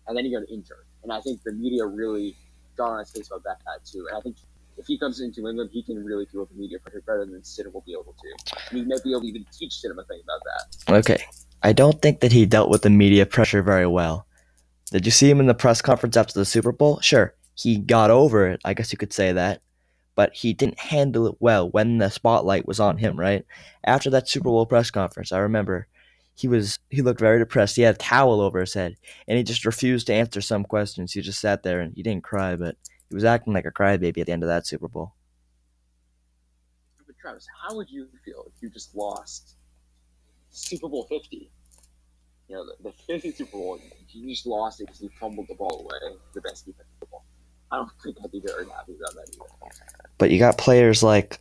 And 0.07 0.17
then 0.17 0.25
he 0.25 0.31
got 0.31 0.43
injured. 0.49 0.85
And 1.03 1.11
I 1.11 1.21
think 1.21 1.41
the 1.43 1.53
media 1.53 1.85
really 1.85 2.35
got 2.77 2.91
on 2.91 2.99
his 2.99 3.11
face 3.11 3.27
about 3.27 3.43
that 3.43 3.85
too. 3.85 4.07
And 4.09 4.17
I 4.17 4.21
think 4.21 4.37
if 4.77 4.85
he 4.87 4.97
comes 4.97 5.21
into 5.21 5.47
England, 5.47 5.69
he 5.71 5.81
can 5.81 6.03
really 6.03 6.25
deal 6.25 6.41
with 6.41 6.49
the 6.49 6.55
media 6.55 6.79
pressure 6.79 7.01
better 7.05 7.25
than 7.25 7.41
Stidham 7.41 7.73
will 7.73 7.83
be 7.85 7.93
able 7.93 8.15
to. 8.21 8.55
And 8.69 8.79
he 8.79 8.85
might 8.85 9.03
be 9.03 9.11
able 9.11 9.21
to 9.21 9.27
even 9.27 9.45
teach 9.57 9.73
Stidham 9.73 9.97
a 9.99 10.03
thing 10.03 10.21
about 10.23 10.41
that. 10.43 10.93
Okay, 10.99 11.23
I 11.63 11.73
don't 11.73 12.01
think 12.01 12.19
that 12.19 12.31
he 12.31 12.45
dealt 12.45 12.69
with 12.69 12.81
the 12.81 12.89
media 12.89 13.25
pressure 13.25 13.61
very 13.61 13.87
well. 13.87 14.27
Did 14.91 15.05
you 15.05 15.11
see 15.11 15.29
him 15.29 15.39
in 15.39 15.47
the 15.47 15.53
press 15.53 15.81
conference 15.81 16.17
after 16.17 16.33
the 16.33 16.45
Super 16.45 16.71
Bowl? 16.71 16.99
Sure, 17.01 17.33
he 17.55 17.77
got 17.77 18.11
over 18.11 18.47
it. 18.47 18.61
I 18.65 18.73
guess 18.73 18.91
you 18.91 18.97
could 18.97 19.13
say 19.13 19.31
that. 19.31 19.61
But 20.15 20.33
he 20.33 20.53
didn't 20.53 20.79
handle 20.79 21.27
it 21.27 21.35
well 21.39 21.69
when 21.69 21.97
the 21.97 22.09
spotlight 22.09 22.67
was 22.67 22.79
on 22.79 22.97
him, 22.97 23.19
right? 23.19 23.45
After 23.83 24.09
that 24.11 24.29
Super 24.29 24.45
Bowl 24.45 24.65
press 24.65 24.89
conference, 24.89 25.31
I 25.31 25.39
remember 25.39 25.87
he 26.35 26.49
was 26.49 26.77
he 26.89 27.01
looked 27.01 27.19
very 27.19 27.39
depressed. 27.39 27.77
He 27.77 27.81
had 27.81 27.95
a 27.95 27.97
towel 27.97 28.41
over 28.41 28.59
his 28.59 28.73
head 28.73 28.97
and 29.27 29.37
he 29.37 29.43
just 29.43 29.65
refused 29.65 30.07
to 30.07 30.13
answer 30.13 30.41
some 30.41 30.65
questions. 30.65 31.13
He 31.13 31.21
just 31.21 31.39
sat 31.39 31.63
there 31.63 31.79
and 31.79 31.93
he 31.95 32.03
didn't 32.03 32.23
cry, 32.23 32.55
but 32.57 32.75
he 33.09 33.15
was 33.15 33.23
acting 33.23 33.53
like 33.53 33.65
a 33.65 33.71
crybaby 33.71 34.19
at 34.19 34.27
the 34.27 34.33
end 34.33 34.43
of 34.43 34.49
that 34.49 34.67
Super 34.67 34.89
Bowl. 34.89 35.13
But 37.07 37.17
Travis, 37.17 37.47
how 37.63 37.75
would 37.75 37.89
you 37.89 38.07
feel 38.25 38.45
if 38.53 38.61
you 38.61 38.69
just 38.69 38.93
lost 38.95 39.55
Super 40.51 40.89
Bowl 40.89 41.07
50? 41.09 41.49
You 42.49 42.55
know, 42.55 42.65
the, 42.65 42.91
the 42.91 43.13
50th 43.13 43.37
Super 43.37 43.51
Bowl, 43.51 43.79
you 44.09 44.29
just 44.29 44.45
lost 44.45 44.81
it 44.81 44.87
because 44.87 45.01
you 45.01 45.09
fumbled 45.19 45.47
the 45.47 45.55
ball 45.55 45.79
away, 45.79 46.15
the 46.33 46.41
best 46.41 46.65
defense 46.65 46.87
in 46.93 46.99
football. 46.99 47.25
I 47.71 47.77
don't 47.77 47.89
think 48.03 48.17
I'd 48.23 48.31
be 48.31 48.41
very 48.45 48.65
happy 48.65 48.93
about 48.99 49.15
that 49.15 49.27
either. 49.33 49.73
But 50.17 50.31
you 50.31 50.37
got 50.37 50.57
players 50.57 51.01
like 51.01 51.39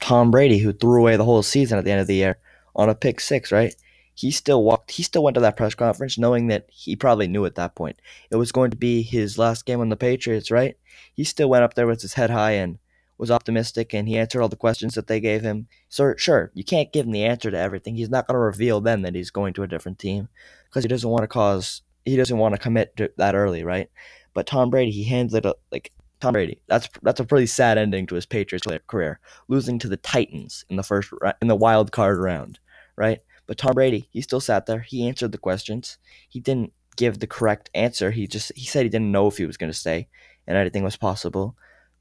Tom 0.00 0.30
Brady 0.30 0.58
who 0.58 0.72
threw 0.72 1.00
away 1.00 1.16
the 1.16 1.24
whole 1.24 1.42
season 1.42 1.78
at 1.78 1.84
the 1.84 1.90
end 1.90 2.00
of 2.00 2.06
the 2.06 2.14
year 2.14 2.38
on 2.76 2.88
a 2.88 2.94
pick 2.94 3.20
six, 3.20 3.50
right? 3.50 3.74
He 4.14 4.30
still 4.30 4.62
walked 4.62 4.92
he 4.92 5.02
still 5.02 5.24
went 5.24 5.34
to 5.34 5.40
that 5.40 5.56
press 5.56 5.74
conference 5.74 6.18
knowing 6.18 6.46
that 6.48 6.66
he 6.70 6.96
probably 6.96 7.26
knew 7.26 7.44
at 7.44 7.56
that 7.56 7.74
point 7.74 8.00
it 8.30 8.36
was 8.36 8.52
going 8.52 8.70
to 8.70 8.76
be 8.76 9.02
his 9.02 9.38
last 9.38 9.66
game 9.66 9.80
on 9.80 9.88
the 9.88 9.96
Patriots, 9.96 10.50
right? 10.50 10.76
He 11.14 11.24
still 11.24 11.48
went 11.48 11.64
up 11.64 11.74
there 11.74 11.86
with 11.86 12.02
his 12.02 12.14
head 12.14 12.30
high 12.30 12.52
and 12.52 12.78
was 13.18 13.30
optimistic 13.30 13.94
and 13.94 14.08
he 14.08 14.16
answered 14.16 14.40
all 14.40 14.48
the 14.48 14.56
questions 14.56 14.94
that 14.94 15.06
they 15.06 15.20
gave 15.20 15.42
him. 15.42 15.68
So 15.88 16.14
sure, 16.16 16.50
you 16.54 16.64
can't 16.64 16.92
give 16.92 17.06
him 17.06 17.12
the 17.12 17.24
answer 17.24 17.50
to 17.50 17.58
everything. 17.58 17.96
He's 17.96 18.10
not 18.10 18.26
going 18.26 18.34
to 18.34 18.40
reveal 18.40 18.80
then 18.80 19.02
that 19.02 19.14
he's 19.14 19.30
going 19.30 19.54
to 19.54 19.62
a 19.62 19.68
different 19.68 19.98
team 19.98 20.28
because 20.68 20.84
he 20.84 20.88
doesn't 20.88 21.10
want 21.10 21.22
to 21.22 21.28
cause 21.28 21.82
he 22.04 22.16
doesn't 22.16 22.38
want 22.38 22.54
to 22.54 22.60
commit 22.60 22.98
that 23.16 23.34
early, 23.34 23.64
right? 23.64 23.88
But 24.34 24.46
Tom 24.46 24.70
Brady, 24.70 24.90
he 24.90 25.04
handled 25.04 25.46
it 25.46 25.54
like 25.72 25.92
Tom 26.20 26.32
Brady. 26.32 26.60
That's 26.68 26.88
that's 27.02 27.20
a 27.20 27.24
pretty 27.24 27.46
sad 27.46 27.78
ending 27.78 28.06
to 28.06 28.14
his 28.14 28.26
Patriots 28.26 28.66
career, 28.86 29.20
losing 29.48 29.78
to 29.80 29.88
the 29.88 29.96
Titans 29.96 30.64
in 30.68 30.76
the 30.76 30.82
first 30.82 31.12
in 31.40 31.48
the 31.48 31.56
wild 31.56 31.92
card 31.92 32.18
round, 32.18 32.58
right? 32.96 33.20
But 33.46 33.58
Tom 33.58 33.74
Brady, 33.74 34.08
he 34.10 34.20
still 34.22 34.40
sat 34.40 34.66
there. 34.66 34.80
He 34.80 35.06
answered 35.06 35.32
the 35.32 35.38
questions. 35.38 35.98
He 36.28 36.40
didn't 36.40 36.72
give 36.96 37.18
the 37.18 37.26
correct 37.26 37.70
answer. 37.74 38.10
He 38.10 38.26
just 38.26 38.52
he 38.56 38.66
said 38.66 38.84
he 38.84 38.88
didn't 38.88 39.12
know 39.12 39.26
if 39.26 39.36
he 39.36 39.46
was 39.46 39.56
going 39.56 39.72
to 39.72 39.78
stay, 39.78 40.08
and 40.46 40.56
anything 40.56 40.84
was 40.84 40.96
possible. 40.96 41.56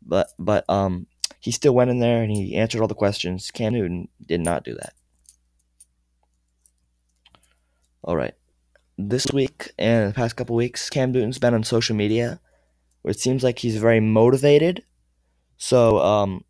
But 0.06 0.30
but 0.40 0.70
um, 0.70 1.08
he 1.40 1.52
still 1.52 1.76
went 1.76 1.90
in 1.90 2.00
there 2.00 2.24
and 2.24 2.32
he 2.32 2.56
answered 2.56 2.82
all 2.82 2.88
the 2.88 2.96
questions. 2.96 3.52
Cam 3.52 3.74
Newton 3.74 4.08
did 4.26 4.42
not 4.42 4.64
do 4.64 4.76
that. 4.76 4.94
All 8.04 8.16
right. 8.16 8.34
This 8.98 9.28
week 9.34 9.72
and 9.78 10.10
the 10.10 10.14
past 10.14 10.36
couple 10.36 10.56
weeks, 10.56 10.90
Cam 10.90 11.12
Newton's 11.12 11.40
been 11.40 11.54
on 11.54 11.64
social 11.64 11.96
media, 11.96 12.40
where 13.02 13.12
it 13.12 13.20
seems 13.20 13.44
like 13.44 13.60
he's 13.60 13.78
very 13.78 14.00
motivated. 14.00 14.84
So, 15.58 16.00
um, 16.00 16.44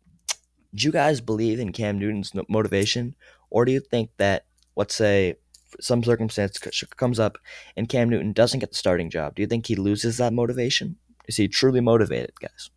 do 0.74 0.86
you 0.86 0.92
guys 0.92 1.20
believe 1.20 1.60
in 1.60 1.72
Cam 1.72 1.98
Newton's 1.98 2.32
motivation, 2.48 3.14
or 3.50 3.64
do 3.64 3.72
you 3.72 3.80
think 3.80 4.10
that, 4.18 4.46
let's 4.76 4.94
say, 4.94 5.36
some 5.80 6.04
circumstance 6.04 6.58
comes 6.96 7.18
up 7.18 7.36
and 7.76 7.88
Cam 7.88 8.08
Newton 8.08 8.32
doesn't 8.32 8.60
get 8.60 8.70
the 8.70 8.76
starting 8.76 9.10
job? 9.10 9.34
Do 9.34 9.42
you 9.42 9.48
think 9.48 9.66
he 9.66 9.74
loses 9.74 10.18
that 10.18 10.32
motivation? 10.32 10.96
Is 11.26 11.36
he 11.36 11.48
truly 11.48 11.80
motivated, 11.80 12.32
guys? 12.40 12.70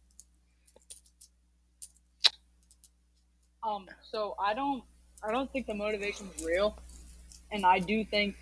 Um, 3.67 3.85
so 4.01 4.35
I 4.43 4.53
don't, 4.53 4.83
I 5.27 5.31
don't 5.31 5.51
think 5.51 5.67
the 5.67 5.73
motivation's 5.73 6.43
real, 6.43 6.79
and 7.51 7.65
I 7.65 7.79
do 7.79 8.05
think 8.05 8.35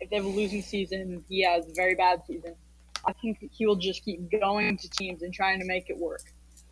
if 0.00 0.10
they 0.10 0.16
have 0.16 0.26
a 0.26 0.28
losing 0.28 0.60
season, 0.60 1.24
he 1.28 1.42
has 1.42 1.66
a 1.66 1.72
very 1.74 1.94
bad 1.94 2.22
season. 2.26 2.54
I 3.06 3.12
think 3.14 3.38
he 3.52 3.66
will 3.66 3.76
just 3.76 4.04
keep 4.04 4.30
going 4.30 4.76
to 4.76 4.90
teams 4.90 5.22
and 5.22 5.32
trying 5.32 5.60
to 5.60 5.66
make 5.66 5.88
it 5.88 5.96
work. 5.96 6.22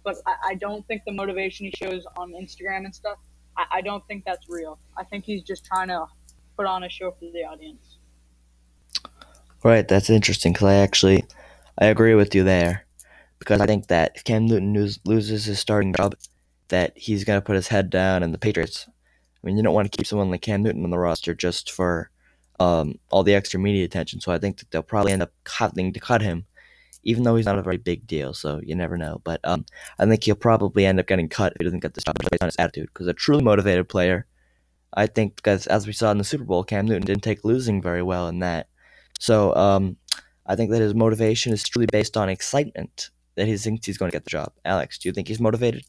But 0.04 0.16
I, 0.26 0.50
I 0.50 0.54
don't 0.56 0.86
think 0.86 1.02
the 1.06 1.12
motivation 1.12 1.64
he 1.64 1.72
shows 1.76 2.04
on 2.18 2.32
Instagram 2.32 2.84
and 2.84 2.94
stuff, 2.94 3.16
I, 3.56 3.78
I 3.78 3.80
don't 3.80 4.06
think 4.06 4.24
that's 4.26 4.46
real. 4.50 4.78
I 4.98 5.04
think 5.04 5.24
he's 5.24 5.42
just 5.42 5.64
trying 5.64 5.88
to 5.88 6.04
put 6.56 6.66
on 6.66 6.84
a 6.84 6.88
show 6.88 7.10
for 7.12 7.30
the 7.32 7.44
audience. 7.44 7.98
Right, 9.62 9.86
that's 9.86 10.10
interesting 10.10 10.52
because 10.52 10.68
I 10.68 10.74
actually 10.74 11.24
I 11.78 11.86
agree 11.86 12.14
with 12.14 12.34
you 12.34 12.44
there 12.44 12.86
because 13.38 13.60
I 13.60 13.66
think 13.66 13.88
that 13.88 14.12
if 14.14 14.24
Cam 14.24 14.46
Newton 14.46 14.74
lose, 14.74 15.00
loses 15.04 15.46
his 15.46 15.58
starting 15.58 15.92
job, 15.94 16.14
that 16.68 16.92
he's 16.96 17.24
gonna 17.24 17.40
put 17.40 17.56
his 17.56 17.68
head 17.68 17.90
down 17.90 18.22
and 18.22 18.32
the 18.32 18.38
Patriots. 18.38 18.86
I 18.88 19.46
mean, 19.46 19.56
you 19.56 19.62
don't 19.62 19.74
want 19.74 19.90
to 19.90 19.96
keep 19.96 20.06
someone 20.06 20.30
like 20.30 20.42
Cam 20.42 20.62
Newton 20.62 20.84
on 20.84 20.90
the 20.90 20.98
roster 20.98 21.34
just 21.34 21.70
for 21.70 22.10
um, 22.60 22.98
all 23.10 23.22
the 23.22 23.34
extra 23.34 23.60
media 23.60 23.84
attention. 23.84 24.20
So 24.20 24.32
I 24.32 24.38
think 24.38 24.58
that 24.58 24.70
they'll 24.70 24.82
probably 24.82 25.12
end 25.12 25.22
up 25.22 25.32
having 25.46 25.92
to 25.92 26.00
cut 26.00 26.22
him, 26.22 26.46
even 27.02 27.22
though 27.24 27.36
he's 27.36 27.46
not 27.46 27.58
a 27.58 27.62
very 27.62 27.76
big 27.76 28.06
deal. 28.06 28.32
So 28.32 28.60
you 28.62 28.74
never 28.74 28.96
know. 28.96 29.20
But 29.24 29.40
um, 29.44 29.66
I 29.98 30.06
think 30.06 30.24
he'll 30.24 30.34
probably 30.34 30.86
end 30.86 31.00
up 31.00 31.06
getting 31.06 31.28
cut 31.28 31.52
if 31.52 31.58
he 31.58 31.64
doesn't 31.64 31.80
get 31.80 31.94
this 31.94 32.04
job 32.04 32.16
based 32.18 32.42
on 32.42 32.48
his 32.48 32.56
attitude. 32.58 32.88
Because 32.92 33.06
a 33.06 33.12
truly 33.12 33.42
motivated 33.42 33.88
player, 33.88 34.26
I 34.94 35.06
think, 35.06 35.36
because 35.36 35.66
as 35.66 35.86
we 35.86 35.92
saw 35.92 36.10
in 36.10 36.18
the 36.18 36.24
Super 36.24 36.44
Bowl, 36.44 36.64
Cam 36.64 36.86
Newton 36.86 37.04
didn't 37.04 37.22
take 37.22 37.44
losing 37.44 37.82
very 37.82 38.02
well 38.02 38.28
in 38.28 38.38
that. 38.40 38.68
So 39.18 39.54
um, 39.54 39.96
I 40.46 40.56
think 40.56 40.70
that 40.70 40.80
his 40.80 40.94
motivation 40.94 41.52
is 41.52 41.62
truly 41.62 41.86
based 41.86 42.16
on 42.16 42.28
excitement 42.28 43.10
that 43.34 43.46
he 43.46 43.56
thinks 43.56 43.86
he's 43.86 43.98
going 43.98 44.10
to 44.10 44.14
get 44.14 44.24
the 44.24 44.30
job. 44.30 44.52
Alex, 44.64 44.98
do 44.98 45.08
you 45.08 45.12
think 45.12 45.28
he's 45.28 45.40
motivated? 45.40 45.84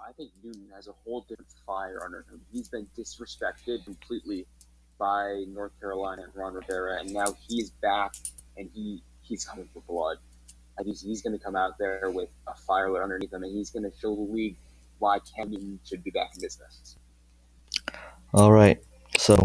I 0.00 0.12
think 0.12 0.30
Newton 0.42 0.68
has 0.74 0.88
a 0.88 0.92
whole 1.04 1.26
different 1.28 1.52
fire 1.66 2.02
under 2.04 2.18
him. 2.30 2.40
He's 2.52 2.68
been 2.68 2.86
disrespected 2.96 3.84
completely 3.84 4.46
by 4.98 5.44
North 5.48 5.72
Carolina 5.80 6.22
and 6.22 6.32
Ron 6.34 6.54
Rivera, 6.54 7.00
and 7.00 7.12
now 7.12 7.26
he's 7.48 7.70
back 7.70 8.14
and 8.56 8.68
he 8.74 9.02
he's 9.22 9.44
coming 9.44 9.68
for 9.72 9.80
blood. 9.82 10.18
I 10.78 10.82
think 10.82 10.96
he's 10.98 11.22
going 11.22 11.36
to 11.36 11.44
come 11.44 11.56
out 11.56 11.78
there 11.78 12.10
with 12.10 12.28
a 12.46 12.54
fire 12.54 12.90
lit 12.90 13.02
underneath 13.02 13.32
him, 13.32 13.42
and 13.42 13.52
he's 13.52 13.70
going 13.70 13.88
to 13.88 13.96
show 13.98 14.14
the 14.14 14.22
league 14.22 14.56
why 14.98 15.18
Cam 15.20 15.50
Newton 15.50 15.78
should 15.84 16.04
be 16.04 16.10
back 16.10 16.30
in 16.34 16.40
business. 16.40 16.96
All 18.34 18.52
right, 18.52 18.82
so 19.16 19.42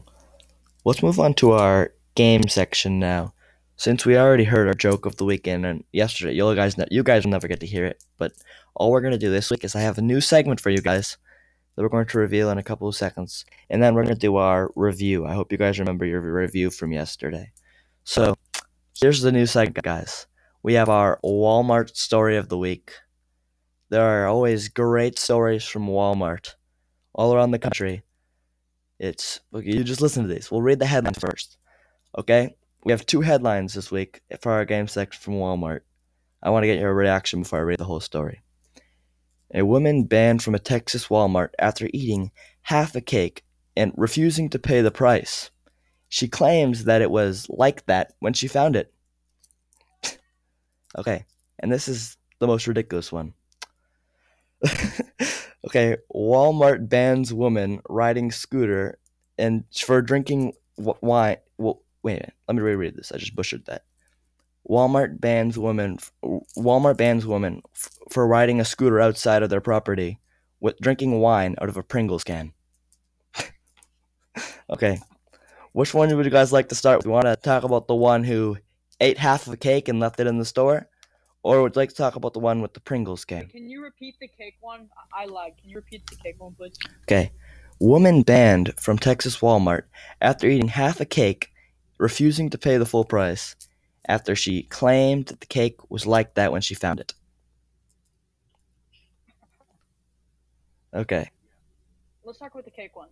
let's 0.86 1.02
move 1.02 1.19
on 1.19 1.34
to 1.36 1.52
our 1.52 1.93
game 2.15 2.48
section 2.48 3.00
now. 3.00 3.34
Since 3.78 4.06
we 4.06 4.17
already 4.17 4.43
heard 4.43 4.67
our 4.67 4.74
joke 4.74 5.06
of 5.06 5.15
the 5.17 5.26
weekend 5.26 5.65
and 5.65 5.84
yesterday, 5.91 6.34
you 6.34 6.56
guys, 6.56 6.76
you 6.91 7.04
guys 7.04 7.24
will 7.24 7.32
never 7.32 7.48
get 7.48 7.60
to 7.62 7.65
hear 7.65 7.86
it. 7.86 8.04
But 8.17 8.34
all 8.76 8.91
we're 8.91 9.02
gonna 9.02 9.17
do 9.17 9.32
this 9.32 9.50
week 9.50 9.63
is 9.63 9.76
I 9.76 9.82
have 9.82 9.98
a 9.98 10.02
new 10.02 10.22
segment 10.22 10.60
for 10.60 10.69
you 10.69 10.80
guys 10.80 11.17
that 11.76 11.82
we're 11.82 11.89
going 11.89 12.06
to 12.06 12.17
reveal 12.17 12.50
in 12.50 12.58
a 12.58 12.63
couple 12.63 12.88
of 12.88 12.96
seconds. 12.96 13.46
And 13.69 13.82
then 13.82 13.93
we're 13.96 14.04
going 14.04 14.15
to 14.15 14.19
do 14.19 14.36
our 14.36 14.72
review. 14.76 15.26
I 15.26 15.34
hope 15.34 15.52
you 15.52 15.58
guys 15.58 15.80
remember 15.80 16.06
your 16.06 16.22
review 16.22 16.69
from 16.69 16.91
yesterday. 16.91 17.52
So, 18.04 18.36
here's 19.00 19.22
the 19.22 19.32
new 19.32 19.46
segment, 19.46 19.84
guys. 19.84 20.28
We 20.62 20.74
have 20.76 20.89
our 20.89 21.19
Walmart 21.24 21.96
story 21.96 22.38
of 22.38 22.50
the 22.50 22.58
week. 22.58 22.91
There 23.89 24.04
are 24.04 24.28
always 24.28 24.69
great 24.69 25.17
stories 25.17 25.63
from 25.63 25.88
Walmart 25.88 26.56
all 27.13 27.34
around 27.34 27.52
the 27.52 27.60
country. 27.60 28.04
It's, 29.04 29.42
okay, 29.54 29.68
you 29.68 29.84
just 29.84 30.00
listen 30.00 30.26
to 30.26 30.34
these. 30.34 30.50
We'll 30.50 30.62
read 30.62 30.80
the 30.80 30.86
headlines 30.86 31.20
first. 31.20 31.58
Okay? 32.18 32.56
We 32.86 32.94
have 32.94 33.06
two 33.06 33.20
headlines 33.20 33.74
this 33.74 33.92
week 33.92 34.22
for 34.39 34.54
our 34.54 34.63
game 34.63 34.88
section 34.88 35.22
from 35.22 35.34
Walmart. 35.34 35.82
I 36.42 36.52
want 36.52 36.63
to 36.63 36.68
get 36.68 36.80
your 36.80 36.94
reaction 36.94 37.42
before 37.42 37.60
I 37.60 37.63
read 37.63 37.80
the 37.80 37.84
whole 37.84 38.00
story. 38.00 38.44
A 39.54 39.66
woman 39.66 40.06
banned 40.06 40.42
from 40.42 40.56
a 40.56 40.60
Texas 40.60 41.10
Walmart 41.10 41.50
after 41.60 41.89
eating 41.94 42.32
half 42.62 42.96
a 42.96 43.02
cake 43.02 43.44
and 43.76 43.92
refusing 43.98 44.50
to 44.52 44.58
pay 44.58 44.80
the 44.80 44.89
price. 44.89 45.52
She 46.08 46.30
claims 46.30 46.86
that 46.86 47.02
it 47.02 47.12
was 47.12 47.46
like 47.50 47.86
that 47.88 48.13
when 48.20 48.32
she 48.32 48.48
found 48.48 48.78
it. 48.78 48.94
okay, 50.98 51.26
and 51.60 51.70
this 51.70 51.89
is 51.89 52.16
the 52.39 52.48
most 52.48 52.68
ridiculous 52.68 53.12
one. 53.12 53.34
okay, 55.65 55.97
Walmart 56.13 56.89
bans 56.89 57.34
woman 57.34 57.82
riding 57.89 58.32
scooter 58.32 58.97
and 59.38 59.63
for 59.76 60.02
drinking 60.02 60.54
wine. 60.78 61.38
Well, 61.58 61.82
wait 62.02 62.13
a 62.13 62.15
minute. 62.15 62.34
Let 62.47 62.56
me 62.56 62.62
reread 62.62 62.95
this. 62.95 63.12
I 63.12 63.17
just 63.17 63.36
butchered 63.36 63.65
that. 63.65 63.84
Walmart 64.69 65.19
bans 65.19 65.58
woman. 65.58 65.97
Walmart 66.58 66.97
bans 66.97 67.26
woman 67.26 67.62
for 68.10 68.28
riding 68.28 68.60
a 68.60 68.65
scooter 68.65 68.99
outside 68.99 69.43
of 69.43 69.49
their 69.49 69.62
property 69.62 70.19
with 70.60 70.80
drinking 70.80 71.19
wine 71.19 71.56
out 71.62 71.69
of 71.69 71.78
a 71.78 71.84
Pringles 71.84 72.23
can. 72.23 72.54
okay, 74.69 74.99
which 75.73 75.93
one 75.93 76.15
would 76.15 76.26
you 76.26 76.32
guys 76.32 76.54
like 76.54 76.69
to 76.69 76.76
start 76.76 76.99
with? 76.99 77.06
You 77.06 77.12
want 77.12 77.26
to 77.26 77.36
talk 77.36 77.63
about 77.63 77.88
the 77.88 77.95
one 77.95 78.23
who 78.23 78.58
ate 79.02 79.17
half 79.17 79.47
of 79.47 79.54
a 79.54 79.58
cake 79.58 79.89
and 79.89 79.99
left 79.99 80.19
it 80.19 80.28
in 80.28 80.38
the 80.38 80.45
store, 80.45 80.88
or 81.43 81.62
would 81.62 81.75
you 81.75 81.82
like 81.82 81.89
to 81.89 81.95
talk 81.95 82.15
about 82.15 82.34
the 82.34 82.39
one 82.39 82.62
with 82.62 82.73
the 82.73 82.79
Pringles 82.79 83.25
can? 83.25 83.47
Can 83.47 83.69
you 83.69 83.84
repeat 83.84 84.15
the 84.19 84.27
cake 84.27 84.56
one? 84.62 84.89
I 85.13 85.23
I 85.23 85.25
lied. 85.25 85.53
Can 85.62 85.69
you 85.69 85.75
repeat 85.75 86.01
the 86.10 86.15
cake 86.15 86.41
one, 86.41 86.56
please? 86.56 86.77
Okay. 87.03 87.32
Woman 87.79 88.21
banned 88.21 88.73
from 88.79 88.97
Texas 88.97 89.39
Walmart 89.39 89.84
after 90.21 90.47
eating 90.47 90.69
half 90.69 91.01
a 91.01 91.06
cake, 91.06 91.49
refusing 91.97 92.49
to 92.49 92.58
pay 92.58 92.77
the 92.77 92.86
full 92.86 93.03
price 93.03 93.56
after 94.08 94.36
she 94.36 94.63
claimed 94.63 95.27
that 95.27 95.41
the 95.41 95.45
cake 95.45 95.79
was 95.89 96.06
like 96.06 96.34
that 96.36 96.51
when 96.51 96.62
she 96.62 96.75
found 96.75 96.99
it. 96.99 97.13
Okay. 100.93 101.29
Let's 102.23 102.39
talk 102.39 102.53
about 102.53 102.65
the 102.65 102.71
cake 102.71 102.95
one. 102.95 103.10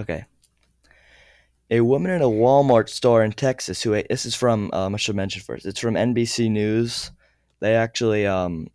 Okay. 0.00 0.24
A 1.70 1.80
woman 1.82 2.10
in 2.10 2.22
a 2.22 2.26
Walmart 2.26 2.88
store 2.88 3.22
in 3.22 3.32
Texas 3.32 3.82
who 3.82 3.94
ate, 3.94 4.08
this 4.08 4.26
is 4.26 4.34
from 4.34 4.70
um, 4.72 4.94
I 4.94 4.98
should 4.98 5.14
mention 5.14 5.42
first. 5.42 5.66
It's 5.66 5.78
from 5.78 5.94
NBC 5.94 6.50
News. 6.50 7.12
They 7.60 7.74
actually 7.76 8.26
um 8.26 8.68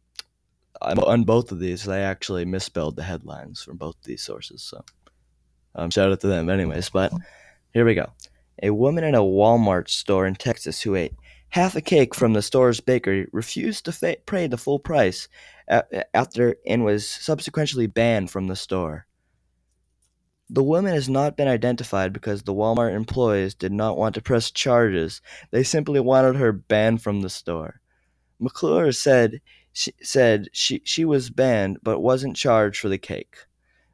on 0.82 1.24
both 1.24 1.52
of 1.52 1.60
these 1.60 1.84
they 1.84 2.04
actually 2.04 2.46
misspelled 2.46 2.96
the 2.96 3.04
headlines 3.04 3.62
from 3.64 3.78
both 3.78 3.96
these 4.04 4.22
sources. 4.22 4.62
So 4.62 4.84
um, 5.76 5.90
shout 5.90 6.12
out 6.12 6.22
to 6.22 6.28
them, 6.28 6.50
anyways. 6.50 6.90
But 6.90 7.12
here 7.74 7.86
we 7.86 7.96
go. 7.96 8.14
A 8.64 8.70
woman 8.70 9.04
in 9.04 9.16
a 9.16 9.20
Walmart 9.20 9.90
store 9.90 10.26
in 10.26 10.36
Texas 10.36 10.82
who 10.82 10.96
ate 10.96 11.14
half 11.50 11.76
a 11.76 11.82
cake 11.82 12.16
from 12.16 12.34
the 12.34 12.42
store's 12.42 12.80
bakery 12.80 13.28
refused 13.32 13.86
to 13.86 13.92
fa- 13.92 14.18
pay 14.26 14.48
the 14.48 14.58
full 14.58 14.80
price 14.80 15.28
after 16.14 16.56
and 16.66 16.86
was 16.86 17.08
subsequently 17.10 17.88
banned 17.88 18.32
from 18.32 18.48
the 18.48 18.56
store. 18.56 19.08
The 20.50 20.64
woman 20.64 20.94
has 20.94 21.10
not 21.10 21.36
been 21.36 21.48
identified 21.48 22.14
because 22.14 22.44
the 22.44 22.54
Walmart 22.54 22.94
employees 22.94 23.56
did 23.56 23.72
not 23.72 23.98
want 23.98 24.16
to 24.16 24.22
press 24.22 24.52
charges. 24.52 25.22
They 25.52 25.64
simply 25.64 26.00
wanted 26.00 26.36
her 26.36 26.52
banned 26.52 27.02
from 27.02 27.22
the 27.22 27.30
store. 27.30 27.82
McClure 28.40 28.92
said 28.92 29.42
she 29.74 29.94
said 30.02 30.48
she, 30.54 30.82
she 30.86 31.04
was 31.06 31.30
banned 31.30 31.80
but 31.84 32.00
wasn't 32.00 32.36
charged 32.36 32.80
for 32.80 32.90
the 32.90 32.98
cake. 32.98 33.36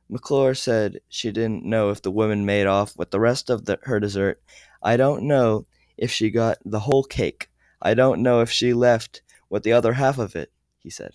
McClure 0.10 0.54
said 0.54 1.00
she 1.10 1.32
didn't 1.32 1.66
know 1.66 1.90
if 1.90 2.02
the 2.02 2.12
woman 2.12 2.46
made 2.46 2.68
off 2.68 2.96
with 2.98 3.12
the 3.12 3.20
rest 3.20 3.50
of 3.50 3.66
the, 3.66 3.80
her 3.84 4.00
dessert. 4.00 4.42
I 4.84 4.98
don't 4.98 5.24
know 5.24 5.66
if 5.98 6.12
she 6.12 6.30
got 6.30 6.58
the 6.66 6.80
whole 6.80 7.04
cake. 7.04 7.50
I 7.82 7.94
don't 7.94 8.22
know 8.22 8.42
if 8.42 8.52
she 8.52 8.74
left 8.74 9.22
with 9.50 9.64
the 9.64 9.74
other 9.74 9.94
half 9.94 10.18
of 10.18 10.36
it, 10.36 10.52
he 10.80 10.90
said. 10.90 11.12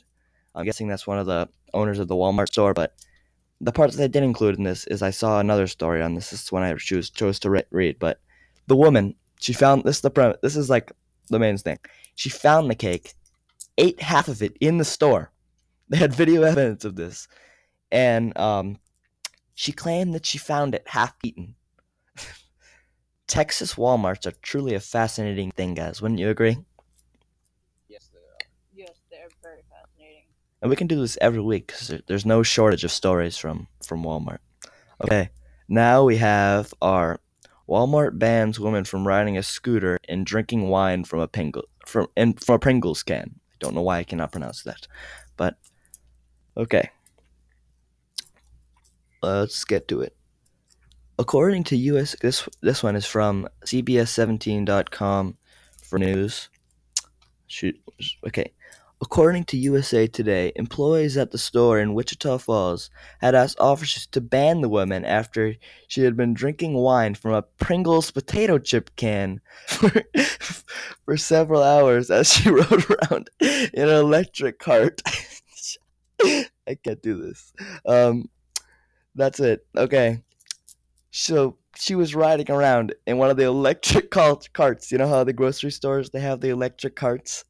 I'm 0.54 0.64
guessing 0.64 0.88
that's 0.88 1.06
one 1.06 1.18
of 1.18 1.26
the 1.26 1.48
owners 1.74 1.98
of 1.98 2.08
the 2.08 2.14
Walmart 2.14 2.48
store, 2.48 2.74
but 2.74 2.94
the 3.60 3.72
part 3.72 3.92
that 3.92 4.02
I 4.02 4.08
did 4.08 4.22
include 4.22 4.58
in 4.58 4.64
this 4.64 4.86
is 4.86 5.02
I 5.02 5.10
saw 5.10 5.40
another 5.40 5.66
story 5.66 6.02
on 6.02 6.14
this. 6.14 6.30
This 6.30 6.44
is 6.44 6.52
one 6.52 6.62
I 6.62 6.74
chose 6.74 7.10
chose 7.10 7.38
to 7.40 7.50
re- 7.50 7.64
read. 7.70 7.98
But 7.98 8.20
the 8.66 8.76
woman, 8.76 9.14
she 9.40 9.52
found 9.52 9.84
this 9.84 10.00
the. 10.00 10.38
This 10.42 10.56
is 10.56 10.68
like 10.68 10.92
the 11.28 11.38
main 11.38 11.56
thing. 11.58 11.78
She 12.14 12.30
found 12.30 12.70
the 12.70 12.74
cake, 12.74 13.14
ate 13.78 14.00
half 14.00 14.28
of 14.28 14.42
it 14.42 14.56
in 14.60 14.78
the 14.78 14.84
store. 14.84 15.32
They 15.88 15.98
had 15.98 16.12
video 16.12 16.42
evidence 16.42 16.84
of 16.84 16.96
this, 16.96 17.28
and 17.92 18.36
um, 18.36 18.78
she 19.54 19.70
claimed 19.70 20.14
that 20.14 20.26
she 20.26 20.36
found 20.36 20.74
it 20.74 20.82
half 20.84 21.14
eaten. 21.22 21.54
Texas 23.28 23.74
WalMarts 23.74 24.26
are 24.26 24.34
truly 24.42 24.74
a 24.74 24.80
fascinating 24.80 25.52
thing, 25.52 25.74
guys. 25.74 26.02
Wouldn't 26.02 26.18
you 26.18 26.28
agree? 26.28 26.58
Yes, 27.88 28.10
they 28.12 28.18
are. 28.18 28.50
Yes, 28.74 28.96
they're 29.12 29.28
very 29.44 29.62
fascinating. 29.70 30.24
And 30.60 30.70
we 30.70 30.74
can 30.74 30.88
do 30.88 31.00
this 31.00 31.16
every 31.20 31.40
week 31.40 31.68
because 31.68 31.94
there's 32.08 32.26
no 32.26 32.42
shortage 32.42 32.82
of 32.82 32.90
stories 32.90 33.36
from 33.36 33.68
from 33.86 34.02
Walmart. 34.02 34.38
Okay, 35.00 35.30
now 35.68 36.02
we 36.02 36.16
have 36.16 36.74
our 36.82 37.20
Walmart 37.68 38.18
bans 38.18 38.60
women 38.60 38.84
from 38.84 39.06
riding 39.06 39.36
a 39.36 39.42
scooter 39.42 39.98
and 40.08 40.24
drinking 40.24 40.68
wine 40.68 41.04
from 41.04 41.20
a 41.20 41.28
Pringle 41.28 41.64
from 41.84 42.06
and 42.16 42.40
from 42.42 42.56
a 42.56 42.58
Pringles 42.58 43.02
can. 43.02 43.34
I 43.52 43.56
don't 43.58 43.74
know 43.74 43.82
why 43.82 43.98
I 43.98 44.04
cannot 44.04 44.32
pronounce 44.32 44.62
that, 44.62 44.86
but 45.36 45.56
okay. 46.56 46.90
Let's 49.22 49.64
get 49.64 49.88
to 49.88 50.02
it. 50.02 50.14
According 51.18 51.64
to 51.64 51.76
US, 51.76 52.14
this 52.20 52.48
this 52.60 52.82
one 52.82 52.94
is 52.94 53.06
from 53.06 53.48
CBS17.com 53.64 55.36
for 55.82 55.98
news. 55.98 56.50
Shoot, 57.48 57.80
okay. 58.26 58.52
According 59.02 59.44
to 59.46 59.58
USA 59.58 60.06
Today, 60.06 60.52
employees 60.56 61.18
at 61.18 61.30
the 61.30 61.36
store 61.36 61.78
in 61.78 61.92
Wichita 61.92 62.38
Falls 62.38 62.88
had 63.20 63.34
asked 63.34 63.60
officers 63.60 64.06
to 64.06 64.22
ban 64.22 64.62
the 64.62 64.70
woman 64.70 65.04
after 65.04 65.54
she 65.86 66.00
had 66.00 66.16
been 66.16 66.32
drinking 66.32 66.72
wine 66.72 67.14
from 67.14 67.34
a 67.34 67.42
Pringles 67.42 68.10
potato 68.10 68.56
chip 68.58 68.90
can 68.96 69.42
for, 69.66 69.90
for 71.04 71.16
several 71.18 71.62
hours 71.62 72.10
as 72.10 72.32
she 72.32 72.48
rode 72.50 72.90
around 72.90 73.28
in 73.40 73.68
an 73.74 73.90
electric 73.90 74.58
cart. 74.58 75.02
I 76.22 76.74
can't 76.82 77.02
do 77.02 77.20
this. 77.20 77.52
Um, 77.84 78.30
that's 79.14 79.40
it. 79.40 79.66
Okay. 79.76 80.22
So 81.10 81.58
she 81.76 81.94
was 81.94 82.14
riding 82.14 82.50
around 82.50 82.94
in 83.06 83.18
one 83.18 83.28
of 83.28 83.36
the 83.36 83.44
electric 83.44 84.10
carts. 84.10 84.90
You 84.90 84.96
know 84.96 85.08
how 85.08 85.22
the 85.22 85.34
grocery 85.34 85.70
stores 85.70 86.08
they 86.08 86.20
have 86.20 86.40
the 86.40 86.48
electric 86.48 86.96
carts 86.96 87.44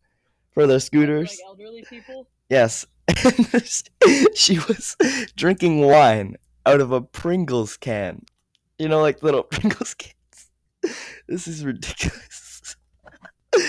for 0.57 0.67
their 0.67 0.81
scooters? 0.81 1.39
Like 1.39 1.49
elderly 1.51 1.85
people. 1.89 2.29
Yes. 2.49 2.87
she 4.35 4.59
was 4.59 4.97
drinking 5.37 5.81
wine 5.81 6.37
out 6.65 6.81
of 6.81 6.93
a 6.93 7.03
Pringles 7.03 7.77
can. 7.77 8.25
You 8.79 8.89
know, 8.89 9.03
like 9.03 9.23
little 9.23 9.43
Pringles 9.51 9.93
cans. 9.93 10.95
This 11.29 11.47
is 11.47 11.63
ridiculous. 11.63 12.75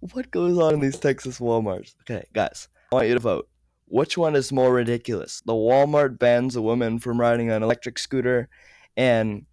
what 0.00 0.30
goes 0.30 0.58
on 0.58 0.74
in 0.74 0.80
these 0.80 0.98
Texas 0.98 1.38
Walmarts? 1.38 1.94
Okay, 2.02 2.24
guys, 2.34 2.68
I 2.92 2.96
want 2.96 3.08
you 3.08 3.14
to 3.14 3.20
vote. 3.20 3.48
Which 3.86 4.18
one 4.18 4.36
is 4.36 4.52
more 4.52 4.74
ridiculous? 4.74 5.40
The 5.46 5.54
Walmart 5.54 6.18
bans 6.18 6.54
a 6.56 6.62
woman 6.62 6.98
from 6.98 7.18
riding 7.18 7.50
an 7.50 7.62
electric 7.62 7.98
scooter 7.98 8.50
and 8.94 9.46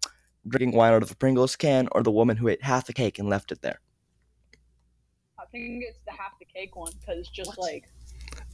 drinking 0.46 0.76
wine 0.76 0.92
out 0.92 1.02
of 1.02 1.10
a 1.10 1.16
Pringles 1.16 1.56
can, 1.56 1.88
or 1.92 2.02
the 2.02 2.10
woman 2.10 2.36
who 2.36 2.48
ate 2.48 2.62
half 2.62 2.90
a 2.90 2.92
cake 2.92 3.18
and 3.18 3.30
left 3.30 3.52
it 3.52 3.62
there? 3.62 3.80
I 5.54 5.56
think 5.56 5.84
it's 5.86 6.00
the 6.04 6.10
half 6.10 6.36
the 6.40 6.46
cake 6.46 6.74
one 6.74 6.90
because 7.00 7.18
it's 7.20 7.28
just 7.28 7.56
like 7.58 7.84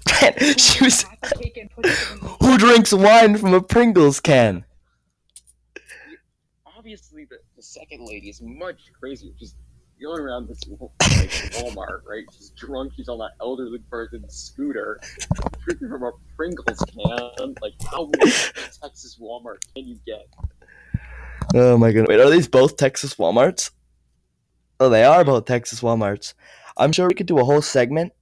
she 0.58 0.84
was. 0.84 1.02
half 1.02 1.18
the 1.22 1.38
cake 1.38 1.56
and 1.56 1.70
put 1.70 1.86
it 1.86 1.98
in 2.12 2.20
the 2.20 2.28
Who 2.40 2.58
drinks 2.58 2.92
wine 2.92 3.38
from 3.38 3.54
a 3.54 3.62
Pringles 3.62 4.20
can? 4.20 4.66
Obviously, 6.66 7.24
the, 7.24 7.38
the 7.56 7.62
second 7.62 8.06
lady 8.06 8.28
is 8.28 8.42
much 8.42 8.80
crazier. 8.98 9.30
She's 9.38 9.54
going 10.02 10.20
around 10.20 10.48
this 10.48 10.60
like 10.68 11.30
Walmart, 11.54 12.02
right? 12.06 12.24
She's 12.36 12.50
drunk. 12.50 12.92
She's 12.96 13.08
on 13.08 13.18
that 13.18 13.30
elderly 13.40 13.78
person's 13.90 14.34
scooter, 14.34 15.00
drinking 15.64 15.88
from 15.88 16.02
a 16.02 16.12
Pringles 16.36 16.84
can. 16.84 17.54
Like, 17.62 17.74
how 17.90 18.10
weird 18.14 18.34
Texas 18.82 19.18
Walmart 19.18 19.64
can 19.74 19.86
you 19.86 19.98
get? 20.06 20.26
Oh 21.54 21.78
my 21.78 21.92
goodness. 21.92 22.08
Wait, 22.08 22.20
are 22.20 22.28
these 22.28 22.48
both 22.48 22.76
Texas 22.76 23.14
Walmarts? 23.14 23.70
Oh, 24.78 24.90
they 24.90 25.04
are 25.04 25.24
both 25.24 25.46
Texas 25.46 25.80
Walmarts. 25.80 26.34
I'm 26.80 26.92
sure 26.92 27.08
we 27.08 27.14
could 27.14 27.26
do 27.26 27.38
a 27.38 27.44
whole 27.44 27.62
segment 27.62 28.12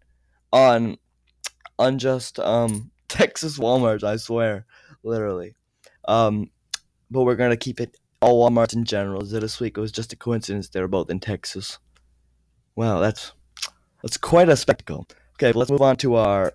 on 0.52 0.98
on 1.78 1.98
just 1.98 2.38
um 2.40 2.90
Texas 3.08 3.58
Walmarts, 3.58 4.04
I 4.04 4.16
swear. 4.16 4.66
Literally. 5.02 5.54
Um 6.06 6.50
but 7.10 7.22
we're 7.22 7.36
gonna 7.36 7.56
keep 7.56 7.80
it 7.80 7.96
all 8.20 8.50
Walmarts 8.50 8.74
in 8.74 8.84
general. 8.84 9.24
This 9.24 9.60
week 9.60 9.78
it 9.78 9.80
was 9.80 9.92
just 9.92 10.12
a 10.12 10.16
coincidence 10.16 10.68
they 10.68 10.80
were 10.80 10.88
both 10.88 11.08
in 11.08 11.20
Texas. 11.20 11.78
Wow, 12.74 12.98
that's 12.98 13.32
that's 14.02 14.16
quite 14.16 14.48
a 14.48 14.56
spectacle. 14.56 15.06
Okay, 15.34 15.52
let's 15.52 15.70
move 15.70 15.82
on 15.82 15.96
to 15.98 16.16
our 16.16 16.52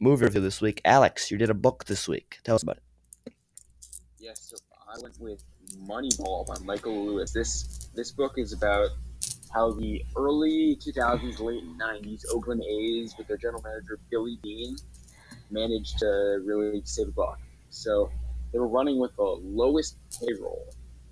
movie 0.00 0.24
review 0.24 0.40
this 0.40 0.60
week. 0.60 0.80
Alex, 0.84 1.30
you 1.30 1.38
did 1.38 1.50
a 1.50 1.54
book 1.54 1.84
this 1.84 2.08
week. 2.08 2.38
Tell 2.42 2.56
us 2.56 2.64
about 2.64 2.78
it. 2.78 3.32
Yes, 4.18 4.40
so 4.50 4.56
I 4.88 5.00
went 5.00 5.20
with 5.20 5.44
Moneyball 5.86 6.46
by 6.46 6.56
Michael 6.64 7.06
Lewis. 7.06 7.32
This 7.32 7.88
this 7.94 8.10
book 8.10 8.34
is 8.38 8.52
about 8.52 8.90
how 9.54 9.70
the 9.70 10.04
early 10.16 10.76
2000s, 10.76 11.38
late 11.40 11.62
90s 11.78 12.24
Oakland 12.32 12.62
A's, 12.64 13.14
with 13.16 13.28
their 13.28 13.36
general 13.36 13.62
manager 13.62 13.98
Billy 14.10 14.38
Beane, 14.42 14.76
managed 15.50 15.98
to 15.98 16.42
really 16.44 16.82
save 16.84 17.08
a 17.08 17.12
buck. 17.12 17.38
So 17.70 18.10
they 18.52 18.58
were 18.58 18.68
running 18.68 18.98
with 18.98 19.14
the 19.16 19.22
lowest 19.22 19.96
payroll 20.20 20.66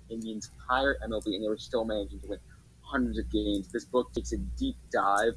in 0.09 0.19
the 0.19 0.31
entire 0.31 0.97
MLB, 1.07 1.27
and 1.27 1.43
they 1.43 1.47
were 1.47 1.57
still 1.57 1.85
managing 1.85 2.19
to 2.19 2.27
win 2.27 2.39
hundreds 2.81 3.17
of 3.17 3.31
games. 3.31 3.69
This 3.69 3.85
book 3.85 4.11
takes 4.13 4.33
a 4.33 4.37
deep 4.37 4.75
dive 4.91 5.33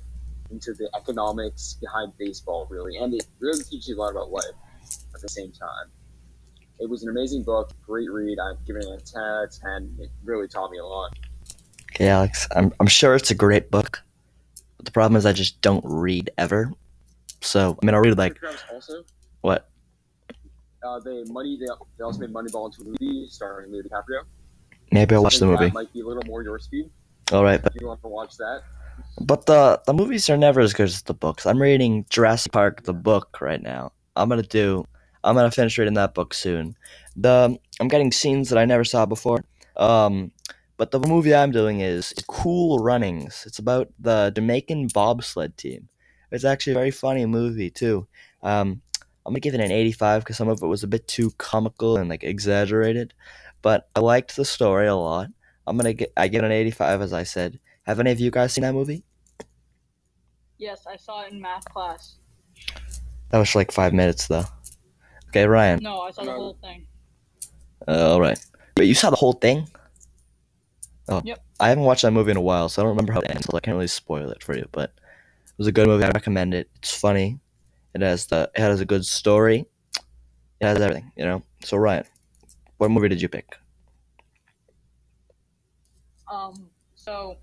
into 0.51 0.75
the 0.75 0.91
economics 0.97 1.75
behind 1.81 2.13
baseball, 2.19 2.67
really, 2.69 2.97
and 2.97 3.15
it 3.15 3.27
really 3.39 3.63
teaches 3.63 3.89
you 3.89 3.97
a 3.97 3.99
lot 3.99 4.11
about 4.11 4.31
life 4.31 4.45
at 5.15 5.21
the 5.21 5.29
same 5.29 5.53
time. 5.53 5.91
It 6.79 6.91
was 6.91 7.03
an 7.03 7.09
amazing 7.09 7.43
book, 7.43 7.71
great 7.87 8.11
read. 8.11 8.39
I'm 8.39 8.59
giving 8.67 8.83
it 8.83 9.01
a 9.01 9.13
10 9.13 9.23
out 9.23 9.45
of 9.45 9.61
10. 9.61 9.97
It 10.01 10.11
really 10.25 10.47
taught 10.47 10.71
me 10.71 10.79
a 10.79 10.85
lot. 10.85 11.17
Okay, 11.97 12.09
Alex, 12.09 12.47
I'm 12.55 12.75
I'm 12.79 12.87
sure 12.89 13.15
it's 13.15 13.31
a 13.31 13.35
great 13.35 13.71
book. 13.71 14.03
But 14.77 14.85
the 14.85 14.93
problem 14.93 15.17
is 15.17 15.25
I 15.25 15.33
just 15.33 15.63
don't 15.63 15.83
read 15.83 16.29
ever. 16.37 16.71
So 17.41 17.79
I 17.81 17.87
mean, 17.87 17.95
I'll 17.95 18.03
read 18.03 18.19
like 18.19 18.39
what? 19.41 19.71
Uh, 20.85 21.01
they 21.01 21.25
money. 21.25 21.57
They, 21.59 21.65
they 21.97 22.05
also 22.05 22.21
made 22.21 22.35
Moneyball 22.35 22.67
into 22.67 22.83
a 22.83 22.85
movie 22.85 23.27
starring 23.31 23.73
Leo 23.73 23.83
DiCaprio. 23.83 24.25
Maybe 24.93 25.15
I'll 25.15 25.23
watch 25.23 25.39
the 25.39 25.47
movie. 25.47 25.65
That 25.65 25.73
might 25.73 25.91
be 25.95 26.01
a 26.03 26.07
little 26.07 26.23
more 26.27 26.43
your 26.43 26.59
speed. 26.59 26.91
All 27.33 27.43
right, 27.43 27.63
but 27.63 27.75
If 27.75 27.81
you 27.81 27.87
want 27.87 28.03
to 28.03 28.09
watch 28.09 28.37
that, 28.37 28.61
But 29.19 29.47
the 29.47 29.81
the 29.87 29.95
movies 29.95 30.29
are 30.29 30.37
never 30.37 30.61
as 30.61 30.75
good 30.75 30.89
as 30.89 31.01
the 31.01 31.15
books. 31.15 31.47
I'm 31.47 31.63
reading 31.63 32.05
Jurassic 32.11 32.53
Park 32.53 32.83
the 32.83 32.93
book 32.93 33.41
right 33.41 33.63
now. 33.63 33.93
I'm 34.17 34.29
gonna 34.29 34.43
do. 34.43 34.85
I'm 35.25 35.35
gonna 35.35 35.51
finish 35.51 35.79
reading 35.79 35.95
that 35.95 36.13
book 36.13 36.35
soon. 36.35 36.77
The 37.17 37.59
I'm 37.81 37.89
getting 37.89 38.13
scenes 38.13 38.51
that 38.51 38.59
I 38.59 38.67
never 38.67 38.85
saw 38.85 39.07
before. 39.07 39.47
Um, 39.79 40.31
but 40.77 40.91
the 40.91 41.01
movie 41.01 41.35
I'm 41.35 41.51
doing 41.51 41.81
is, 41.81 42.13
is 42.13 42.25
Cool 42.27 42.79
Runnings. 42.79 43.45
It's 43.47 43.59
about 43.59 43.89
the 43.99 44.33
Jamaican 44.35 44.89
bobsled 44.89 45.57
team. 45.57 45.89
It's 46.31 46.45
actually 46.45 46.73
a 46.73 46.77
very 46.77 46.91
funny 46.91 47.25
movie 47.27 47.71
too. 47.71 48.07
Um, 48.43 48.83
I'm 49.25 49.33
gonna 49.33 49.41
give 49.41 49.55
it 49.55 49.61
an 49.61 49.73
85 49.73 50.23
because 50.23 50.37
some 50.37 50.49
of 50.49 50.63
it 50.63 50.67
was 50.67 50.85
a 50.85 50.89
bit 50.89 51.09
too 51.09 51.31
comical 51.39 51.97
and 51.97 52.09
like 52.09 52.23
exaggerated, 52.23 53.15
but 53.63 53.89
I 53.97 54.01
liked 54.01 54.37
the 54.37 54.45
story 54.45 54.87
a 54.87 54.95
lot. 54.95 55.29
I'm 55.67 55.77
gonna 55.77 55.95
get 55.95 56.13
I 56.17 56.29
give 56.29 56.43
it 56.43 56.47
an 56.47 56.53
85 56.53 57.03
as 57.03 57.13
I 57.13 57.23
said. 57.23 57.59
Have 57.85 58.01
any 58.01 58.11
of 58.11 58.21
you 58.21 58.31
guys 58.31 58.53
seen 58.53 58.63
that 58.63 58.75
movie? 58.75 59.05
Yes, 60.59 60.87
I 60.89 60.97
saw 60.97 61.25
it 61.25 61.33
in 61.33 61.41
math 61.41 61.65
class. 61.67 62.17
That 63.31 63.39
was 63.39 63.55
like 63.55 63.73
five 63.73 63.93
minutes 63.93 64.29
though. 64.29 64.45
Okay, 65.29 65.47
Ryan. 65.47 65.81
No, 65.83 66.01
I 66.01 66.11
saw 66.11 66.25
the 66.25 66.33
whole 66.33 66.59
thing. 66.63 66.87
Uh, 67.87 68.13
all 68.13 68.21
right. 68.21 68.39
but 68.75 68.87
you 68.87 68.95
saw 68.95 69.11
the 69.11 69.17
whole 69.17 69.35
thing? 69.35 69.69
Oh. 71.09 71.23
Yep. 71.25 71.45
I 71.61 71.69
haven't 71.69 71.85
watched 71.85 72.03
that 72.03 72.11
movie 72.11 72.33
in 72.33 72.37
a 72.37 72.43
while, 72.43 72.69
so 72.69 72.83
I 72.83 72.85
don't 72.85 72.91
remember 72.91 73.13
how 73.13 73.21
it 73.21 73.31
ends. 73.31 73.47
So 73.47 73.57
I 73.57 73.61
can't 73.61 73.77
really 73.77 73.87
spoil 73.87 74.31
it 74.31 74.43
for 74.43 74.57
you. 74.57 74.69
But 74.73 74.91
it 75.47 75.59
was 75.59 75.67
a 75.67 75.73
good 75.73 75.87
movie. 75.87 76.05
I 76.05 76.09
recommend 76.09 76.55
it. 76.55 76.69
It's 76.77 76.97
funny. 76.97 77.39
It 77.95 78.03
has 78.03 78.27
the. 78.27 78.51
It 78.55 78.61
has 78.61 78.81
a 78.81 78.85
good 78.85 79.07
story. 79.07 79.67
It 80.61 80.67
has 80.67 80.81
everything. 80.81 81.13
You 81.17 81.25
know. 81.25 81.43
So 81.65 81.77
Ryan, 81.77 82.05
what 82.79 82.91
movie 82.91 83.09
did 83.09 83.23
you 83.23 83.29
pick? 83.29 83.57
Um, 86.31 86.69
so 86.97 87.37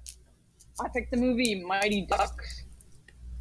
I 0.79 0.89
picked 0.89 1.11
the 1.11 1.17
movie 1.17 1.63
Mighty 1.63 2.05
Ducks. 2.05 2.63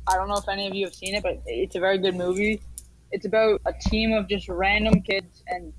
I 0.06 0.14
don't 0.14 0.28
know 0.28 0.36
if 0.36 0.48
any 0.48 0.66
of 0.66 0.74
you 0.74 0.86
have 0.86 0.94
seen 0.94 1.14
it, 1.14 1.22
but 1.22 1.42
it's 1.46 1.74
a 1.74 1.80
very 1.80 1.98
good 1.98 2.16
movie. 2.16 2.62
It's 3.10 3.26
about 3.26 3.60
a 3.66 3.72
team 3.72 4.12
of 4.12 4.28
just 4.28 4.48
random 4.48 5.02
kids 5.02 5.42
and 5.48 5.72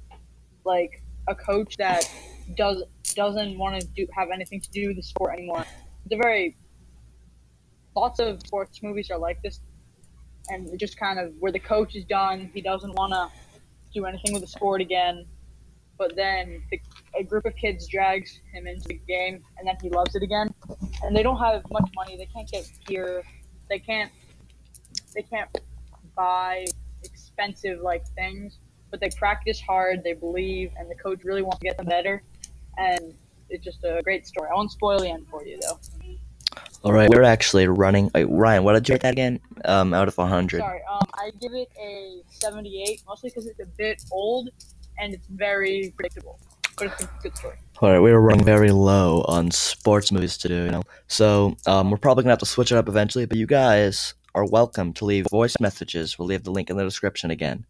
like 0.66 1.02
a 1.28 1.36
coach 1.36 1.78
that 1.78 2.10
does 2.56 2.84
doesn't 3.16 3.58
want 3.58 3.80
to 3.80 3.88
do 3.88 4.08
have 4.16 4.30
anything 4.34 4.62
to 4.62 4.72
do 4.72 4.88
with 4.88 4.98
the 4.98 5.04
sport 5.04 5.34
anymore. 5.34 5.66
It's 6.06 6.14
a 6.14 6.18
very 6.18 6.58
lots 7.96 8.20
of 8.20 8.40
sports 8.46 8.82
movies 8.82 9.10
are 9.12 9.18
like 9.18 9.42
this, 9.42 9.60
and 10.50 10.78
just 10.80 11.00
kind 11.00 11.20
of 11.20 11.34
where 11.40 11.52
the 11.52 11.60
coach 11.60 11.96
is 11.96 12.06
done, 12.06 12.50
he 12.54 12.62
doesn't 12.62 12.94
want 12.94 13.14
to 13.14 13.30
do 13.94 14.06
anything 14.06 14.34
with 14.34 14.42
the 14.42 14.48
sport 14.48 14.82
again. 14.82 15.26
But 15.98 16.16
then 16.16 16.64
the, 16.72 16.80
a 17.18 17.24
group 17.24 17.46
of 17.46 17.56
kids 17.56 17.88
drags 17.88 18.40
him 18.52 18.68
into 18.68 18.88
the 18.88 19.00
game, 19.08 19.44
and 19.58 19.68
then 19.68 19.76
he 19.82 19.90
loves 19.90 20.16
it 20.16 20.24
again. 20.24 20.54
And 21.04 21.16
they 21.16 21.24
don't 21.24 21.38
have 21.38 21.64
much 21.72 21.90
money; 21.96 22.18
they 22.18 22.26
can't 22.26 22.50
get 22.50 22.70
gear, 22.86 23.24
they 23.70 23.80
can't 23.80 24.12
they 25.14 25.22
can't 25.22 25.50
buy 26.16 26.66
expensive 27.04 27.82
like 27.82 28.06
things. 28.16 28.60
But 28.90 29.00
they 29.00 29.10
practice 29.18 29.60
hard, 29.60 30.04
they 30.04 30.14
believe, 30.14 30.72
and 30.78 30.90
the 30.90 30.96
coach 30.96 31.24
really 31.24 31.42
wants 31.42 31.60
to 31.60 31.66
get 31.66 31.78
them 31.78 31.88
better. 31.88 32.22
And 32.78 33.14
it's 33.50 33.64
just 33.64 33.84
a 33.84 34.02
great 34.04 34.26
story. 34.26 34.50
I 34.52 34.56
won't 34.56 34.72
spoil 34.72 35.00
the 35.00 35.10
end 35.10 35.28
for 35.30 35.46
you 35.46 35.60
though. 35.62 35.80
All 36.84 36.92
right, 36.92 37.10
we're 37.10 37.24
actually 37.24 37.68
running. 37.68 38.12
Wait, 38.14 38.26
Ryan, 38.26 38.66
what 38.66 38.74
did 38.74 38.90
you 38.90 38.94
rate 38.94 39.04
that 39.04 39.14
again? 39.14 39.40
Um, 39.64 39.94
out 39.94 40.10
of 40.10 40.16
hundred. 40.16 40.60
Sorry, 40.60 40.82
um, 40.92 41.08
I 41.14 41.32
give 41.40 41.54
it 41.54 41.70
a 41.80 42.22
78, 42.28 43.04
mostly 43.08 43.30
because 43.30 43.48
it's 43.48 43.62
a 43.62 43.66
bit 43.66 44.04
old 44.12 44.50
and 45.00 45.14
it's 45.14 45.26
very 45.28 45.94
predictable. 45.96 46.40
But 46.78 46.88
it's 46.88 47.04
a 47.04 47.10
good 47.22 47.38
story. 47.38 47.56
All 47.80 47.90
right, 47.90 48.00
we 48.00 48.12
were 48.12 48.22
running 48.22 48.44
very 48.44 48.72
low 48.72 49.24
on 49.30 49.50
sports 49.52 50.12
movies 50.12 50.38
to 50.40 50.50
do, 50.50 50.66
you 50.66 50.72
know. 50.72 50.84
So 51.08 51.56
um, 51.68 51.90
we're 51.90 51.98
probably 51.98 52.24
gonna 52.24 52.34
have 52.34 52.40
to 52.40 52.46
switch 52.46 52.72
it 52.72 52.78
up 52.78 52.90
eventually. 52.90 53.26
But 53.26 53.38
you 53.38 53.48
guys 53.48 54.14
are 54.36 54.46
welcome 54.46 54.92
to 54.94 55.06
leave 55.06 55.26
voice 55.32 55.56
messages. 55.62 56.20
We'll 56.20 56.28
leave 56.28 56.44
the 56.44 56.52
link 56.52 56.70
in 56.70 56.76
the 56.76 56.84
description 56.84 57.32
again 57.32 57.66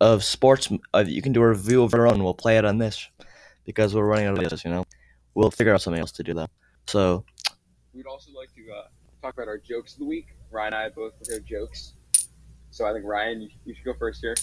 of 0.00 0.22
sports. 0.22 0.68
Of 0.92 1.08
you 1.08 1.22
can 1.22 1.32
do 1.32 1.40
a 1.40 1.48
review 1.48 1.82
of 1.82 1.92
your 1.94 2.06
own. 2.06 2.22
We'll 2.22 2.34
play 2.34 2.58
it 2.58 2.66
on 2.66 2.76
this 2.76 3.08
because 3.70 3.94
we're 3.94 4.06
running 4.06 4.26
out 4.26 4.38
of 4.38 4.44
videos. 4.44 4.64
You 4.64 4.70
know, 4.70 4.84
we'll 5.34 5.50
figure 5.50 5.72
out 5.72 5.82
something 5.82 6.00
else 6.00 6.12
to 6.12 6.22
do 6.22 6.34
though. 6.34 6.48
So 6.86 7.24
we'd 7.94 8.06
also 8.06 8.30
like 8.32 8.52
to 8.54 8.62
uh, 8.72 8.82
talk 9.22 9.34
about 9.34 9.48
our 9.48 9.58
jokes 9.58 9.94
of 9.94 10.00
the 10.00 10.06
week. 10.06 10.28
Ryan 10.50 10.74
and 10.74 10.82
I 10.82 10.88
both 10.88 11.16
prepared 11.16 11.46
jokes, 11.46 11.94
so 12.70 12.86
I 12.86 12.92
think 12.92 13.04
Ryan, 13.04 13.42
you, 13.42 13.48
you 13.64 13.74
should 13.74 13.84
go 13.84 13.94
first 13.98 14.20
here. 14.20 14.34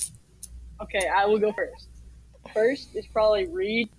Okay, 0.82 1.08
I 1.08 1.26
will 1.26 1.40
go 1.40 1.52
first. 1.52 1.90
First 2.54 2.96
is 2.96 3.06
probably 3.08 3.48
Reid. 3.48 3.90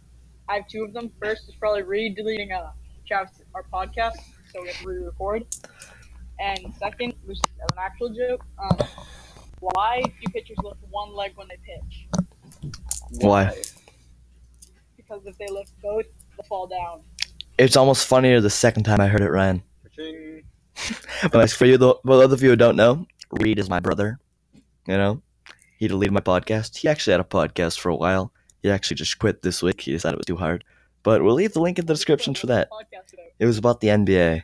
I 0.48 0.54
have 0.54 0.68
two 0.68 0.84
of 0.84 0.94
them. 0.94 1.10
First 1.22 1.48
is 1.48 1.54
probably 1.56 1.82
Reid 1.82 2.16
deleting 2.16 2.52
uh, 2.52 2.70
Travis, 3.06 3.42
our 3.54 3.64
podcast, 3.72 4.16
so 4.52 4.62
we 4.62 4.68
have 4.68 4.78
to 4.78 4.88
re-record. 4.88 5.44
And 6.40 6.72
second, 6.78 7.14
which 7.26 7.38
is 7.38 7.52
an 7.60 7.78
actual 7.78 8.10
joke, 8.10 8.44
um, 8.62 8.78
why 9.60 10.00
do 10.02 10.32
pitchers 10.32 10.56
lift 10.62 10.80
one 10.88 11.14
leg 11.14 11.32
when 11.34 11.48
they 11.48 11.56
pitch? 11.56 12.08
Why? 13.10 13.54
Because 15.09 15.27
if 15.27 15.38
they 15.38 15.49
lift 15.49 15.73
both, 15.83 16.05
they 16.37 16.47
fall 16.49 16.66
down. 16.66 17.03
it's 17.59 17.77
almost 17.77 18.07
funnier 18.07 18.40
the 18.40 18.51
second 18.51 18.85
time 18.85 19.01
I 19.01 19.09
heard 19.09 19.23
it, 19.23 19.31
Ryan. 19.31 19.62
But 21.33 21.40
as 21.40 21.53
for 21.53 21.66
you, 21.66 21.77
the 21.77 21.97
well, 22.05 22.21
those 22.21 22.33
of 22.33 22.42
you 22.42 22.51
who 22.51 22.57
don't 22.57 22.77
know, 22.77 23.05
Reid 23.33 23.59
is 23.59 23.68
my 23.68 23.81
brother. 23.81 24.21
You 24.87 24.97
know, 24.97 25.23
he 25.77 25.88
deleted 25.88 26.12
my 26.12 26.21
podcast. 26.21 26.77
He 26.77 26.87
actually 26.87 27.12
had 27.12 27.21
a 27.21 27.25
podcast 27.25 27.81
for 27.81 27.88
a 27.88 27.97
while. 27.97 28.33
He 28.62 28.71
actually 28.71 28.94
just 28.94 29.18
quit 29.18 29.42
this 29.42 29.61
week. 29.61 29.81
He 29.81 29.90
decided 29.90 30.14
it 30.14 30.18
was 30.18 30.27
too 30.27 30.37
hard. 30.37 30.62
But 31.03 31.25
we'll 31.25 31.35
leave 31.35 31.53
the 31.53 31.61
link 31.61 31.81
in 31.81 31.87
the 31.87 31.94
description 31.94 32.35
for 32.35 32.47
that. 32.47 32.71
Podcast 32.71 33.12
it 33.12 33.18
out. 33.18 33.33
It 33.40 33.47
was 33.47 33.59
about 33.59 33.81
the 33.81 33.88
NBA. 33.88 34.42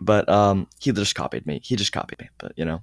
But 0.00 0.26
um, 0.30 0.66
he 0.80 0.92
just 0.92 1.14
copied 1.14 1.46
me. 1.46 1.60
He 1.62 1.76
just 1.76 1.92
copied 1.92 2.18
me. 2.20 2.30
But 2.38 2.52
you 2.56 2.64
know. 2.64 2.82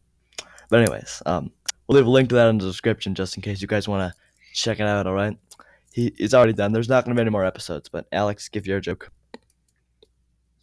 But 0.69 0.81
anyways, 0.81 1.23
um, 1.25 1.51
we'll 1.87 1.97
leave 1.97 2.05
a 2.05 2.09
link 2.11 2.29
to 2.29 2.35
that 2.35 2.47
in 2.47 2.59
the 2.59 2.65
description 2.65 3.15
just 3.15 3.35
in 3.35 3.41
case 3.41 3.59
you 3.59 3.67
guys 3.67 3.87
want 3.87 4.13
to 4.13 4.17
check 4.53 4.79
it 4.79 4.85
out. 4.85 5.07
All 5.07 5.13
right. 5.13 5.35
He 5.91 6.07
it's 6.17 6.33
already 6.33 6.53
done. 6.53 6.71
There's 6.71 6.89
not 6.89 7.03
gonna 7.03 7.15
be 7.15 7.21
any 7.21 7.29
more 7.29 7.45
episodes. 7.45 7.89
But 7.89 8.07
Alex, 8.11 8.49
give 8.49 8.65
your 8.65 8.79
joke. 8.79 9.11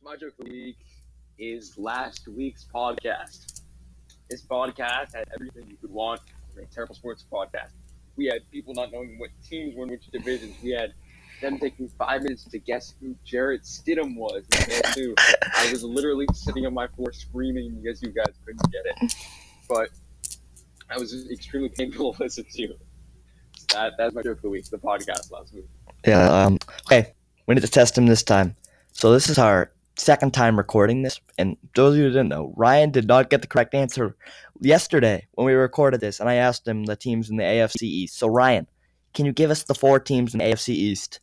My 0.03 0.17
joke 0.17 0.33
of 0.39 0.47
the 0.47 0.51
week 0.51 0.79
is 1.39 1.77
last 1.77 2.27
week's 2.29 2.67
podcast. 2.75 3.61
This 4.31 4.43
podcast 4.43 5.15
had 5.15 5.29
everything 5.35 5.65
you 5.69 5.77
could 5.77 5.91
want 5.91 6.21
for 6.55 6.61
a 6.61 6.67
terrible 6.67 6.95
sports 6.95 7.25
podcast. 7.31 7.73
We 8.17 8.27
had 8.27 8.51
people 8.51 8.75
not 8.75 8.91
knowing 8.91 9.19
what 9.19 9.31
teams 9.47 9.75
were 9.77 9.85
in 9.85 9.91
which 9.91 10.07
divisions. 10.11 10.55
We 10.63 10.71
had 10.71 10.95
them 11.41 11.59
taking 11.59 11.89
five 11.89 12.23
minutes 12.23 12.45
to 12.45 12.59
guess 12.59 12.95
who 13.01 13.15
Jarrett 13.25 13.63
Stidham 13.63 14.17
was. 14.17 14.45
I 14.53 15.71
was 15.71 15.85
literally 15.85 16.27
sitting 16.33 16.67
on 16.67 16.75
my 16.75 16.89
floor 16.89 17.13
screaming 17.13 17.81
because 17.81 18.03
you 18.03 18.09
guys 18.09 18.35
couldn't 18.45 18.73
get 18.73 18.83
it. 18.85 19.15
But 19.69 19.91
that 20.89 20.99
was 20.99 21.31
extremely 21.31 21.69
painful 21.69 22.15
to 22.15 22.23
listen 22.23 22.45
to. 22.55 22.75
That, 23.73 23.95
that's 23.99 24.15
my 24.15 24.23
joke 24.23 24.39
of 24.39 24.43
the 24.43 24.49
week, 24.51 24.65
the 24.67 24.79
podcast 24.79 25.31
last 25.31 25.55
week. 25.55 25.67
Yeah. 26.07 26.29
Um. 26.29 26.59
Okay. 26.87 27.13
We 27.47 27.55
need 27.55 27.63
to 27.63 27.69
test 27.69 27.97
him 27.97 28.07
this 28.07 28.23
time. 28.23 28.57
So 28.93 29.13
this 29.13 29.29
is 29.29 29.39
our 29.39 29.71
second 29.97 30.33
time 30.33 30.57
recording 30.57 31.03
this, 31.03 31.21
and 31.39 31.57
those 31.75 31.95
of 31.95 31.99
you 31.99 32.05
who 32.05 32.11
didn't 32.11 32.29
know, 32.29 32.53
Ryan 32.57 32.91
did 32.91 33.07
not 33.07 33.31
get 33.31 33.43
the 33.43 33.49
correct 33.49 33.75
answer 33.75 34.17
yesterday 34.61 35.27
when 35.33 35.47
we 35.47 35.53
recorded 35.53 36.01
this, 36.01 36.21
and 36.21 36.29
I 36.29 36.35
asked 36.35 36.67
him 36.67 36.85
the 36.85 36.97
teams 36.97 37.31
in 37.31 37.37
the 37.37 37.45
AFC 37.45 37.83
East. 37.83 38.19
So 38.19 38.29
Ryan, 38.29 38.67
can 39.15 39.27
you 39.27 39.33
give 39.33 39.51
us 39.51 39.65
the 39.65 39.75
four 39.75 39.99
teams 39.99 40.35
in 40.35 40.39
the 40.39 40.47
AFC 40.47 40.71
East? 40.71 41.21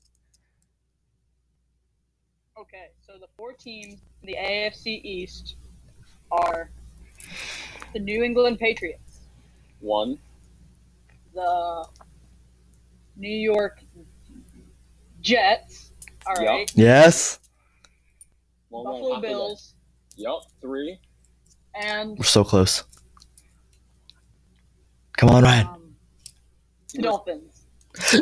Okay, 2.58 2.90
so 3.06 3.14
the 3.20 3.28
four 3.38 3.54
teams 3.54 4.02
in 4.22 4.28
the 4.28 4.36
AFC 4.36 5.04
East 5.04 5.56
are 6.32 6.70
the 7.94 8.00
New 8.00 8.24
England 8.24 8.60
Patriots, 8.60 9.22
One, 9.80 10.18
the 11.34 11.88
New 13.18 13.28
York 13.30 13.80
Jets, 15.22 15.92
All 16.28 16.34
right. 16.36 16.44
Yup. 16.44 16.50
right, 16.52 16.72
Yes. 16.76 17.40
one, 18.70 18.84
one 18.84 18.94
Buffalo 18.94 19.16
after. 19.16 19.28
Bills, 19.28 19.74
Yup, 20.18 20.42
three. 20.62 21.00
and 21.74 22.18
We're 22.18 22.24
so 22.26 22.44
close. 22.44 22.84
Come 25.18 25.30
on, 25.30 25.44
Ryan. 25.44 25.68
um, 25.68 25.96
the 26.94 27.02
Dolphins. 27.04 27.66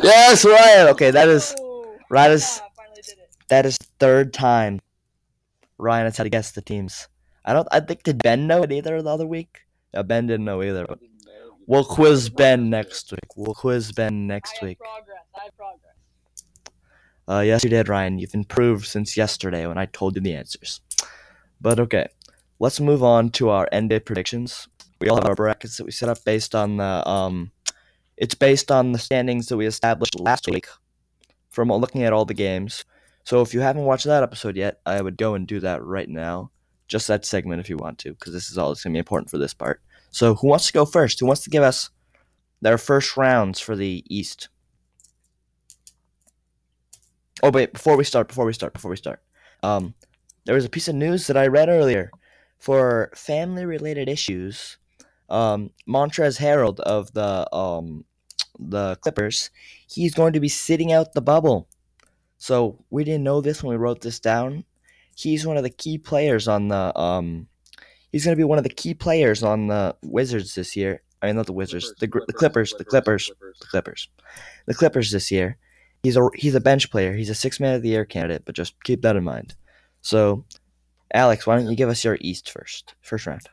Yes, 0.02 0.44
Ryan. 0.44 0.88
Okay, 0.88 1.10
that 1.10 1.28
is 1.28 1.54
Oh, 1.58 1.96
that 2.10 2.30
is 2.30 2.60
yeah, 2.60 2.66
I 2.66 2.68
finally 2.76 3.02
did 3.02 3.18
it. 3.18 3.30
that 3.48 3.66
is 3.66 3.76
third 3.98 4.32
time 4.32 4.80
Ryan 5.78 6.04
has 6.06 6.16
had 6.16 6.24
to 6.24 6.30
guess 6.30 6.52
the 6.52 6.62
teams. 6.62 7.08
I 7.44 7.52
don't. 7.52 7.66
I 7.72 7.80
think 7.80 8.04
did 8.04 8.22
Ben 8.22 8.46
know 8.46 8.62
it 8.62 8.70
either 8.72 9.02
the 9.02 9.10
other 9.10 9.26
week? 9.26 9.62
Yeah, 9.92 10.02
Ben 10.02 10.26
didn't 10.28 10.44
know 10.46 10.62
either. 10.62 10.86
But 10.88 11.00
we'll 11.66 11.84
quiz 11.84 12.28
Ben 12.28 12.70
next 12.70 13.10
week. 13.10 13.36
We'll 13.36 13.54
quiz 13.54 13.92
Ben 13.92 14.26
next 14.26 14.60
week. 14.62 14.78
progress. 14.78 15.16
I 15.34 15.44
have 15.44 15.56
progress. 15.56 15.94
Uh, 17.26 17.40
yes, 17.40 17.64
you 17.64 17.70
did, 17.70 17.88
Ryan. 17.88 18.18
You've 18.18 18.34
improved 18.34 18.86
since 18.86 19.16
yesterday 19.16 19.66
when 19.66 19.78
I 19.78 19.86
told 19.86 20.14
you 20.14 20.20
the 20.20 20.34
answers. 20.34 20.80
But 21.60 21.80
okay, 21.80 22.08
let's 22.58 22.80
move 22.80 23.02
on 23.02 23.30
to 23.30 23.48
our 23.48 23.68
NBA 23.72 24.04
predictions. 24.04 24.68
We 25.00 25.08
all 25.08 25.16
have 25.16 25.26
our 25.26 25.34
brackets 25.34 25.76
that 25.78 25.84
we 25.84 25.90
set 25.90 26.08
up 26.08 26.22
based 26.24 26.54
on 26.54 26.76
the 26.76 27.08
um, 27.08 27.50
it's 28.16 28.34
based 28.34 28.70
on 28.70 28.92
the 28.92 28.98
standings 28.98 29.46
that 29.48 29.56
we 29.56 29.66
established 29.66 30.20
last 30.20 30.46
week 30.48 30.66
from 31.50 31.68
looking 31.68 32.02
at 32.02 32.12
all 32.12 32.24
the 32.24 32.34
games. 32.34 32.84
So 33.24 33.40
if 33.40 33.54
you 33.54 33.60
haven't 33.60 33.84
watched 33.84 34.04
that 34.04 34.22
episode 34.22 34.56
yet, 34.56 34.80
I 34.84 35.00
would 35.00 35.16
go 35.16 35.34
and 35.34 35.46
do 35.46 35.60
that 35.60 35.82
right 35.82 36.08
now. 36.08 36.50
Just 36.86 37.08
that 37.08 37.24
segment 37.24 37.60
if 37.60 37.70
you 37.70 37.78
want 37.78 37.98
to, 38.00 38.10
because 38.12 38.34
this 38.34 38.50
is 38.50 38.58
all 38.58 38.68
that's 38.68 38.84
gonna 38.84 38.92
be 38.92 38.98
important 38.98 39.30
for 39.30 39.38
this 39.38 39.54
part. 39.54 39.80
So 40.14 40.36
who 40.36 40.46
wants 40.46 40.68
to 40.68 40.72
go 40.72 40.84
first? 40.84 41.18
Who 41.18 41.26
wants 41.26 41.42
to 41.42 41.50
give 41.50 41.64
us 41.64 41.90
their 42.60 42.78
first 42.78 43.16
rounds 43.16 43.58
for 43.58 43.74
the 43.74 44.04
East? 44.08 44.48
Oh 47.42 47.50
wait, 47.50 47.72
before 47.72 47.96
we 47.96 48.04
start, 48.04 48.28
before 48.28 48.44
we 48.44 48.52
start, 48.52 48.74
before 48.74 48.92
we 48.92 48.96
start, 48.96 49.20
um, 49.64 49.92
there 50.44 50.54
was 50.54 50.64
a 50.64 50.70
piece 50.70 50.86
of 50.86 50.94
news 50.94 51.26
that 51.26 51.36
I 51.36 51.48
read 51.48 51.68
earlier 51.68 52.12
for 52.60 53.10
family-related 53.16 54.08
issues. 54.08 54.78
Um, 55.30 55.70
Montrezl 55.88 56.38
Harrell 56.38 56.78
of 56.78 57.12
the 57.12 57.52
um, 57.52 58.04
the 58.56 58.94
Clippers, 59.02 59.50
he's 59.88 60.14
going 60.14 60.32
to 60.34 60.40
be 60.40 60.48
sitting 60.48 60.92
out 60.92 61.14
the 61.14 61.22
bubble. 61.22 61.68
So 62.38 62.84
we 62.88 63.02
didn't 63.02 63.24
know 63.24 63.40
this 63.40 63.64
when 63.64 63.72
we 63.72 63.82
wrote 63.82 64.00
this 64.00 64.20
down. 64.20 64.62
He's 65.16 65.44
one 65.44 65.56
of 65.56 65.64
the 65.64 65.70
key 65.70 65.98
players 65.98 66.46
on 66.46 66.68
the 66.68 66.96
um, 66.96 67.48
he's 68.14 68.24
going 68.24 68.36
to 68.36 68.40
be 68.40 68.44
one 68.44 68.58
of 68.58 68.64
the 68.64 68.70
key 68.70 68.94
players 68.94 69.42
on 69.42 69.66
the 69.66 69.96
Wizards 70.04 70.54
this 70.54 70.76
year. 70.76 71.02
I 71.20 71.26
mean, 71.26 71.34
not 71.34 71.46
the 71.46 71.52
Wizards, 71.52 71.92
the, 71.98 72.06
the 72.06 72.32
Clippers, 72.32 72.72
the 72.78 72.84
Clippers, 72.84 73.28
the 73.60 73.66
Clippers, 73.66 74.08
the 74.66 74.74
Clippers 74.74 75.10
this 75.10 75.32
year. 75.32 75.56
He's 76.04 76.16
a 76.16 76.28
he's 76.34 76.54
a 76.54 76.60
bench 76.60 76.92
player. 76.92 77.16
He's 77.16 77.30
a 77.30 77.34
six 77.34 77.58
man 77.58 77.74
of 77.74 77.82
the 77.82 77.88
year 77.88 78.04
candidate, 78.04 78.44
but 78.44 78.54
just 78.54 78.80
keep 78.84 79.02
that 79.02 79.16
in 79.16 79.24
mind. 79.24 79.56
So, 80.00 80.44
Alex, 81.12 81.44
why 81.44 81.56
don't 81.56 81.68
you 81.68 81.74
give 81.74 81.88
us 81.88 82.04
your 82.04 82.16
East 82.20 82.52
first, 82.52 82.94
first 83.00 83.26
round? 83.26 83.48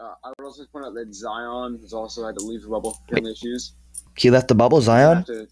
Uh, 0.00 0.14
I 0.24 0.32
would 0.36 0.46
also 0.46 0.64
point 0.72 0.84
out 0.84 0.94
that 0.94 1.14
Zion 1.14 1.78
has 1.80 1.92
also 1.92 2.26
had 2.26 2.36
to 2.38 2.44
leave 2.44 2.62
the 2.62 2.70
bubble 2.70 2.98
for 3.06 3.14
family 3.14 3.32
issues. 3.32 3.74
He 4.18 4.30
left 4.30 4.48
the 4.48 4.56
bubble, 4.56 4.80
Zion. 4.80 5.18
have 5.18 5.26
to- 5.26 5.46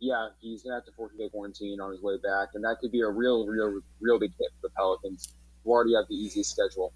yeah, 0.00 0.28
he's 0.40 0.62
gonna 0.62 0.76
have 0.76 0.84
to 0.86 0.92
14 0.92 1.18
day 1.18 1.28
quarantine 1.28 1.80
on 1.80 1.92
his 1.92 2.02
way 2.02 2.16
back, 2.22 2.48
and 2.54 2.64
that 2.64 2.78
could 2.80 2.90
be 2.90 3.02
a 3.02 3.08
real, 3.08 3.46
real, 3.46 3.80
real 4.00 4.18
big 4.18 4.32
hit 4.38 4.48
for 4.60 4.68
the 4.68 4.74
Pelicans, 4.76 5.34
who 5.62 5.70
already 5.70 5.94
have 5.94 6.06
the 6.08 6.14
easiest 6.14 6.50
schedule. 6.50 6.92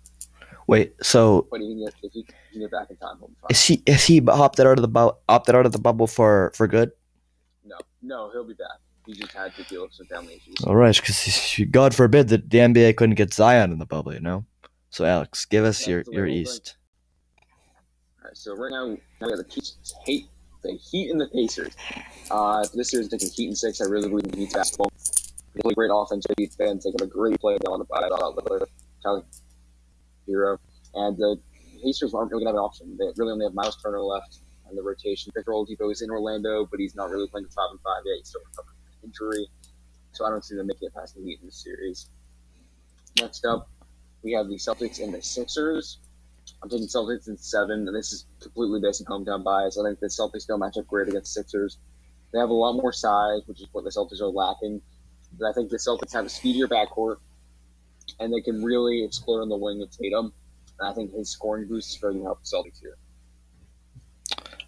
Wait, 0.66 0.94
so 1.02 1.46
But 1.50 1.60
he 1.60 1.68
can 1.68 1.84
get, 1.84 1.94
if 2.02 2.12
he 2.12 2.22
can 2.24 2.60
get 2.60 2.70
back 2.70 2.90
in 2.90 2.96
time, 2.96 3.16
he'll 3.18 3.28
be 3.28 3.34
fine. 3.40 3.48
is 3.50 3.64
he 3.64 3.82
is 3.86 4.04
he 4.04 4.20
opted 4.26 4.66
out 4.66 4.78
of 4.78 4.82
the 4.82 4.88
bu- 4.88 5.12
opted 5.28 5.54
out 5.54 5.66
of 5.66 5.72
the 5.72 5.78
bubble 5.78 6.06
for 6.06 6.52
for 6.54 6.66
good? 6.66 6.92
No, 7.64 7.76
no, 8.02 8.30
he'll 8.30 8.44
be 8.44 8.54
back. 8.54 8.78
He 9.06 9.14
just 9.14 9.32
had 9.32 9.54
to 9.56 9.64
deal 9.64 9.82
with 9.82 9.92
some 9.92 10.06
family 10.06 10.34
issues. 10.34 10.64
All 10.64 10.76
right, 10.76 10.94
because 10.94 11.60
God 11.70 11.94
forbid 11.94 12.28
that 12.28 12.50
the 12.50 12.58
NBA 12.58 12.96
couldn't 12.96 13.16
get 13.16 13.34
Zion 13.34 13.72
in 13.72 13.78
the 13.78 13.86
bubble, 13.86 14.14
you 14.14 14.20
know. 14.20 14.44
So 14.90 15.04
Alex, 15.04 15.44
give 15.44 15.64
us 15.64 15.78
That's 15.78 15.88
your 15.88 16.04
your 16.10 16.26
East. 16.26 16.76
All 18.20 18.28
right, 18.28 18.36
so 18.36 18.54
right 18.54 18.70
now 18.70 18.86
we 18.86 18.98
have 19.20 19.38
the 19.38 19.46
Heat, 19.48 19.72
hate 20.06 20.26
the 20.62 20.78
Heat 20.90 21.10
and 21.10 21.20
the 21.20 21.28
Pacers. 21.28 21.74
Uh, 22.30 22.64
this 22.74 22.90
series, 22.90 23.08
taking 23.08 23.30
Heat 23.30 23.46
and 23.48 23.58
six. 23.58 23.80
I 23.80 23.86
really 23.86 24.08
believe 24.08 24.26
in 24.26 24.30
the 24.30 24.36
Heat's 24.36 24.54
basketball. 24.54 24.92
They 25.54 25.60
play 25.62 25.74
great 25.74 25.90
offense. 25.92 26.24
Heat 26.38 26.54
fans 26.56 26.84
taking 26.84 27.02
a 27.02 27.06
great 27.06 27.40
play 27.40 27.58
down 27.58 27.80
the 27.80 27.84
by 27.84 28.08
Tyler 29.02 29.24
Herro, 30.28 30.58
and 30.94 31.16
the 31.16 31.36
Pacers 31.82 32.14
aren't 32.14 32.30
really 32.30 32.44
gonna 32.44 32.56
have 32.56 32.62
an 32.62 32.64
option. 32.64 32.96
They 32.96 33.06
really 33.16 33.32
only 33.32 33.46
have 33.46 33.54
Miles 33.54 33.76
Turner 33.82 34.00
left 34.00 34.38
on 34.68 34.76
the 34.76 34.82
rotation. 34.82 35.32
Victor 35.34 35.52
Oladipo 35.52 35.90
is 35.90 36.02
in 36.02 36.10
Orlando, 36.10 36.66
but 36.70 36.78
he's 36.78 36.94
not 36.94 37.10
really 37.10 37.28
playing 37.28 37.46
the 37.46 37.52
five 37.52 37.70
and 37.70 37.80
five 37.80 38.02
yet. 38.06 38.18
He's 38.18 38.28
still 38.28 38.42
recovering 38.46 38.76
from 38.84 39.08
injury, 39.08 39.48
so 40.12 40.24
I 40.24 40.30
don't 40.30 40.44
see 40.44 40.56
them 40.56 40.66
making 40.66 40.88
it 40.88 40.94
past 40.94 41.16
the 41.16 41.22
Heat 41.22 41.40
in 41.40 41.46
this 41.46 41.62
series. 41.62 42.08
Next 43.18 43.44
up, 43.44 43.68
we 44.22 44.32
have 44.32 44.48
the 44.48 44.54
Celtics 44.54 45.02
and 45.02 45.12
the 45.12 45.20
Sixers. 45.22 45.98
I'm 46.62 46.68
taking 46.68 46.86
Celtics 46.86 47.28
in 47.28 47.36
seven, 47.36 47.86
and 47.86 47.94
this 47.94 48.12
is 48.12 48.26
completely 48.40 48.80
based 48.80 49.04
on 49.06 49.24
hometown 49.24 49.42
bias. 49.42 49.78
I 49.78 49.88
think 49.88 50.00
the 50.00 50.06
Celtics 50.06 50.46
don't 50.46 50.60
match 50.60 50.76
up 50.78 50.86
great 50.86 51.08
against 51.08 51.34
Sixers. 51.34 51.78
They 52.32 52.38
have 52.38 52.50
a 52.50 52.54
lot 52.54 52.74
more 52.74 52.92
size, 52.92 53.42
which 53.46 53.60
is 53.60 53.68
what 53.72 53.84
the 53.84 53.90
Celtics 53.90 54.20
are 54.20 54.28
lacking. 54.28 54.80
But 55.38 55.48
I 55.48 55.52
think 55.52 55.70
the 55.70 55.76
Celtics 55.76 56.12
have 56.12 56.26
a 56.26 56.28
speedier 56.28 56.68
backcourt, 56.68 57.16
and 58.20 58.32
they 58.32 58.40
can 58.40 58.62
really 58.62 59.04
explode 59.04 59.40
on 59.40 59.48
the 59.48 59.56
wing 59.56 59.80
with 59.80 59.96
Tatum. 59.96 60.32
And 60.78 60.88
I 60.88 60.92
think 60.92 61.12
his 61.12 61.30
scoring 61.30 61.68
boost 61.68 61.94
is 61.94 62.00
going 62.00 62.18
to 62.18 62.24
help 62.24 62.40
the 62.42 62.56
Celtics 62.56 62.80
here. 62.80 62.96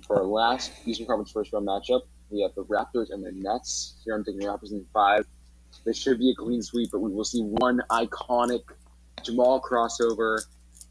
For 0.06 0.18
our 0.18 0.24
last 0.24 0.72
Eastern 0.84 1.06
Conference 1.06 1.32
first 1.32 1.52
round 1.52 1.66
matchup, 1.66 2.02
we 2.30 2.42
have 2.42 2.54
the 2.54 2.64
Raptors 2.64 3.10
and 3.10 3.24
the 3.24 3.32
Nets. 3.32 4.00
Here 4.04 4.14
I'm 4.14 4.24
taking 4.24 4.42
Raptors 4.42 4.72
in 4.72 4.84
five. 4.92 5.26
This 5.84 5.96
should 5.98 6.18
be 6.18 6.30
a 6.30 6.34
clean 6.34 6.62
sweep, 6.62 6.90
but 6.92 7.00
we 7.00 7.10
will 7.10 7.24
see 7.24 7.42
one 7.42 7.80
iconic 7.90 8.62
Jamal 9.22 9.60
crossover 9.60 10.40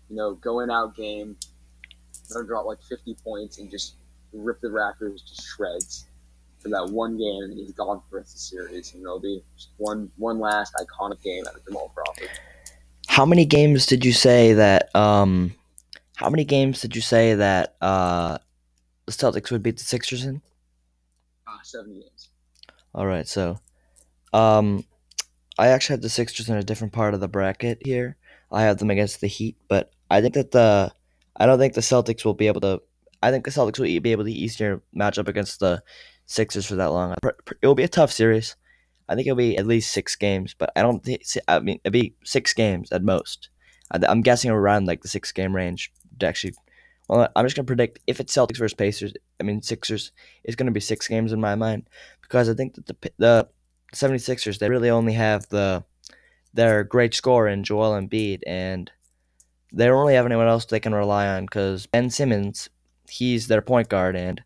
you 0.09 0.15
know, 0.15 0.35
going 0.35 0.69
out 0.69 0.95
game, 0.95 1.35
gonna 2.31 2.45
drop 2.45 2.65
like 2.65 2.81
50 2.83 3.15
points 3.23 3.57
and 3.57 3.69
just 3.69 3.95
rip 4.31 4.61
the 4.61 4.67
Raptors 4.67 5.25
to 5.25 5.41
shreds 5.41 6.05
for 6.63 6.69
that 6.69 6.89
one 6.91 7.17
game, 7.17 7.43
and 7.43 7.53
he's 7.53 7.73
gone 7.73 7.99
for 7.99 8.05
the 8.11 8.17
rest 8.17 8.29
of 8.29 8.35
the 8.35 8.39
series. 8.39 8.93
And 8.93 9.03
it'll 9.03 9.19
be 9.19 9.43
one 9.77 10.09
one 10.17 10.39
last 10.39 10.73
iconic 10.75 11.21
game 11.21 11.43
out 11.47 11.55
of 11.55 11.63
Jamal 11.65 11.91
Crawford. 11.93 12.29
How 13.07 13.25
many 13.25 13.45
games 13.45 13.85
did 13.85 14.03
you 14.03 14.13
say 14.13 14.53
that? 14.53 14.95
Um, 14.95 15.53
how 16.15 16.29
many 16.29 16.45
games 16.45 16.81
did 16.81 16.95
you 16.95 17.01
say 17.01 17.35
that 17.35 17.75
uh, 17.81 18.37
the 19.05 19.11
Celtics 19.11 19.51
would 19.51 19.61
beat 19.61 19.77
the 19.77 19.83
Sixers 19.83 20.23
in? 20.23 20.41
Ah, 21.47 21.59
seven 21.63 21.93
games. 21.93 22.29
All 22.95 23.05
right, 23.05 23.27
so 23.27 23.59
um, 24.31 24.85
I 25.57 25.67
actually 25.67 25.95
have 25.95 26.01
the 26.01 26.09
Sixers 26.09 26.49
in 26.49 26.57
a 26.57 26.63
different 26.63 26.93
part 26.93 27.13
of 27.13 27.19
the 27.19 27.27
bracket 27.27 27.79
here. 27.83 28.17
I 28.51 28.63
have 28.63 28.77
them 28.77 28.91
against 28.91 29.19
the 29.19 29.27
Heat, 29.27 29.57
but 29.67 29.91
I 30.09 30.21
think 30.21 30.35
that 30.35 30.51
the 30.51 30.93
I 31.35 31.45
don't 31.45 31.59
think 31.59 31.73
the 31.73 31.81
Celtics 31.81 32.23
will 32.23 32.33
be 32.33 32.47
able 32.47 32.61
to. 32.61 32.81
I 33.21 33.31
think 33.31 33.45
the 33.45 33.51
Celtics 33.51 33.79
will 33.79 33.99
be 33.99 34.11
able 34.11 34.25
to 34.25 34.31
easier 34.31 34.81
match 34.93 35.17
up 35.17 35.27
against 35.27 35.59
the 35.59 35.81
Sixers 36.25 36.65
for 36.65 36.75
that 36.75 36.91
long. 36.91 37.15
It 37.61 37.67
will 37.67 37.75
be 37.75 37.83
a 37.83 37.89
tough 37.89 38.11
series. 38.11 38.55
I 39.09 39.15
think 39.15 39.27
it'll 39.27 39.37
be 39.37 39.57
at 39.57 39.67
least 39.67 39.91
six 39.91 40.15
games, 40.15 40.55
but 40.57 40.71
I 40.75 40.81
don't 40.81 41.03
think. 41.03 41.23
I 41.47 41.59
mean, 41.59 41.79
it'll 41.83 41.93
be 41.93 42.15
six 42.23 42.53
games 42.53 42.91
at 42.91 43.03
most. 43.03 43.49
I'm 43.91 44.21
guessing 44.21 44.49
around 44.49 44.87
like 44.87 45.01
the 45.01 45.07
six 45.07 45.31
game 45.31 45.55
range. 45.55 45.91
To 46.19 46.27
actually, 46.27 46.53
well, 47.09 47.27
I'm 47.35 47.45
just 47.45 47.55
gonna 47.55 47.65
predict 47.65 47.99
if 48.07 48.19
it's 48.19 48.33
Celtics 48.33 48.57
versus 48.57 48.73
Pacers. 48.73 49.13
I 49.39 49.43
mean, 49.43 49.61
Sixers 49.61 50.11
is 50.43 50.55
gonna 50.55 50.71
be 50.71 50.79
six 50.79 51.07
games 51.07 51.33
in 51.33 51.41
my 51.41 51.55
mind 51.55 51.89
because 52.21 52.49
I 52.49 52.53
think 52.53 52.75
that 52.75 52.87
the 52.87 53.11
the 53.17 53.49
76ers 53.93 54.57
they 54.57 54.69
really 54.69 54.89
only 54.89 55.13
have 55.13 55.47
the 55.49 55.83
their 56.53 56.83
great 56.83 57.13
scorer 57.13 57.47
in 57.47 57.63
Joel 57.63 57.99
Embiid 57.99 58.41
and 58.45 58.91
they 59.71 59.85
don't 59.85 59.99
really 59.99 60.15
have 60.15 60.25
anyone 60.25 60.47
else 60.47 60.65
they 60.65 60.79
can 60.79 60.93
rely 60.93 61.27
on 61.27 61.45
because 61.45 61.87
Ben 61.87 62.09
Simmons 62.09 62.69
he's 63.09 63.47
their 63.47 63.61
point 63.61 63.89
guard 63.89 64.15
and 64.15 64.41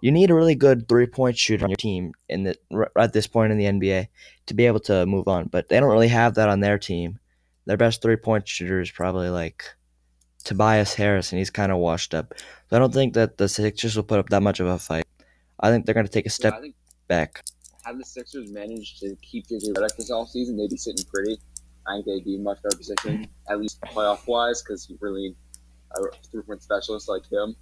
you 0.00 0.12
need 0.12 0.30
a 0.30 0.34
really 0.34 0.54
good 0.54 0.88
three 0.88 1.06
point 1.06 1.36
shooter 1.36 1.64
on 1.64 1.70
your 1.70 1.76
team 1.76 2.12
in 2.28 2.44
the 2.44 2.56
r- 2.72 2.90
at 2.98 3.12
this 3.12 3.26
point 3.26 3.52
in 3.52 3.58
the 3.58 3.64
NBA 3.64 4.08
to 4.46 4.54
be 4.54 4.66
able 4.66 4.80
to 4.80 5.06
move 5.06 5.28
on 5.28 5.46
but 5.48 5.68
they 5.68 5.80
don't 5.80 5.90
really 5.90 6.08
have 6.08 6.34
that 6.34 6.48
on 6.48 6.60
their 6.60 6.78
team 6.78 7.18
their 7.66 7.76
best 7.76 8.02
three 8.02 8.16
point 8.16 8.46
shooter 8.46 8.80
is 8.80 8.90
probably 8.90 9.30
like 9.30 9.64
Tobias 10.44 10.94
Harris 10.94 11.32
and 11.32 11.38
he's 11.38 11.50
kind 11.50 11.72
of 11.72 11.78
washed 11.78 12.14
up 12.14 12.34
so 12.70 12.76
I 12.76 12.78
don't 12.78 12.94
think 12.94 13.14
that 13.14 13.38
the 13.38 13.48
Sixers 13.48 13.96
will 13.96 14.04
put 14.04 14.18
up 14.18 14.28
that 14.30 14.42
much 14.42 14.60
of 14.60 14.66
a 14.66 14.78
fight 14.78 15.06
I 15.60 15.70
think 15.70 15.84
they're 15.84 15.94
going 15.94 16.06
to 16.06 16.12
take 16.12 16.26
a 16.26 16.28
Yeah, 16.28 16.32
step 16.32 16.60
think 16.62 16.74
back 17.08 17.42
had 17.88 17.98
the 17.98 18.04
Sixers 18.04 18.50
managed 18.50 19.00
to 19.00 19.16
keep 19.22 19.46
JJ 19.46 19.72
Redick 19.72 19.96
this 19.96 20.10
offseason, 20.10 20.56
they'd 20.56 20.70
be 20.70 20.76
sitting 20.76 21.04
pretty. 21.12 21.38
I 21.86 21.94
think 21.94 22.06
they'd 22.06 22.24
be 22.24 22.34
in 22.34 22.42
much 22.42 22.62
better 22.62 22.76
position, 22.76 23.26
at 23.48 23.58
least 23.58 23.80
playoff 23.80 24.26
wise, 24.26 24.62
because 24.62 24.88
you 24.90 24.98
really 25.00 25.34
a 25.96 26.00
three 26.30 26.42
point 26.42 26.62
specialist 26.62 27.08
like 27.08 27.30
him. 27.30 27.56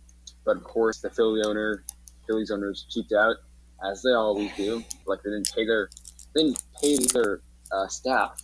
But 0.44 0.56
of 0.56 0.64
course, 0.64 1.00
the 1.00 1.10
Philly 1.10 1.42
owner, 1.44 1.84
Phillies 2.26 2.50
owners 2.50 2.86
cheaped 2.90 3.12
out, 3.12 3.36
as 3.90 4.02
they 4.02 4.12
always 4.12 4.54
do. 4.56 4.82
Like 5.06 5.22
they 5.22 5.30
didn't 5.30 5.50
pay 5.54 5.66
their, 5.66 5.90
they 6.34 6.44
didn't 6.44 6.62
pay 6.80 6.96
their 6.96 7.40
uh, 7.72 7.88
staff, 7.88 8.40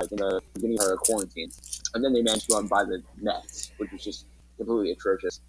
like 0.00 0.10
in 0.12 0.18
the 0.18 0.40
beginning 0.54 0.78
of 0.80 0.98
quarantine, 1.00 1.50
and 1.94 2.04
then 2.04 2.12
they 2.12 2.22
managed 2.22 2.46
to 2.46 2.52
go 2.52 2.58
and 2.58 2.68
buy 2.68 2.84
the 2.84 3.02
Nets, 3.20 3.72
which 3.78 3.90
was 3.92 4.02
just 4.02 4.26
completely 4.56 4.92
atrocious. 4.92 5.40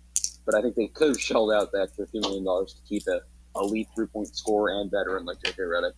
But 0.45 0.55
I 0.55 0.61
think 0.61 0.75
they 0.75 0.87
could 0.87 1.09
have 1.09 1.21
shelled 1.21 1.51
out 1.51 1.71
that 1.73 1.89
fifty 1.95 2.19
million 2.19 2.43
dollars 2.43 2.73
to 2.73 2.81
keep 2.87 3.03
a 3.07 3.21
elite 3.55 3.87
three 3.95 4.07
point 4.07 4.27
scorer 4.35 4.81
and 4.81 4.89
veteran 4.89 5.25
like 5.25 5.37
JJ 5.39 5.57
Redick. 5.59 5.91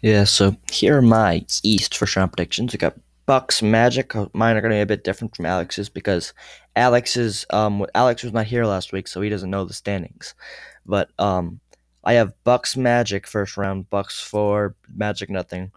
Yeah, 0.00 0.24
so 0.24 0.56
here 0.70 0.98
are 0.98 1.02
my 1.02 1.44
East 1.62 1.96
first 1.96 2.16
round 2.16 2.32
predictions. 2.32 2.72
We 2.72 2.78
got 2.78 2.96
Bucks, 3.30 3.62
Magic. 3.62 4.16
Uh, 4.16 4.26
Mine 4.32 4.56
are 4.56 4.60
going 4.60 4.72
to 4.72 4.76
be 4.78 4.80
a 4.80 4.86
bit 4.86 5.04
different 5.04 5.36
from 5.36 5.46
Alex's 5.46 5.88
because 5.88 6.34
Alex's 6.74 7.46
um 7.50 7.86
Alex 7.94 8.24
was 8.24 8.32
not 8.32 8.46
here 8.46 8.64
last 8.64 8.92
week, 8.92 9.06
so 9.06 9.20
he 9.20 9.30
doesn't 9.30 9.50
know 9.50 9.64
the 9.64 9.72
standings. 9.72 10.34
But 10.84 11.10
um, 11.16 11.60
I 12.02 12.14
have 12.14 12.34
Bucks, 12.42 12.76
Magic 12.76 13.28
first 13.28 13.56
round. 13.56 13.88
Bucks 13.88 14.18
four, 14.18 14.74
Magic 14.92 15.30
nothing. 15.30 15.70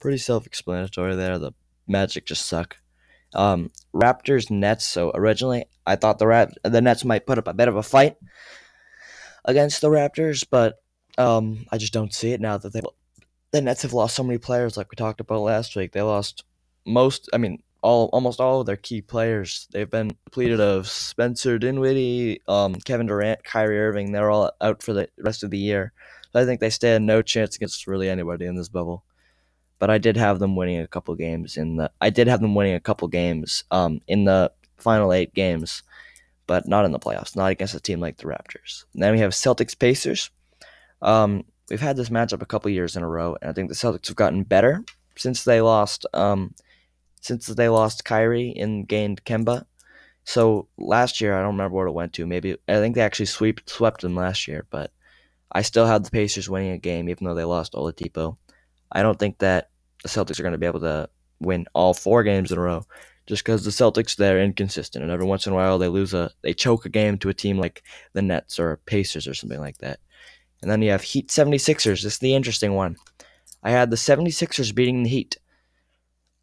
Pretty 0.00 0.18
self-explanatory 0.18 1.14
there. 1.14 1.38
The 1.38 1.52
Magic 1.86 2.26
just 2.26 2.46
suck. 2.46 2.76
Um, 3.36 3.70
Raptors, 3.94 4.50
Nets. 4.50 4.84
So 4.84 5.12
originally, 5.14 5.66
I 5.86 5.94
thought 5.94 6.18
the 6.18 6.26
Rap- 6.26 6.54
the 6.64 6.80
Nets 6.80 7.04
might 7.04 7.24
put 7.24 7.38
up 7.38 7.46
a 7.46 7.54
bit 7.54 7.68
of 7.68 7.76
a 7.76 7.84
fight 7.84 8.16
against 9.44 9.80
the 9.80 9.90
Raptors, 9.90 10.44
but 10.50 10.82
um, 11.18 11.66
I 11.70 11.78
just 11.78 11.92
don't 11.92 12.12
see 12.12 12.32
it 12.32 12.40
now 12.40 12.58
that 12.58 12.72
they 12.72 12.82
the 13.52 13.60
Nets 13.60 13.82
have 13.82 13.92
lost 13.92 14.16
so 14.16 14.24
many 14.24 14.38
players, 14.38 14.76
like 14.76 14.90
we 14.90 14.96
talked 14.96 15.20
about 15.20 15.42
last 15.42 15.76
week. 15.76 15.92
They 15.92 16.02
lost 16.02 16.42
most, 16.86 17.28
I 17.32 17.38
mean, 17.38 17.62
all 17.82 18.10
almost 18.12 18.40
all 18.40 18.60
of 18.60 18.66
their 18.66 18.76
key 18.76 19.00
players. 19.00 19.68
They've 19.70 19.90
been 19.90 20.16
depleted 20.24 20.60
of 20.60 20.88
Spencer 20.88 21.58
Dinwiddie, 21.58 22.42
um, 22.48 22.74
Kevin 22.74 23.06
Durant, 23.06 23.44
Kyrie 23.44 23.78
Irving. 23.78 24.12
They're 24.12 24.30
all 24.30 24.50
out 24.60 24.82
for 24.82 24.92
the 24.92 25.08
rest 25.18 25.44
of 25.44 25.50
the 25.50 25.58
year. 25.58 25.92
So 26.32 26.40
I 26.40 26.44
think 26.44 26.60
they 26.60 26.70
stand 26.70 27.06
no 27.06 27.22
chance 27.22 27.54
against 27.54 27.86
really 27.86 28.10
anybody 28.10 28.46
in 28.46 28.56
this 28.56 28.68
bubble. 28.68 29.04
But 29.78 29.90
I 29.90 29.98
did 29.98 30.16
have 30.16 30.38
them 30.38 30.56
winning 30.56 30.80
a 30.80 30.86
couple 30.88 31.14
games 31.14 31.56
in 31.56 31.76
the. 31.76 31.90
I 32.00 32.10
did 32.10 32.26
have 32.28 32.40
them 32.40 32.54
winning 32.54 32.74
a 32.74 32.80
couple 32.80 33.06
games 33.08 33.62
um, 33.70 34.00
in 34.08 34.24
the 34.24 34.50
final 34.78 35.12
eight 35.12 35.34
games, 35.34 35.82
but 36.46 36.66
not 36.66 36.84
in 36.86 36.92
the 36.92 36.98
playoffs. 36.98 37.36
Not 37.36 37.50
against 37.50 37.74
a 37.74 37.80
team 37.80 38.00
like 38.00 38.16
the 38.16 38.24
Raptors. 38.24 38.84
And 38.94 39.02
then 39.02 39.12
we 39.12 39.20
have 39.20 39.32
Celtics 39.32 39.78
Pacers. 39.78 40.30
Um, 41.02 41.44
we've 41.70 41.80
had 41.80 41.96
this 41.96 42.08
matchup 42.08 42.42
a 42.42 42.46
couple 42.46 42.70
years 42.70 42.96
in 42.96 43.02
a 43.02 43.08
row, 43.08 43.36
and 43.40 43.50
I 43.50 43.52
think 43.52 43.68
the 43.68 43.74
Celtics 43.74 44.08
have 44.08 44.16
gotten 44.16 44.42
better 44.42 44.82
since 45.16 45.44
they 45.44 45.60
lost. 45.60 46.06
Um, 46.14 46.54
since 47.26 47.46
they 47.46 47.68
lost 47.68 48.04
Kyrie 48.04 48.54
and 48.56 48.86
gained 48.86 49.24
Kemba. 49.24 49.64
So 50.24 50.68
last 50.78 51.20
year, 51.20 51.34
I 51.34 51.38
don't 51.38 51.56
remember 51.56 51.76
what 51.76 51.88
it 51.88 51.94
went 51.94 52.12
to. 52.14 52.26
Maybe 52.26 52.56
I 52.68 52.74
think 52.74 52.94
they 52.94 53.02
actually 53.02 53.26
swept 53.26 53.68
swept 53.68 54.00
them 54.00 54.16
last 54.16 54.48
year, 54.48 54.66
but 54.70 54.92
I 55.52 55.62
still 55.62 55.86
had 55.86 56.04
the 56.04 56.10
Pacers 56.10 56.50
winning 56.50 56.72
a 56.72 56.78
game, 56.78 57.08
even 57.08 57.26
though 57.26 57.34
they 57.34 57.44
lost 57.44 57.74
Oladipo. 57.74 58.36
I 58.90 59.02
don't 59.02 59.18
think 59.18 59.38
that 59.38 59.70
the 60.02 60.08
Celtics 60.08 60.38
are 60.38 60.42
going 60.42 60.52
to 60.52 60.58
be 60.58 60.66
able 60.66 60.80
to 60.80 61.08
win 61.40 61.66
all 61.74 61.94
four 61.94 62.22
games 62.22 62.50
in 62.50 62.58
a 62.58 62.60
row, 62.60 62.84
just 63.26 63.44
because 63.44 63.64
the 63.64 63.70
Celtics 63.70 64.16
they're 64.16 64.42
inconsistent, 64.42 65.02
and 65.02 65.12
every 65.12 65.26
once 65.26 65.46
in 65.46 65.52
a 65.52 65.56
while 65.56 65.78
they 65.78 65.88
lose 65.88 66.14
a 66.14 66.30
they 66.42 66.54
choke 66.54 66.86
a 66.86 66.90
game 66.90 67.18
to 67.18 67.28
a 67.28 67.34
team 67.34 67.58
like 67.58 67.82
the 68.12 68.22
Nets 68.22 68.58
or 68.58 68.80
Pacers 68.86 69.28
or 69.28 69.34
something 69.34 69.60
like 69.60 69.78
that. 69.78 70.00
And 70.62 70.70
then 70.70 70.82
you 70.82 70.90
have 70.90 71.02
Heat 71.02 71.28
76ers. 71.28 72.02
This 72.02 72.14
is 72.14 72.18
the 72.18 72.34
interesting 72.34 72.74
one. 72.74 72.96
I 73.62 73.70
had 73.70 73.90
the 73.90 73.96
76ers 73.96 74.74
beating 74.74 75.02
the 75.02 75.10
Heat. 75.10 75.36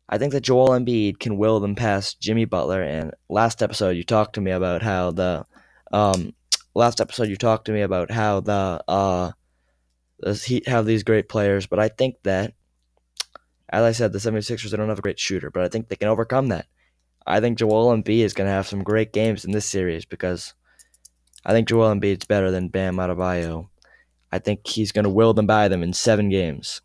I 0.10 0.18
think 0.18 0.34
that 0.34 0.42
Joel 0.42 0.70
Embiid 0.70 1.20
can 1.20 1.38
will 1.38 1.60
them 1.60 1.76
past 1.76 2.20
Jimmy 2.20 2.46
Butler. 2.46 2.82
And 2.84 3.12
last 3.30 3.64
episode, 3.64 3.92
you 3.92 4.04
talked 4.04 4.36
to 4.36 4.42
me 4.42 4.52
about 4.52 4.82
how 4.82 5.12
the 5.12 5.46
um, 5.92 6.34
last 6.76 7.00
episode 7.00 7.30
you 7.30 7.38
talked 7.38 7.66
to 7.66 7.72
me 7.72 7.82
about 7.82 8.12
how 8.12 8.40
the 8.40 8.84
uh, 8.88 9.32
the 10.20 10.34
Heat 10.34 10.68
have 10.68 10.86
these 10.86 11.04
great 11.04 11.30
players, 11.30 11.68
but 11.68 11.80
I 11.80 11.90
think 11.90 12.16
that, 12.24 12.54
as 13.70 13.84
I 13.84 13.92
said, 13.92 14.14
the 14.14 14.20
76ers 14.20 14.72
they 14.72 14.78
don't 14.78 14.90
have 14.90 15.00
a 15.00 15.04
great 15.04 15.20
shooter, 15.20 15.52
but 15.52 15.64
I 15.64 15.68
think 15.68 15.88
they 15.88 15.96
can 15.96 16.08
overcome 16.08 16.48
that. 16.48 16.66
I 17.26 17.40
think 17.40 17.58
Joel 17.58 17.96
Embiid 17.96 18.24
is 18.24 18.34
going 18.34 18.48
to 18.48 18.54
have 18.54 18.68
some 18.68 18.84
great 18.84 19.14
games 19.14 19.46
in 19.46 19.52
this 19.52 19.66
series 19.66 20.06
because 20.06 20.54
I 21.46 21.52
think 21.52 21.68
Joel 21.68 21.94
Embiid's 21.94 22.26
better 22.26 22.52
than 22.52 22.70
Bam 22.70 22.96
Adebayo. 22.96 23.70
I 24.32 24.40
think 24.40 24.66
he's 24.66 24.92
going 24.92 25.04
to 25.04 25.10
will 25.10 25.34
them 25.34 25.48
by 25.48 25.68
them 25.68 25.84
in 25.84 25.94
seven 25.94 26.30
games. 26.30 26.82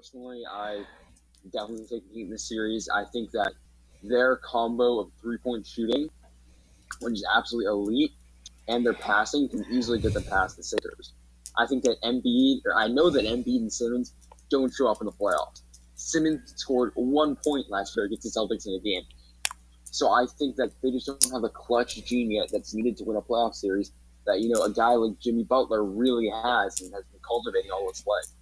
Personally, 0.00 0.40
I 0.50 0.82
definitely 1.52 1.84
take 1.84 2.08
the 2.08 2.14
Heat 2.14 2.22
in 2.22 2.30
this 2.30 2.48
series. 2.48 2.88
I 2.88 3.04
think 3.12 3.32
that 3.32 3.52
their 4.02 4.36
combo 4.36 4.98
of 4.98 5.10
three 5.20 5.36
point 5.36 5.66
shooting, 5.66 6.08
which 7.02 7.12
is 7.12 7.26
absolutely 7.36 7.66
elite, 7.66 8.12
and 8.66 8.82
their 8.82 8.94
passing 8.94 9.46
can 9.50 9.62
easily 9.70 9.98
get 9.98 10.14
them 10.14 10.24
past 10.24 10.56
the 10.56 10.62
Sixers. 10.62 11.12
I 11.58 11.66
think 11.66 11.84
that 11.84 12.00
Embiid, 12.02 12.62
or 12.64 12.78
I 12.78 12.88
know 12.88 13.10
that 13.10 13.26
Embiid 13.26 13.58
and 13.58 13.70
Simmons 13.70 14.14
don't 14.50 14.72
show 14.72 14.90
up 14.90 15.02
in 15.02 15.04
the 15.04 15.12
playoffs. 15.12 15.60
Simmons 15.96 16.50
scored 16.56 16.92
one 16.94 17.36
point 17.44 17.66
last 17.68 17.94
year 17.94 18.06
against 18.06 18.22
the 18.22 18.30
Celtics 18.30 18.66
in 18.66 18.72
a 18.72 18.80
game. 18.80 19.02
So 19.84 20.08
I 20.08 20.24
think 20.38 20.56
that 20.56 20.70
they 20.82 20.92
just 20.92 21.08
don't 21.08 21.30
have 21.30 21.42
the 21.42 21.50
clutch 21.50 22.02
gene 22.06 22.30
yet 22.30 22.48
that's 22.50 22.72
needed 22.72 22.96
to 22.96 23.04
win 23.04 23.18
a 23.18 23.20
playoff 23.20 23.54
series 23.54 23.92
that, 24.24 24.40
you 24.40 24.48
know, 24.48 24.62
a 24.62 24.72
guy 24.72 24.94
like 24.94 25.20
Jimmy 25.20 25.44
Butler 25.44 25.84
really 25.84 26.30
has 26.30 26.80
and 26.80 26.90
has 26.94 27.04
been 27.04 27.20
cultivating 27.20 27.70
all 27.70 27.86
his 27.86 28.02
life. 28.06 28.39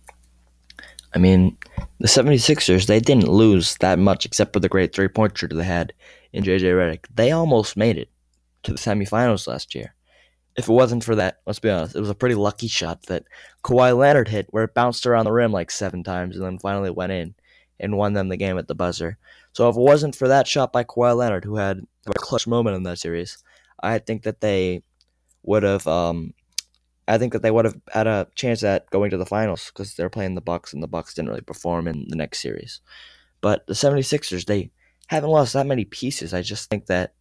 I 1.14 1.18
mean, 1.18 1.56
the 1.98 2.08
76ers, 2.08 2.86
they 2.86 3.00
didn't 3.00 3.28
lose 3.28 3.76
that 3.76 3.98
much 3.98 4.24
except 4.26 4.52
for 4.52 4.60
the 4.60 4.68
great 4.68 4.94
three 4.94 5.08
point 5.08 5.36
shooter 5.36 5.56
they 5.56 5.64
had 5.64 5.92
in 6.32 6.44
JJ 6.44 6.60
Redick. 6.62 7.06
They 7.14 7.32
almost 7.32 7.76
made 7.76 7.96
it 7.96 8.10
to 8.64 8.72
the 8.72 8.78
semifinals 8.78 9.46
last 9.46 9.74
year. 9.74 9.94
If 10.56 10.68
it 10.68 10.72
wasn't 10.72 11.04
for 11.04 11.14
that, 11.14 11.38
let's 11.46 11.60
be 11.60 11.70
honest, 11.70 11.94
it 11.94 12.00
was 12.00 12.10
a 12.10 12.14
pretty 12.14 12.34
lucky 12.34 12.66
shot 12.66 13.02
that 13.04 13.24
Kawhi 13.64 13.96
Leonard 13.96 14.28
hit 14.28 14.48
where 14.50 14.64
it 14.64 14.74
bounced 14.74 15.06
around 15.06 15.24
the 15.24 15.32
rim 15.32 15.52
like 15.52 15.70
seven 15.70 16.02
times 16.02 16.36
and 16.36 16.44
then 16.44 16.58
finally 16.58 16.90
went 16.90 17.12
in 17.12 17.34
and 17.78 17.96
won 17.96 18.12
them 18.12 18.28
the 18.28 18.36
game 18.36 18.58
at 18.58 18.66
the 18.66 18.74
buzzer. 18.74 19.18
So 19.52 19.68
if 19.68 19.76
it 19.76 19.80
wasn't 19.80 20.16
for 20.16 20.28
that 20.28 20.48
shot 20.48 20.72
by 20.72 20.84
Kawhi 20.84 21.16
Leonard, 21.16 21.44
who 21.44 21.56
had 21.56 21.80
a 22.06 22.12
clutch 22.14 22.46
moment 22.46 22.76
in 22.76 22.82
that 22.82 22.98
series, 22.98 23.38
I 23.80 23.98
think 23.98 24.24
that 24.24 24.40
they 24.40 24.82
would 25.44 25.62
have 25.62 25.86
um, 25.86 26.34
I 27.08 27.16
think 27.16 27.32
that 27.32 27.40
they 27.40 27.50
would 27.50 27.64
have 27.64 27.80
had 27.90 28.06
a 28.06 28.28
chance 28.34 28.62
at 28.62 28.90
going 28.90 29.10
to 29.10 29.16
the 29.16 29.24
finals 29.24 29.72
because 29.72 29.94
they're 29.94 30.10
playing 30.10 30.34
the 30.34 30.42
Bucks 30.42 30.74
and 30.74 30.82
the 30.82 30.86
Bucks 30.86 31.14
didn't 31.14 31.30
really 31.30 31.40
perform 31.40 31.88
in 31.88 32.06
the 32.08 32.16
next 32.16 32.40
series. 32.40 32.80
But 33.40 33.66
the 33.66 33.72
76ers, 33.72 34.44
they 34.44 34.70
haven't 35.06 35.30
lost 35.30 35.54
that 35.54 35.66
many 35.66 35.86
pieces. 35.86 36.34
I 36.34 36.42
just 36.42 36.68
think 36.68 36.86
that 36.86 37.14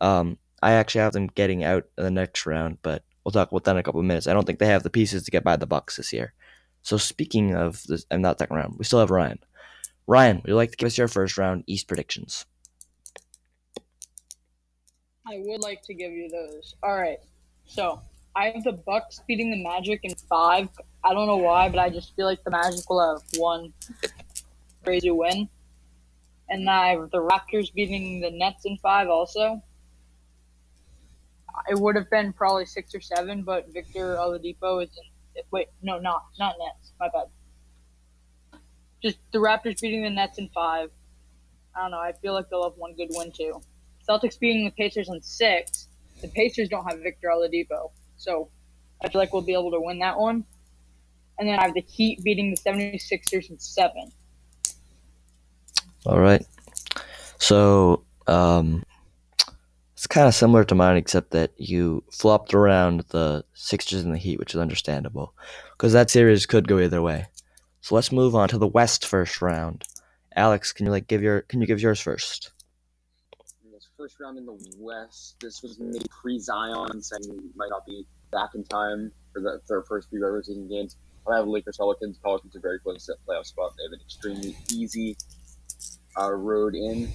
um, 0.00 0.38
I 0.62 0.72
actually 0.72 1.02
have 1.02 1.12
them 1.12 1.26
getting 1.26 1.62
out 1.62 1.84
in 1.98 2.04
the 2.04 2.10
next 2.10 2.46
round, 2.46 2.78
but 2.80 3.04
we'll 3.22 3.32
talk 3.32 3.50
about 3.50 3.64
that 3.64 3.72
in 3.72 3.76
a 3.76 3.82
couple 3.82 4.00
of 4.00 4.06
minutes. 4.06 4.26
I 4.26 4.32
don't 4.32 4.46
think 4.46 4.58
they 4.58 4.66
have 4.66 4.82
the 4.82 4.90
pieces 4.90 5.24
to 5.24 5.30
get 5.30 5.44
by 5.44 5.56
the 5.56 5.66
Bucks 5.66 5.96
this 5.96 6.12
year. 6.12 6.32
So 6.80 6.96
speaking 6.96 7.54
of 7.54 7.82
this, 7.84 8.06
and 8.10 8.22
not 8.22 8.38
second 8.38 8.56
round, 8.56 8.76
we 8.78 8.84
still 8.84 9.00
have 9.00 9.10
Ryan. 9.10 9.38
Ryan, 10.06 10.36
would 10.36 10.48
you 10.48 10.56
like 10.56 10.70
to 10.70 10.76
give 10.76 10.86
us 10.86 10.98
your 10.98 11.08
first 11.08 11.36
round 11.36 11.64
East 11.66 11.86
predictions? 11.86 12.46
I 15.26 15.38
would 15.44 15.60
like 15.60 15.82
to 15.82 15.94
give 15.94 16.12
you 16.12 16.28
those. 16.28 16.74
All 16.82 16.96
right. 16.96 17.18
So 17.66 18.00
I 18.34 18.50
have 18.50 18.64
the 18.64 18.72
Bucks 18.72 19.20
beating 19.28 19.50
the 19.50 19.62
Magic 19.62 20.00
in 20.04 20.14
five. 20.14 20.68
I 21.04 21.12
don't 21.12 21.26
know 21.26 21.36
why, 21.36 21.68
but 21.68 21.78
I 21.78 21.90
just 21.90 22.14
feel 22.16 22.26
like 22.26 22.42
the 22.44 22.50
Magic 22.50 22.88
will 22.88 23.14
have 23.14 23.22
one 23.38 23.72
crazy 24.84 25.10
win. 25.10 25.48
And 26.48 26.68
I 26.68 26.90
have 26.90 27.10
the 27.10 27.18
Raptors 27.18 27.72
beating 27.72 28.20
the 28.20 28.30
Nets 28.30 28.64
in 28.64 28.78
five 28.78 29.08
also. 29.08 29.62
It 31.68 31.78
would 31.78 31.96
have 31.96 32.08
been 32.10 32.32
probably 32.32 32.64
six 32.64 32.94
or 32.94 33.00
seven, 33.00 33.42
but 33.42 33.72
Victor 33.72 34.16
Oladipo 34.16 34.82
is 34.82 34.90
in. 34.96 35.42
Wait, 35.50 35.68
no, 35.82 35.98
not 35.98 36.24
not 36.38 36.56
Nets. 36.58 36.92
My 36.98 37.08
bad. 37.08 38.60
Just 39.02 39.18
the 39.32 39.38
Raptors 39.38 39.80
beating 39.80 40.02
the 40.02 40.10
Nets 40.10 40.38
in 40.38 40.48
five. 40.54 40.90
I 41.76 41.82
don't 41.82 41.90
know. 41.90 41.98
I 41.98 42.12
feel 42.12 42.34
like 42.34 42.48
they'll 42.50 42.64
have 42.64 42.76
one 42.76 42.94
good 42.94 43.08
win 43.10 43.32
too. 43.32 43.60
Celtics 44.08 44.38
beating 44.38 44.64
the 44.64 44.70
Pacers 44.70 45.08
in 45.08 45.20
six. 45.22 45.88
The 46.20 46.28
Pacers 46.28 46.68
don't 46.68 46.84
have 46.84 47.00
Victor 47.00 47.28
Oladipo. 47.34 47.90
So 48.22 48.48
I 49.02 49.08
feel 49.08 49.20
like 49.20 49.32
we'll 49.32 49.42
be 49.42 49.52
able 49.52 49.72
to 49.72 49.80
win 49.80 49.98
that 49.98 50.16
one. 50.16 50.44
And 51.38 51.48
then 51.48 51.58
I 51.58 51.62
have 51.62 51.74
the 51.74 51.80
Heat 51.80 52.22
beating 52.22 52.54
the 52.54 52.56
76ers 52.56 53.50
in 53.50 53.58
seven. 53.58 54.12
All 56.06 56.20
right. 56.20 56.46
So 57.38 58.04
um, 58.28 58.84
it's 59.94 60.06
kind 60.06 60.28
of 60.28 60.34
similar 60.34 60.62
to 60.64 60.74
mine, 60.76 60.96
except 60.96 61.32
that 61.32 61.50
you 61.56 62.04
flopped 62.12 62.54
around 62.54 63.00
the 63.08 63.44
Sixers 63.54 64.02
and 64.02 64.14
the 64.14 64.18
Heat, 64.18 64.38
which 64.38 64.54
is 64.54 64.60
understandable 64.60 65.34
because 65.72 65.92
that 65.92 66.10
series 66.10 66.46
could 66.46 66.68
go 66.68 66.78
either 66.78 67.02
way. 67.02 67.26
So 67.80 67.96
let's 67.96 68.12
move 68.12 68.36
on 68.36 68.48
to 68.50 68.58
the 68.58 68.68
West 68.68 69.04
first 69.04 69.42
round. 69.42 69.82
Alex, 70.36 70.72
can 70.72 70.86
you 70.86 70.92
like 70.92 71.08
give 71.08 71.22
your 71.22 71.40
can 71.42 71.60
you 71.60 71.66
give 71.66 71.80
yours 71.80 72.00
first? 72.00 72.52
First 74.02 74.18
round 74.18 74.36
in 74.36 74.44
the 74.44 74.58
West. 74.80 75.36
This 75.40 75.62
was 75.62 75.78
made 75.78 76.04
pre 76.10 76.36
Zion, 76.40 77.00
saying 77.00 77.22
he 77.22 77.50
might 77.54 77.70
not 77.70 77.86
be 77.86 78.04
back 78.32 78.50
in 78.56 78.64
time 78.64 79.12
for 79.32 79.40
the, 79.40 79.60
their 79.68 79.82
first 79.82 80.10
few 80.10 80.20
regular 80.20 80.42
season 80.42 80.68
games. 80.68 80.96
I 81.30 81.36
have 81.36 81.46
Lakers 81.46 81.76
Pelicans. 81.76 82.18
Pelicans 82.18 82.56
are 82.56 82.60
very 82.60 82.80
close 82.80 83.06
to 83.06 83.14
playoff 83.28 83.46
spot. 83.46 83.74
They 83.76 83.84
have 83.84 83.92
an 83.92 84.00
extremely 84.04 84.56
easy 84.72 85.16
uh, 86.20 86.32
road 86.32 86.74
in, 86.74 87.12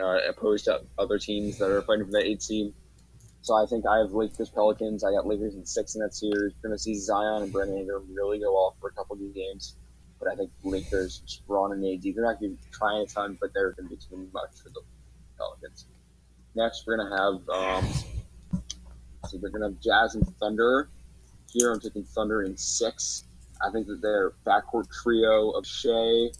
uh, 0.00 0.20
opposed 0.26 0.64
to 0.64 0.80
other 0.98 1.18
teams 1.18 1.58
that 1.58 1.70
are 1.70 1.82
fighting 1.82 2.06
for 2.06 2.12
that 2.12 2.24
eight 2.24 2.40
seed. 2.40 2.72
So 3.42 3.54
I 3.54 3.66
think 3.66 3.84
I 3.86 3.98
have 3.98 4.12
Lakers 4.12 4.48
Pelicans. 4.48 5.04
I 5.04 5.12
got 5.12 5.26
Lakers 5.26 5.54
in 5.54 5.66
six 5.66 5.96
in 5.96 6.00
that 6.00 6.14
series. 6.14 6.54
Going 6.62 6.74
to 6.74 6.78
see 6.78 6.94
Zion 6.94 7.42
and 7.42 7.52
Brandon 7.52 7.76
Ingram 7.76 8.06
really 8.10 8.38
go 8.38 8.54
off 8.54 8.76
for 8.80 8.88
a 8.88 8.92
couple 8.92 9.16
of 9.16 9.34
games. 9.34 9.76
But 10.18 10.32
I 10.32 10.34
think 10.34 10.50
Lakers, 10.64 11.42
Ron 11.46 11.72
and 11.72 11.84
AD, 11.84 12.14
they're 12.14 12.24
not 12.24 12.40
going 12.40 12.56
to 12.56 12.62
be 12.62 12.70
trying 12.72 13.02
a 13.02 13.06
ton, 13.06 13.36
but 13.38 13.50
they're 13.52 13.72
going 13.72 13.90
to 13.90 13.94
be 13.94 14.00
too 14.00 14.30
much 14.32 14.62
for 14.62 14.70
the 14.70 14.80
Pelicans. 15.36 15.86
Next, 16.54 16.86
we're 16.86 16.96
gonna 16.96 17.16
have 17.16 17.48
um, 17.48 17.88
so 19.28 19.38
we're 19.40 19.50
gonna 19.50 19.66
have 19.66 19.80
Jazz 19.80 20.14
and 20.14 20.26
Thunder. 20.38 20.88
Here, 21.52 21.72
I'm 21.72 21.80
taking 21.80 22.04
Thunder 22.04 22.42
in 22.42 22.56
six. 22.56 23.24
I 23.66 23.70
think 23.70 23.86
that 23.86 24.02
their 24.02 24.32
backcourt 24.46 24.90
trio 25.02 25.50
of 25.50 25.66
Shai, 25.66 26.30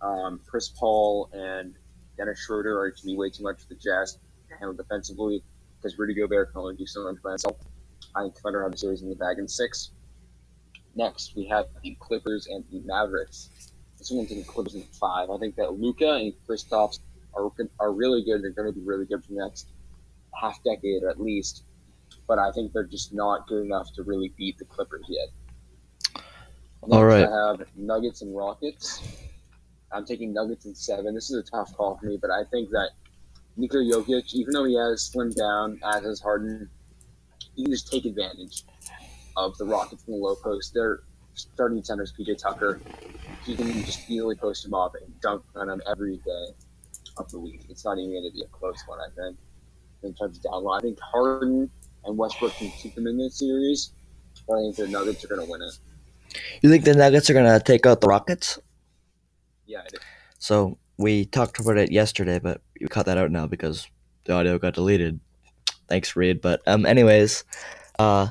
um, 0.00 0.40
Chris 0.46 0.68
Paul, 0.68 1.28
and 1.32 1.74
Dennis 2.16 2.40
Schroeder 2.40 2.78
are 2.78 2.90
to 2.90 3.04
be 3.04 3.16
way 3.16 3.30
too 3.30 3.42
much 3.42 3.62
for 3.62 3.68
the 3.68 3.74
Jazz 3.74 4.18
to 4.48 4.54
handle 4.58 4.74
defensively 4.74 5.42
because 5.76 5.98
Rudy 5.98 6.14
Gobert 6.14 6.52
can 6.52 6.60
only 6.60 6.76
do 6.76 6.86
so 6.86 7.04
much 7.04 7.22
by 7.22 7.30
himself. 7.30 7.56
I 8.14 8.22
think 8.22 8.36
Thunder 8.38 8.62
have 8.62 8.72
the 8.72 8.78
series 8.78 9.02
in 9.02 9.08
the 9.08 9.16
bag 9.16 9.38
in 9.38 9.48
six. 9.48 9.90
Next, 10.94 11.34
we 11.34 11.46
have 11.46 11.66
the 11.82 11.96
Clippers 11.98 12.46
and 12.46 12.64
the 12.70 12.80
Mavericks. 12.84 13.50
This 13.98 14.10
one 14.10 14.20
I'm 14.20 14.26
taking 14.26 14.44
Clippers 14.44 14.74
in 14.74 14.82
five. 14.82 15.30
I 15.30 15.38
think 15.38 15.56
that 15.56 15.74
Luka 15.74 16.12
and 16.12 16.32
Kristaps 16.48 17.00
are, 17.36 17.50
are 17.80 17.92
really 17.92 18.24
good. 18.24 18.42
They're 18.42 18.50
going 18.50 18.72
to 18.72 18.78
be 18.78 18.84
really 18.84 19.06
good 19.06 19.24
for 19.24 19.32
the 19.32 19.44
next 19.44 19.68
half 20.40 20.62
decade 20.64 21.04
at 21.04 21.20
least. 21.20 21.64
But 22.26 22.38
I 22.38 22.50
think 22.52 22.72
they're 22.72 22.84
just 22.84 23.12
not 23.12 23.46
good 23.46 23.64
enough 23.64 23.92
to 23.94 24.02
really 24.02 24.32
beat 24.36 24.58
the 24.58 24.64
Clippers 24.64 25.04
yet. 25.08 25.28
Next, 26.86 26.92
All 26.92 27.04
right. 27.04 27.26
I 27.26 27.48
have 27.50 27.66
Nuggets 27.76 28.22
and 28.22 28.36
Rockets. 28.36 29.02
I'm 29.92 30.04
taking 30.04 30.32
Nuggets 30.32 30.64
in 30.64 30.74
seven. 30.74 31.14
This 31.14 31.30
is 31.30 31.36
a 31.36 31.42
tough 31.42 31.74
call 31.76 31.96
for 31.98 32.06
me, 32.06 32.18
but 32.20 32.30
I 32.30 32.44
think 32.50 32.70
that 32.70 32.90
Nikola 33.56 33.84
Jokic, 33.84 34.34
even 34.34 34.52
though 34.52 34.64
he 34.64 34.76
has 34.76 35.10
slimmed 35.14 35.36
down, 35.36 35.80
as 35.94 36.02
has 36.02 36.20
Harden, 36.20 36.68
he 37.54 37.62
can 37.62 37.72
just 37.72 37.90
take 37.90 38.04
advantage 38.04 38.64
of 39.36 39.56
the 39.58 39.64
Rockets 39.64 40.04
in 40.06 40.14
the 40.14 40.18
low 40.18 40.34
post. 40.34 40.74
Their 40.74 41.00
starting 41.34 41.82
center 41.82 42.02
is 42.02 42.12
PJ 42.12 42.38
Tucker. 42.38 42.80
He 43.44 43.54
can 43.54 43.72
just 43.84 44.08
easily 44.10 44.34
post 44.34 44.64
him 44.64 44.74
up 44.74 44.94
and 44.94 45.20
dunk 45.20 45.42
on 45.54 45.68
him 45.68 45.80
every 45.86 46.16
day 46.18 46.54
of 47.16 47.30
the 47.30 47.38
week. 47.38 47.66
It's 47.68 47.84
not 47.84 47.98
even 47.98 48.12
going 48.12 48.30
to 48.30 48.32
be 48.32 48.42
a 48.42 48.48
close 48.48 48.82
one, 48.86 48.98
I 49.00 49.08
think. 49.14 49.36
In 50.02 50.14
terms 50.14 50.36
of 50.36 50.42
down 50.42 50.64
low, 50.64 50.72
I 50.72 50.80
think 50.80 50.98
Harden 51.00 51.70
and 52.04 52.18
Westbrook 52.18 52.52
can 52.54 52.70
keep 52.70 52.94
them 52.94 53.06
in 53.06 53.16
this 53.16 53.38
series, 53.38 53.92
but 54.46 54.58
I 54.58 54.62
think 54.62 54.76
the 54.76 54.88
Nuggets 54.88 55.24
are 55.24 55.28
going 55.28 55.46
to 55.46 55.50
win 55.50 55.62
it. 55.62 55.78
You 56.62 56.70
think 56.70 56.84
the 56.84 56.94
Nuggets 56.94 57.30
are 57.30 57.34
gonna 57.34 57.60
take 57.60 57.86
out 57.86 58.00
the 58.00 58.08
Rockets? 58.08 58.58
Yeah, 59.66 59.80
I 59.80 59.88
do. 59.88 59.98
So 60.38 60.78
we 60.98 61.24
talked 61.26 61.58
about 61.58 61.76
it 61.76 61.90
yesterday, 61.90 62.38
but 62.38 62.60
we 62.80 62.86
cut 62.88 63.06
that 63.06 63.18
out 63.18 63.30
now 63.30 63.46
because 63.46 63.86
the 64.24 64.32
audio 64.32 64.58
got 64.58 64.74
deleted. 64.74 65.20
Thanks, 65.88 66.16
Reid. 66.16 66.40
But 66.40 66.62
um, 66.66 66.86
anyways, 66.86 67.44
uh, 67.98 68.28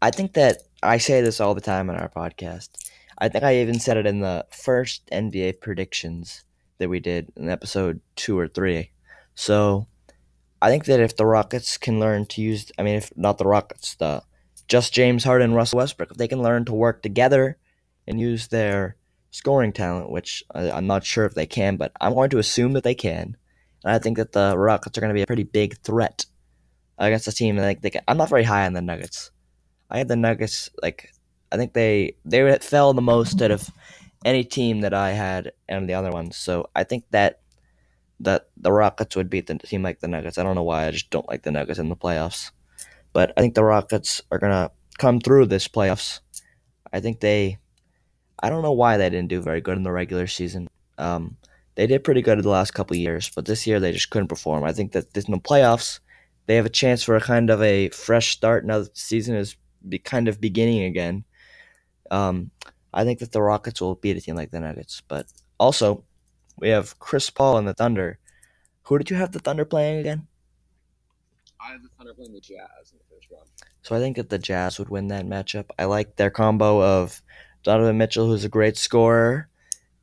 I 0.00 0.10
think 0.10 0.34
that 0.34 0.58
I 0.82 0.98
say 0.98 1.20
this 1.20 1.40
all 1.40 1.54
the 1.54 1.60
time 1.60 1.90
on 1.90 1.96
our 1.96 2.08
podcast. 2.08 2.70
I 3.18 3.28
think 3.28 3.44
I 3.44 3.56
even 3.56 3.78
said 3.78 3.96
it 3.96 4.06
in 4.06 4.20
the 4.20 4.46
first 4.50 5.06
NBA 5.12 5.60
predictions 5.60 6.44
that 6.78 6.88
we 6.88 7.00
did 7.00 7.32
in 7.36 7.48
episode 7.48 8.00
two 8.16 8.38
or 8.38 8.48
three. 8.48 8.90
So 9.34 9.86
I 10.60 10.70
think 10.70 10.84
that 10.86 11.00
if 11.00 11.16
the 11.16 11.26
Rockets 11.26 11.76
can 11.78 12.00
learn 12.00 12.26
to 12.26 12.42
use, 12.42 12.70
I 12.78 12.82
mean, 12.82 12.96
if 12.96 13.10
not 13.16 13.38
the 13.38 13.46
Rockets, 13.46 13.94
the 13.96 14.22
just 14.68 14.92
James 14.92 15.24
Harden 15.24 15.50
and 15.50 15.56
Russell 15.56 15.78
Westbrook, 15.78 16.12
if 16.12 16.16
they 16.16 16.28
can 16.28 16.42
learn 16.42 16.64
to 16.66 16.72
work 16.72 17.02
together 17.02 17.58
and 18.06 18.20
use 18.20 18.48
their 18.48 18.96
scoring 19.30 19.72
talent, 19.72 20.10
which 20.10 20.44
I, 20.54 20.70
I'm 20.70 20.86
not 20.86 21.04
sure 21.04 21.24
if 21.24 21.34
they 21.34 21.46
can, 21.46 21.76
but 21.76 21.92
I'm 22.00 22.14
going 22.14 22.30
to 22.30 22.38
assume 22.38 22.72
that 22.74 22.84
they 22.84 22.94
can. 22.94 23.36
And 23.84 23.92
I 23.92 23.98
think 23.98 24.16
that 24.18 24.32
the 24.32 24.56
Rockets 24.56 24.96
are 24.96 25.00
going 25.00 25.10
to 25.10 25.14
be 25.14 25.22
a 25.22 25.26
pretty 25.26 25.42
big 25.44 25.78
threat 25.78 26.26
against 26.98 27.28
a 27.28 27.32
team. 27.32 27.56
Like 27.56 27.82
they, 27.82 27.90
can, 27.90 28.02
I'm 28.06 28.16
not 28.16 28.28
very 28.28 28.44
high 28.44 28.66
on 28.66 28.72
the 28.72 28.82
Nuggets. 28.82 29.30
I 29.90 29.98
had 29.98 30.08
the 30.08 30.16
Nuggets 30.16 30.70
like 30.82 31.12
I 31.52 31.56
think 31.56 31.74
they 31.74 32.16
they 32.24 32.58
fell 32.58 32.94
the 32.94 33.02
most 33.02 33.40
out 33.42 33.50
of 33.50 33.70
any 34.24 34.44
team 34.44 34.80
that 34.80 34.94
I 34.94 35.10
had 35.10 35.52
and 35.68 35.88
the 35.88 35.94
other 35.94 36.10
ones. 36.10 36.36
So 36.36 36.70
I 36.74 36.84
think 36.84 37.04
that 37.10 37.40
that 38.20 38.48
the 38.56 38.70
Rockets 38.70 39.16
would 39.16 39.28
beat 39.28 39.48
the 39.48 39.58
team 39.58 39.82
like 39.82 39.98
the 39.98 40.08
Nuggets. 40.08 40.38
I 40.38 40.44
don't 40.44 40.54
know 40.54 40.62
why. 40.62 40.86
I 40.86 40.92
just 40.92 41.10
don't 41.10 41.28
like 41.28 41.42
the 41.42 41.50
Nuggets 41.50 41.80
in 41.80 41.88
the 41.88 41.96
playoffs. 41.96 42.52
But 43.12 43.32
I 43.36 43.40
think 43.40 43.54
the 43.54 43.64
Rockets 43.64 44.22
are 44.30 44.38
gonna 44.38 44.70
come 44.98 45.20
through 45.20 45.46
this 45.46 45.68
playoffs. 45.68 46.20
I 46.92 47.00
think 47.00 47.20
they. 47.20 47.58
I 48.42 48.50
don't 48.50 48.62
know 48.62 48.72
why 48.72 48.96
they 48.96 49.10
didn't 49.10 49.28
do 49.28 49.40
very 49.40 49.60
good 49.60 49.76
in 49.76 49.82
the 49.82 49.92
regular 49.92 50.26
season. 50.26 50.68
Um, 50.98 51.36
they 51.74 51.86
did 51.86 52.04
pretty 52.04 52.22
good 52.22 52.38
in 52.38 52.42
the 52.42 52.50
last 52.50 52.72
couple 52.74 52.96
years, 52.96 53.30
but 53.34 53.46
this 53.46 53.66
year 53.66 53.80
they 53.80 53.92
just 53.92 54.10
couldn't 54.10 54.28
perform. 54.28 54.64
I 54.64 54.72
think 54.72 54.92
that 54.92 55.16
in 55.16 55.32
the 55.32 55.38
playoffs, 55.38 56.00
they 56.46 56.56
have 56.56 56.66
a 56.66 56.70
chance 56.70 57.02
for 57.02 57.16
a 57.16 57.20
kind 57.20 57.50
of 57.50 57.62
a 57.62 57.88
fresh 57.90 58.32
start 58.32 58.64
now 58.64 58.80
the 58.80 58.90
season 58.94 59.36
is 59.36 59.56
be 59.88 59.98
kind 59.98 60.28
of 60.28 60.40
beginning 60.40 60.82
again. 60.82 61.24
Um, 62.10 62.50
I 62.92 63.04
think 63.04 63.20
that 63.20 63.32
the 63.32 63.42
Rockets 63.42 63.80
will 63.80 63.94
beat 63.94 64.16
a 64.16 64.20
team 64.20 64.36
like 64.36 64.50
the 64.50 64.60
Nuggets, 64.60 65.02
but 65.08 65.26
also 65.58 66.04
we 66.58 66.68
have 66.68 66.98
Chris 66.98 67.30
Paul 67.30 67.58
and 67.58 67.66
the 67.66 67.74
Thunder. 67.74 68.18
Who 68.84 68.98
did 68.98 69.10
you 69.10 69.16
have 69.16 69.32
the 69.32 69.38
Thunder 69.38 69.64
playing 69.64 69.98
again? 70.00 70.26
I 71.60 71.72
have 71.72 71.82
the 71.82 71.88
Thunder 71.96 72.14
playing 72.14 72.32
the 72.32 72.40
Jazz 72.40 72.92
in 72.92 72.98
the 72.98 73.04
first 73.14 73.30
round. 73.30 73.48
So 73.82 73.96
I 73.96 74.00
think 74.00 74.16
that 74.16 74.28
the 74.28 74.38
Jazz 74.38 74.78
would 74.78 74.88
win 74.88 75.08
that 75.08 75.26
matchup. 75.26 75.66
I 75.78 75.84
like 75.84 76.16
their 76.16 76.30
combo 76.30 76.82
of 76.82 77.22
Donovan 77.62 77.98
Mitchell, 77.98 78.26
who's 78.26 78.44
a 78.44 78.48
great 78.48 78.76
scorer, 78.76 79.48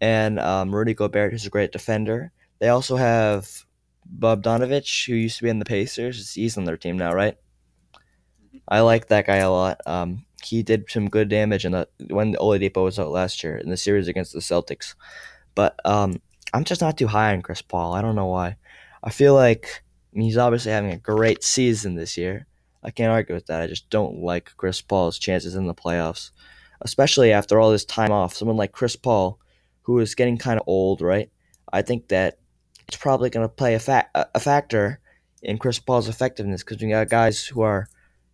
and 0.01 0.39
um, 0.39 0.73
Rudy 0.73 0.93
Gobert, 0.93 1.31
who's 1.31 1.45
a 1.45 1.49
great 1.49 1.71
defender. 1.71 2.31
They 2.59 2.69
also 2.69 2.95
have 2.95 3.65
Bogdanovich, 4.17 5.07
who 5.07 5.15
used 5.15 5.37
to 5.37 5.43
be 5.43 5.49
in 5.49 5.59
the 5.59 5.65
Pacers. 5.65 6.33
He's 6.33 6.57
on 6.57 6.65
their 6.65 6.77
team 6.77 6.97
now, 6.97 7.13
right? 7.13 7.37
I 8.67 8.81
like 8.81 9.07
that 9.07 9.27
guy 9.27 9.37
a 9.37 9.51
lot. 9.51 9.81
Um, 9.85 10.25
he 10.43 10.63
did 10.63 10.89
some 10.89 11.09
good 11.09 11.29
damage 11.29 11.65
in 11.65 11.71
the 11.71 11.87
when 12.09 12.35
Oladipo 12.35 12.83
was 12.83 12.99
out 12.99 13.11
last 13.11 13.43
year 13.43 13.57
in 13.57 13.69
the 13.69 13.77
series 13.77 14.07
against 14.07 14.33
the 14.33 14.39
Celtics. 14.39 14.95
But 15.55 15.79
um, 15.85 16.21
I'm 16.53 16.63
just 16.63 16.81
not 16.81 16.97
too 16.97 17.07
high 17.07 17.33
on 17.33 17.41
Chris 17.41 17.61
Paul. 17.61 17.93
I 17.93 18.01
don't 18.01 18.15
know 18.15 18.27
why. 18.27 18.57
I 19.03 19.09
feel 19.09 19.33
like 19.33 19.83
he's 20.13 20.37
obviously 20.37 20.71
having 20.71 20.91
a 20.91 20.97
great 20.97 21.43
season 21.43 21.95
this 21.95 22.17
year. 22.17 22.47
I 22.83 22.91
can't 22.91 23.11
argue 23.11 23.35
with 23.35 23.47
that. 23.47 23.61
I 23.61 23.67
just 23.67 23.89
don't 23.89 24.23
like 24.23 24.51
Chris 24.57 24.81
Paul's 24.81 25.19
chances 25.19 25.55
in 25.55 25.67
the 25.67 25.73
playoffs, 25.73 26.31
especially 26.81 27.31
after 27.31 27.59
all 27.59 27.71
this 27.71 27.85
time 27.85 28.11
off. 28.11 28.35
Someone 28.35 28.57
like 28.57 28.71
Chris 28.71 28.95
Paul, 28.95 29.39
who 29.81 29.99
is 29.99 30.15
getting 30.15 30.37
kind 30.37 30.59
of 30.59 30.67
old, 30.67 31.01
right? 31.01 31.29
I 31.71 31.81
think 31.81 32.07
that 32.07 32.39
it's 32.87 32.97
probably 32.97 33.29
going 33.29 33.47
to 33.47 33.53
play 33.53 33.75
a, 33.75 33.79
fa- 33.79 34.09
a 34.13 34.39
factor 34.39 34.99
in 35.41 35.57
Chris 35.57 35.79
Paul's 35.79 36.07
effectiveness 36.07 36.63
because 36.63 36.81
we 36.81 36.89
got 36.89 37.09
guys 37.09 37.45
who 37.45 37.61
are 37.61 37.87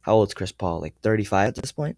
how 0.06 0.14
old 0.14 0.28
is 0.30 0.36
Chris 0.36 0.51
Paul? 0.51 0.82
Like 0.82 0.93
35 1.01 1.49
at 1.49 1.56
this 1.56 1.72
point, 1.72 1.97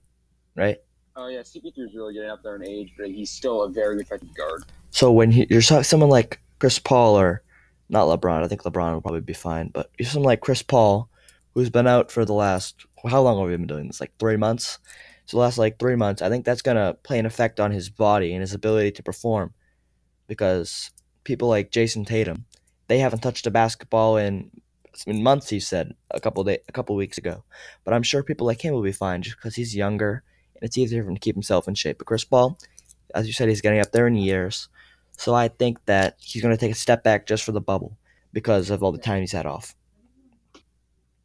right? 0.55 0.78
Oh 1.18 1.28
yeah, 1.28 1.39
CP3 1.39 1.74
is 1.78 1.93
really 1.93 2.14
getting 2.14 2.30
up 2.30 2.41
there 2.41 2.55
in 2.55 2.66
age, 2.66 2.93
but 2.97 3.08
he's 3.08 3.30
still 3.30 3.64
a 3.64 3.70
very 3.70 3.99
effective 3.99 4.34
guard. 4.34 4.64
So 4.91 5.12
when 5.12 5.30
he, 5.30 5.45
you're 5.49 5.62
someone 5.62 6.10
like 6.10 6.39
Chris 6.60 6.80
Paul 6.80 7.20
or 7.20 7.43
not 7.89 8.05
LeBron, 8.05 8.43
I 8.43 8.47
think 8.47 8.64
LeBron 8.64 8.93
will 8.93 9.01
probably 9.01 9.20
be 9.20 9.34
fine, 9.34 9.70
but 9.70 9.91
you're 9.97 10.08
someone 10.08 10.28
like 10.28 10.39
Chris 10.39 10.64
Paul, 10.64 11.10
who's 11.53 11.70
been 11.70 11.86
out 11.86 12.10
for 12.10 12.24
the 12.24 12.34
last 12.34 12.86
how 13.10 13.22
long 13.22 13.39
have 13.39 13.49
we 13.49 13.58
been 13.58 13.68
doing 13.68 13.88
this? 13.88 13.99
Like 13.99 14.14
three 14.20 14.38
months. 14.38 14.80
So 15.26 15.36
the 15.36 15.41
last 15.41 15.58
like 15.58 15.78
three 15.78 15.97
months, 15.97 16.22
I 16.22 16.30
think 16.30 16.45
that's 16.45 16.62
gonna 16.62 16.95
play 17.03 17.20
an 17.20 17.26
effect 17.26 17.60
on 17.60 17.72
his 17.72 17.89
body 17.89 18.32
and 18.32 18.39
his 18.39 18.53
ability 18.53 18.91
to 18.91 19.03
perform, 19.03 19.53
because 20.28 20.91
people 21.26 21.49
like 21.49 21.72
Jayson 21.72 22.05
Tatum, 22.05 22.45
they 22.88 22.99
haven't 22.99 23.20
touched 23.20 23.47
a 23.47 23.51
basketball 23.51 24.16
in 24.16 24.49
in 25.06 25.24
months. 25.24 25.50
He 25.50 25.60
said 25.60 25.93
a 26.12 26.20
couple 26.20 26.43
day, 26.43 26.60
a 26.68 26.72
couple 26.72 26.95
weeks 26.95 27.18
ago. 27.18 27.43
But 27.84 27.93
I'm 27.93 28.04
sure 28.04 28.24
people 28.24 28.48
like 28.48 28.64
him 28.64 28.74
will 28.74 28.82
be 28.82 28.91
fine 28.91 29.22
just 29.22 29.38
because 29.38 29.56
he's 29.56 29.76
younger 29.76 30.24
and 30.56 30.64
it's 30.68 30.78
easier 30.78 31.04
for 31.04 31.10
him 31.10 31.16
to 31.16 31.20
keep 31.20 31.36
himself 31.36 31.68
in 31.68 31.76
shape. 31.76 32.00
But 32.00 32.08
Chris 32.08 32.24
Paul, 32.24 32.58
as 33.14 33.28
you 33.28 33.34
said, 33.34 33.50
he's 33.50 33.62
getting 33.62 33.80
up 33.80 33.91
there 33.91 34.08
in 34.08 34.16
years, 34.16 34.70
so 35.18 35.34
I 35.34 35.48
think 35.48 35.84
that 35.86 36.18
he's 36.20 36.41
going 36.41 36.56
to 36.56 36.60
take 36.60 36.72
a 36.72 36.76
step 36.76 37.04
back 37.04 37.26
just 37.26 37.43
for 37.43 37.52
the 37.52 37.62
bubble 37.62 37.98
because 38.34 38.70
of 38.70 38.84
all 38.84 38.91
the 38.91 38.98
time 38.98 39.22
he's 39.22 39.32
had 39.32 39.45
off. 39.45 39.76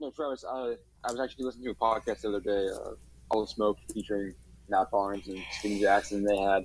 No, 0.00 0.10
Travis, 0.10 0.44
I, 0.48 0.76
I 1.04 1.12
was 1.12 1.20
actually 1.20 1.44
listening 1.44 1.66
to 1.66 1.70
a 1.70 1.74
podcast 1.74 2.22
the 2.22 2.28
other 2.28 2.40
day, 2.40 2.68
uh, 2.74 2.94
All 3.30 3.42
the 3.42 3.46
Smoke, 3.46 3.78
featuring 3.92 4.34
Matt 4.68 4.90
Barnes 4.90 5.28
and 5.28 5.38
Stephen 5.58 5.80
Jackson. 5.80 6.24
They 6.24 6.38
had 6.38 6.64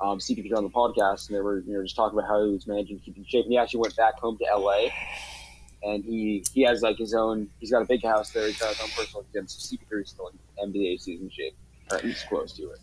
um, 0.00 0.18
CP 0.18 0.54
on 0.56 0.62
the 0.62 0.70
podcast, 0.70 1.28
and 1.28 1.36
they 1.36 1.40
were 1.40 1.60
you 1.60 1.74
know 1.74 1.82
just 1.82 1.96
talking 1.96 2.18
about 2.18 2.28
how 2.28 2.44
he 2.44 2.52
was 2.52 2.66
managing 2.66 2.98
to 2.98 3.04
keep 3.04 3.16
in 3.16 3.24
shape. 3.24 3.44
And 3.44 3.52
he 3.52 3.58
actually 3.58 3.80
went 3.80 3.96
back 3.96 4.18
home 4.18 4.38
to 4.38 4.44
LA 4.56 4.88
and 5.82 6.04
he 6.04 6.44
he 6.52 6.62
has 6.62 6.82
like 6.82 6.96
his 6.98 7.14
own. 7.14 7.48
He's 7.60 7.70
got 7.70 7.82
a 7.82 7.86
big 7.86 8.02
house 8.02 8.30
there. 8.30 8.46
He's 8.46 8.58
got 8.58 8.74
his 8.74 8.80
own 8.80 8.88
personal 8.96 9.24
gym. 9.32 9.46
So 9.46 9.76
CP3 9.76 10.02
is 10.02 10.10
still 10.10 10.30
in 10.60 10.72
NBA 10.72 11.00
season 11.00 11.30
shape, 11.30 11.56
or 11.90 11.98
at 11.98 12.04
least 12.04 12.28
close 12.28 12.52
to 12.54 12.70
it. 12.70 12.78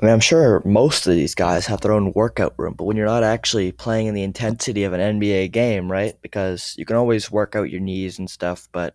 I 0.00 0.04
mean, 0.04 0.12
I'm 0.12 0.20
sure 0.20 0.60
most 0.66 1.06
of 1.06 1.14
these 1.14 1.34
guys 1.34 1.64
have 1.66 1.80
their 1.80 1.92
own 1.92 2.12
workout 2.12 2.52
room, 2.58 2.74
but 2.76 2.84
when 2.84 2.98
you're 2.98 3.06
not 3.06 3.22
actually 3.22 3.72
playing 3.72 4.08
in 4.08 4.14
the 4.14 4.22
intensity 4.22 4.84
of 4.84 4.92
an 4.92 5.20
NBA 5.20 5.52
game, 5.52 5.90
right? 5.90 6.14
Because 6.20 6.74
you 6.76 6.84
can 6.84 6.96
always 6.96 7.30
work 7.30 7.56
out 7.56 7.70
your 7.70 7.80
knees 7.80 8.18
and 8.18 8.28
stuff, 8.28 8.68
but 8.72 8.94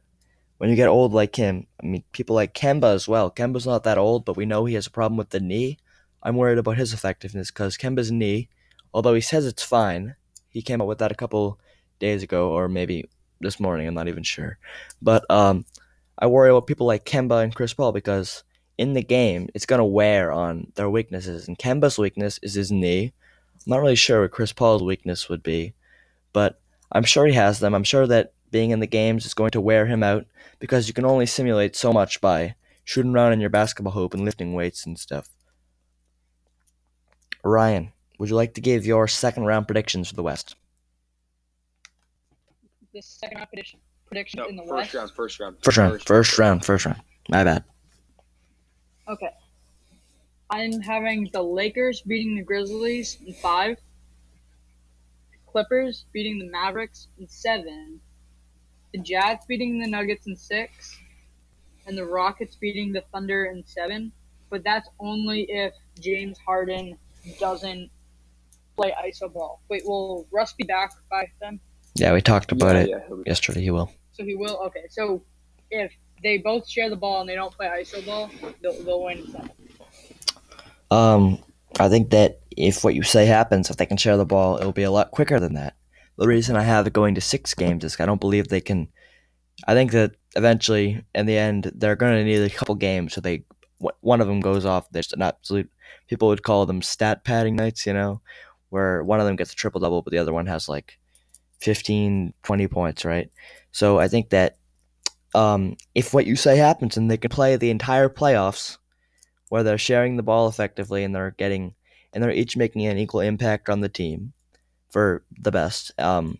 when 0.60 0.70
you 0.70 0.76
get 0.76 0.90
old 0.90 1.12
like 1.12 1.36
him, 1.36 1.66
I 1.82 1.88
mean, 1.88 2.04
people 2.12 2.36
like 2.36 2.54
Kemba 2.54 2.94
as 2.94 3.08
well. 3.08 3.32
Kemba's 3.32 3.66
not 3.66 3.84
that 3.84 3.98
old, 3.98 4.26
but 4.26 4.38
we 4.38 4.46
know 4.46 4.66
he 4.66 4.76
has 4.76 4.86
a 4.86 4.92
problem 4.92 5.18
with 5.18 5.32
the 5.32 5.40
knee. 5.40 5.80
I'm 6.22 6.36
worried 6.36 6.60
about 6.60 6.78
his 6.78 6.94
effectiveness 6.94 7.50
because 7.50 7.78
Kemba's 7.78 8.12
knee, 8.12 8.48
although 8.94 9.16
he 9.16 9.22
says 9.22 9.48
it's 9.48 9.64
fine, 9.64 10.16
he 10.50 10.62
came 10.62 10.80
up 10.80 10.88
with 10.88 11.00
that 11.00 11.12
a 11.12 11.16
couple 11.16 11.60
days 11.98 12.22
ago, 12.22 12.52
or 12.52 12.68
maybe 12.68 13.06
this 13.42 13.60
morning. 13.60 13.88
I'm 13.88 13.94
not 13.94 14.08
even 14.08 14.24
sure, 14.24 14.58
but 15.02 15.30
um, 15.30 15.66
I 16.18 16.28
worry 16.28 16.50
about 16.50 16.68
people 16.68 16.88
like 16.88 17.06
Kemba 17.06 17.44
and 17.44 17.54
Chris 17.54 17.74
Paul 17.74 17.92
because 17.92 18.44
in 18.78 18.94
the 18.94 19.04
game 19.04 19.50
it's 19.54 19.66
gonna 19.66 19.86
wear 19.86 20.32
on 20.32 20.72
their 20.76 20.90
weaknesses. 20.90 21.48
And 21.48 21.58
Kemba's 21.58 21.98
weakness 21.98 22.40
is 22.42 22.54
his 22.54 22.72
knee. 22.72 23.14
I'm 23.56 23.70
not 23.70 23.82
really 23.82 23.96
sure 23.96 24.22
what 24.22 24.32
Chris 24.32 24.54
Paul's 24.54 24.84
weakness 24.84 25.30
would 25.30 25.44
be, 25.44 25.74
but 26.34 26.60
I'm 26.92 27.04
sure 27.04 27.26
he 27.26 27.34
has 27.34 27.60
them. 27.60 27.74
I'm 27.74 27.84
sure 27.84 28.08
that 28.08 28.34
being 28.52 28.72
in 28.72 28.80
the 28.80 28.88
games 28.88 29.26
is 29.26 29.34
going 29.34 29.52
to 29.52 29.62
wear 29.62 29.86
him 29.86 30.04
out 30.04 30.26
because 30.60 30.88
you 30.88 30.94
can 30.94 31.06
only 31.06 31.26
simulate 31.26 31.76
so 31.76 31.94
much 31.94 32.22
by 32.22 32.56
shooting 32.84 33.14
around 33.14 33.34
in 33.34 33.40
your 33.40 33.50
basketball 33.50 33.94
hoop 33.94 34.14
and 34.14 34.26
lifting 34.26 34.54
weights 34.54 34.86
and 34.86 35.00
stuff. 35.00 35.30
Ryan, 37.44 37.92
would 38.20 38.30
you 38.30 38.36
like 38.36 38.54
to 38.56 38.62
give 38.62 38.86
your 38.86 39.08
second 39.08 39.46
round 39.46 39.68
predictions 39.68 40.10
for 40.10 40.16
the 40.16 40.24
West? 40.24 40.56
The 42.94 43.02
second 43.02 43.38
round 43.38 43.50
prediction 43.50 43.80
prediction 44.08 44.40
No, 44.40 44.48
in 44.48 44.56
the 44.56 44.64
first 44.64 44.72
West. 44.72 44.94
round, 44.94 45.12
first 45.12 45.40
round, 45.40 45.58
First 45.64 45.78
round, 45.78 46.02
first 46.04 46.38
round, 46.38 46.66
first 46.66 46.86
round. 46.86 47.02
My 47.30 47.44
bad. 47.44 47.64
Okay. 49.08 49.30
I'm 50.50 50.82
having 50.82 51.30
the 51.32 51.42
Lakers 51.42 52.02
beating 52.02 52.36
the 52.36 52.42
Grizzlies 52.44 53.18
in 53.26 53.34
five. 53.34 53.78
Clippers 55.48 56.06
beating 56.12 56.40
the 56.40 56.50
Mavericks 56.50 57.08
in 57.20 57.28
seven. 57.28 58.00
The 58.94 59.00
Jazz 59.00 59.38
beating 59.48 59.80
the 59.80 59.88
Nuggets 59.88 60.28
in 60.28 60.36
six. 60.36 60.98
And 61.88 61.98
the 61.98 62.06
Rockets 62.06 62.56
beating 62.56 62.92
the 62.92 63.04
Thunder 63.14 63.46
in 63.46 63.66
seven. 63.66 64.12
But 64.50 64.64
that's 64.66 64.90
only 65.00 65.44
if 65.50 65.74
James 66.02 66.38
Harden 66.46 66.98
doesn't 67.40 67.90
play 68.76 68.94
iso 69.08 69.32
ball. 69.32 69.62
Wait, 69.70 69.84
will 69.86 70.28
Russ 70.32 70.52
be 70.54 70.66
back 70.66 70.92
by 71.10 71.26
then? 71.40 71.60
Yeah, 71.96 72.14
we 72.14 72.22
talked 72.22 72.52
about 72.52 72.76
yeah, 72.76 72.82
it 72.82 72.90
yeah, 72.90 73.16
yesterday. 73.26 73.62
He 73.62 73.72
will. 73.72 73.92
So 74.14 74.24
he 74.24 74.36
will. 74.36 74.58
Okay, 74.68 74.86
so 74.90 75.24
if 75.70 75.92
they 76.24 76.38
both 76.38 76.68
share 76.68 76.90
the 76.90 76.96
ball 76.96 77.22
and 77.22 77.30
they 77.30 77.36
don't 77.36 77.54
play 77.54 77.68
iso 77.68 78.06
ball, 78.06 78.30
they'll, 78.62 78.84
they'll 78.84 79.04
win 79.04 79.30
seven. 79.32 79.52
Um, 80.90 81.40
I 81.80 81.90
think 81.90 82.10
that 82.12 82.42
if 82.56 82.84
what 82.84 82.96
you 82.96 83.04
say 83.04 83.26
happens, 83.26 83.70
if 83.70 83.78
they 83.78 83.86
can 83.86 83.98
share 83.98 84.18
the 84.18 84.26
ball, 84.26 84.58
it'll 84.58 84.72
be 84.72 84.84
a 84.84 84.92
lot 84.92 85.12
quicker 85.12 85.40
than 85.40 85.54
that. 85.54 85.76
The 86.18 86.28
reason 86.28 86.56
I 86.56 86.64
have 86.64 86.86
it 86.86 86.94
going 86.94 87.16
to 87.16 87.22
six 87.22 87.54
games 87.54 87.84
is 87.84 88.00
I 88.00 88.06
don't 88.06 88.22
believe 88.22 88.48
they 88.48 88.62
can. 88.62 88.88
I 89.68 89.74
think 89.74 89.92
that 89.92 90.16
eventually, 90.36 91.04
in 91.16 91.26
the 91.26 91.38
end, 91.38 91.72
they're 91.76 91.96
going 91.96 92.14
to 92.14 92.24
need 92.24 92.42
a 92.42 92.50
couple 92.50 92.76
games 92.76 93.14
so 93.14 93.22
they 93.22 93.46
one 94.02 94.22
of 94.22 94.28
them 94.28 94.42
goes 94.42 94.66
off. 94.66 94.90
There's 94.92 95.12
an 95.14 95.22
absolute. 95.22 95.70
People 96.08 96.28
would 96.28 96.44
call 96.44 96.66
them 96.66 96.82
stat 96.82 97.24
padding 97.24 97.56
nights, 97.56 97.86
you 97.86 97.94
know, 97.94 98.22
where 98.70 99.04
one 99.04 99.20
of 99.20 99.26
them 99.26 99.36
gets 99.36 99.54
a 99.54 99.56
triple 99.56 99.82
double, 99.82 100.02
but 100.02 100.12
the 100.12 100.20
other 100.20 100.34
one 100.34 100.46
has 100.46 100.70
like 100.70 101.00
15, 101.62 102.34
20 102.44 102.68
points, 102.68 103.06
right? 103.06 103.30
So 103.72 104.00
I 104.00 104.08
think 104.08 104.30
that 104.30 104.58
um, 105.34 105.78
if 105.96 106.14
what 106.14 106.26
you 106.26 106.36
say 106.36 106.58
happens 106.58 106.98
and 106.98 107.10
they 107.10 107.18
can 107.18 107.30
play 107.30 107.56
the 107.56 107.70
entire 107.70 108.10
playoffs 108.10 108.78
where 109.50 109.64
they're 109.64 109.78
sharing 109.78 110.18
the 110.18 110.24
ball 110.24 110.48
effectively 110.48 111.04
and 111.04 111.16
they're 111.16 111.32
getting 111.32 111.76
and 112.14 112.24
they're 112.24 112.32
each 112.32 112.58
making 112.58 112.86
an 112.86 112.98
equal 112.98 113.22
impact 113.22 113.70
on 113.70 113.80
the 113.80 113.90
team 113.90 114.34
for 114.90 115.24
the 115.40 115.52
best. 115.52 115.92
Um, 115.98 116.40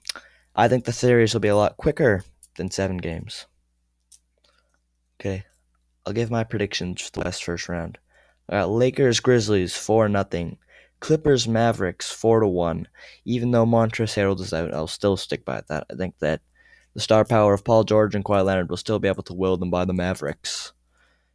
I 0.56 0.68
think 0.68 0.84
the 0.84 0.92
series 0.92 1.34
will 1.34 1.40
be 1.40 1.48
a 1.48 1.56
lot 1.56 1.78
quicker 1.78 2.24
than 2.58 2.70
seven 2.70 2.98
games. 2.98 3.46
Okay, 5.20 5.46
I'll 6.06 6.14
give 6.14 6.32
my 6.32 6.44
predictions 6.44 7.02
for 7.02 7.12
the 7.12 7.20
West 7.22 7.44
first 7.44 7.70
round. 7.70 7.98
I 8.50 8.60
got 8.60 8.70
Lakers 8.70 9.22
Grizzlies 9.22 9.78
four 9.78 10.10
nothing, 10.10 10.58
Clippers 11.02 11.48
Mavericks 11.48 12.10
four 12.10 12.40
to 12.40 12.48
one. 12.48 12.88
Even 13.26 13.52
though 13.52 13.66
Montrezl 13.66 14.16
Harrell 14.16 14.40
is 14.40 14.54
out, 14.54 14.74
I'll 14.74 14.88
still 14.88 15.18
stick 15.18 15.44
by 15.44 15.62
that. 15.68 15.88
I 15.92 15.96
think 15.96 16.18
that 16.20 16.42
the 16.94 17.02
star 17.02 17.26
power 17.26 17.54
of 17.54 17.66
Paul 17.66 17.84
George 17.84 18.16
and 18.16 18.24
Kawhi 18.24 18.46
Leonard 18.46 18.70
will 18.70 18.78
still 18.78 19.00
be 19.00 19.08
able 19.08 19.24
to 19.24 19.34
will 19.34 19.58
them 19.58 19.70
by 19.70 19.84
the 19.84 19.94
Mavericks 19.94 20.74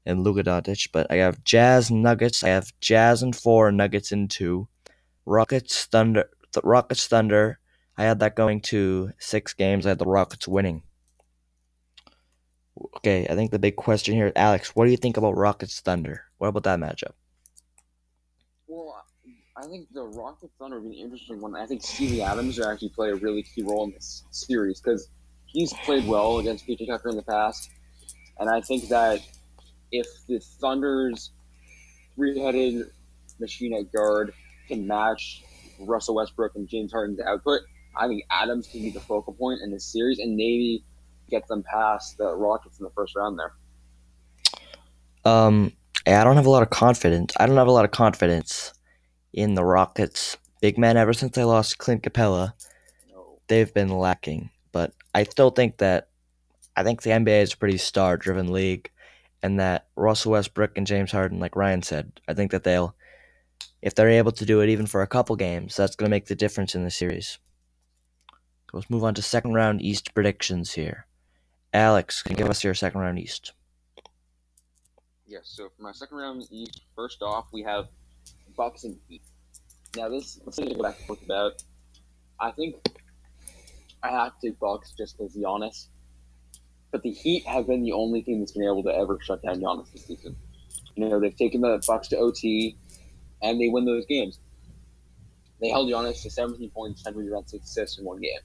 and 0.06 0.22
Luka 0.22 0.44
Doncic. 0.44 0.88
But 0.92 1.08
I 1.10 1.16
have 1.16 1.44
Jazz 1.44 1.90
Nuggets. 1.90 2.44
I 2.44 2.48
have 2.48 2.72
Jazz 2.80 3.22
in 3.22 3.32
four, 3.32 3.72
Nuggets 3.72 4.12
in 4.12 4.28
two. 4.28 4.68
Rockets 5.26 5.86
Thunder. 5.86 6.30
Th- 6.52 6.64
Rockets 6.64 7.06
Thunder. 7.08 7.58
I 7.98 8.04
had 8.04 8.20
that 8.20 8.36
going 8.36 8.60
to 8.62 9.10
six 9.18 9.52
games. 9.52 9.84
I 9.84 9.90
had 9.90 9.98
the 9.98 10.04
Rockets 10.06 10.46
winning. 10.46 10.82
Okay, 12.98 13.26
I 13.28 13.34
think 13.34 13.50
the 13.50 13.58
big 13.58 13.76
question 13.76 14.14
here, 14.14 14.30
Alex, 14.36 14.76
what 14.76 14.84
do 14.84 14.90
you 14.90 14.98
think 14.98 15.16
about 15.16 15.36
Rockets 15.36 15.80
Thunder? 15.80 16.24
What 16.38 16.48
about 16.48 16.64
that 16.64 16.78
matchup? 16.78 17.14
I 19.58 19.66
think 19.66 19.88
the 19.92 20.02
Rocket 20.02 20.50
Thunder 20.58 20.80
would 20.80 20.90
be 20.90 21.00
an 21.00 21.04
interesting 21.04 21.40
one. 21.40 21.56
I 21.56 21.64
think 21.64 21.82
Steven 21.82 22.20
Adams 22.20 22.58
would 22.58 22.66
actually 22.66 22.90
play 22.90 23.08
a 23.08 23.14
really 23.14 23.42
key 23.42 23.62
role 23.62 23.84
in 23.84 23.92
this 23.92 24.24
series 24.30 24.80
because 24.80 25.08
he's 25.46 25.72
played 25.84 26.06
well 26.06 26.38
against 26.38 26.66
PJ 26.66 26.86
Tucker 26.86 27.08
in 27.08 27.16
the 27.16 27.22
past, 27.22 27.70
and 28.38 28.50
I 28.50 28.60
think 28.60 28.88
that 28.88 29.20
if 29.90 30.06
the 30.28 30.40
Thunder's 30.40 31.30
three-headed 32.16 32.90
machine 33.38 33.72
at 33.72 33.90
guard 33.92 34.34
can 34.68 34.86
match 34.86 35.42
Russell 35.80 36.16
Westbrook 36.16 36.52
and 36.54 36.68
James 36.68 36.92
Harden's 36.92 37.20
output, 37.20 37.62
I 37.96 38.08
think 38.08 38.24
Adams 38.30 38.66
can 38.66 38.82
be 38.82 38.90
the 38.90 39.00
focal 39.00 39.32
point 39.32 39.60
in 39.62 39.70
this 39.70 39.90
series 39.90 40.18
and 40.18 40.36
maybe 40.36 40.84
get 41.30 41.48
them 41.48 41.62
past 41.62 42.18
the 42.18 42.34
Rockets 42.34 42.78
in 42.78 42.84
the 42.84 42.90
first 42.90 43.16
round 43.16 43.38
there. 43.38 43.54
Um, 45.24 45.72
I 46.06 46.22
don't 46.24 46.36
have 46.36 46.46
a 46.46 46.50
lot 46.50 46.62
of 46.62 46.68
confidence. 46.70 47.34
I 47.38 47.46
don't 47.46 47.56
have 47.56 47.66
a 47.68 47.72
lot 47.72 47.86
of 47.86 47.90
confidence 47.90 48.74
in 49.36 49.54
the 49.54 49.64
Rockets 49.64 50.36
big 50.60 50.78
man 50.78 50.96
ever 50.96 51.12
since 51.12 51.36
they 51.36 51.44
lost 51.44 51.78
Clint 51.78 52.02
Capela. 52.02 52.52
They've 53.46 53.72
been 53.72 53.90
lacking. 53.90 54.50
But 54.72 54.92
I 55.14 55.22
still 55.22 55.50
think 55.50 55.78
that 55.78 56.08
I 56.76 56.82
think 56.82 57.02
the 57.02 57.10
NBA 57.10 57.42
is 57.42 57.52
a 57.52 57.56
pretty 57.56 57.78
star 57.78 58.16
driven 58.16 58.52
league 58.52 58.90
and 59.42 59.60
that 59.60 59.86
Russell 59.94 60.32
Westbrook 60.32 60.76
and 60.76 60.86
James 60.86 61.12
Harden, 61.12 61.38
like 61.38 61.54
Ryan 61.54 61.82
said, 61.82 62.20
I 62.26 62.34
think 62.34 62.50
that 62.50 62.64
they'll 62.64 62.94
if 63.80 63.94
they're 63.94 64.10
able 64.10 64.32
to 64.32 64.44
do 64.44 64.60
it 64.60 64.68
even 64.68 64.86
for 64.86 65.02
a 65.02 65.06
couple 65.06 65.36
games, 65.36 65.76
that's 65.76 65.94
gonna 65.94 66.10
make 66.10 66.26
the 66.26 66.34
difference 66.34 66.74
in 66.74 66.82
the 66.82 66.90
series. 66.90 67.38
Let's 68.72 68.90
move 68.90 69.04
on 69.04 69.14
to 69.14 69.22
second 69.22 69.54
round 69.54 69.80
East 69.80 70.12
predictions 70.14 70.72
here. 70.72 71.06
Alex, 71.72 72.22
can 72.22 72.32
you 72.32 72.38
give 72.38 72.50
us 72.50 72.64
your 72.64 72.74
second 72.74 73.00
round 73.00 73.18
East? 73.18 73.52
Yes, 75.26 75.42
so 75.44 75.68
for 75.76 75.82
my 75.82 75.92
second 75.92 76.16
round 76.16 76.44
East, 76.50 76.82
first 76.94 77.22
off, 77.22 77.46
we 77.52 77.62
have 77.62 77.88
Bucks 78.56 78.84
and 78.84 78.96
Heat. 79.08 79.22
Now, 79.96 80.08
this, 80.08 80.40
let's 80.44 80.58
go 80.58 80.82
back 80.82 80.98
and 80.98 81.06
forth 81.06 81.22
about. 81.22 81.62
I 82.40 82.50
think 82.50 82.76
I 84.02 84.10
have 84.10 84.38
to 84.40 84.52
Bucks 84.60 84.92
just 84.96 85.16
because 85.16 85.34
Giannis. 85.34 85.86
But 86.92 87.02
the 87.02 87.10
Heat 87.10 87.44
have 87.46 87.66
been 87.66 87.82
the 87.82 87.92
only 87.92 88.22
team 88.22 88.40
that's 88.40 88.52
been 88.52 88.64
able 88.64 88.82
to 88.84 88.94
ever 88.94 89.18
shut 89.20 89.42
down 89.42 89.60
Giannis 89.60 89.92
this 89.92 90.06
season. 90.06 90.36
You 90.94 91.08
know, 91.08 91.20
they've 91.20 91.36
taken 91.36 91.60
the 91.60 91.82
Bucks 91.86 92.08
to 92.08 92.16
OT, 92.16 92.76
and 93.42 93.60
they 93.60 93.68
win 93.68 93.84
those 93.84 94.06
games. 94.06 94.38
They 95.60 95.68
held 95.68 95.90
Giannis 95.90 96.22
to 96.22 96.30
17 96.30 96.70
points, 96.70 97.02
10 97.02 97.14
rebounds, 97.14 97.50
6 97.50 97.64
assists 97.64 97.98
in 97.98 98.04
one 98.04 98.20
game, 98.20 98.38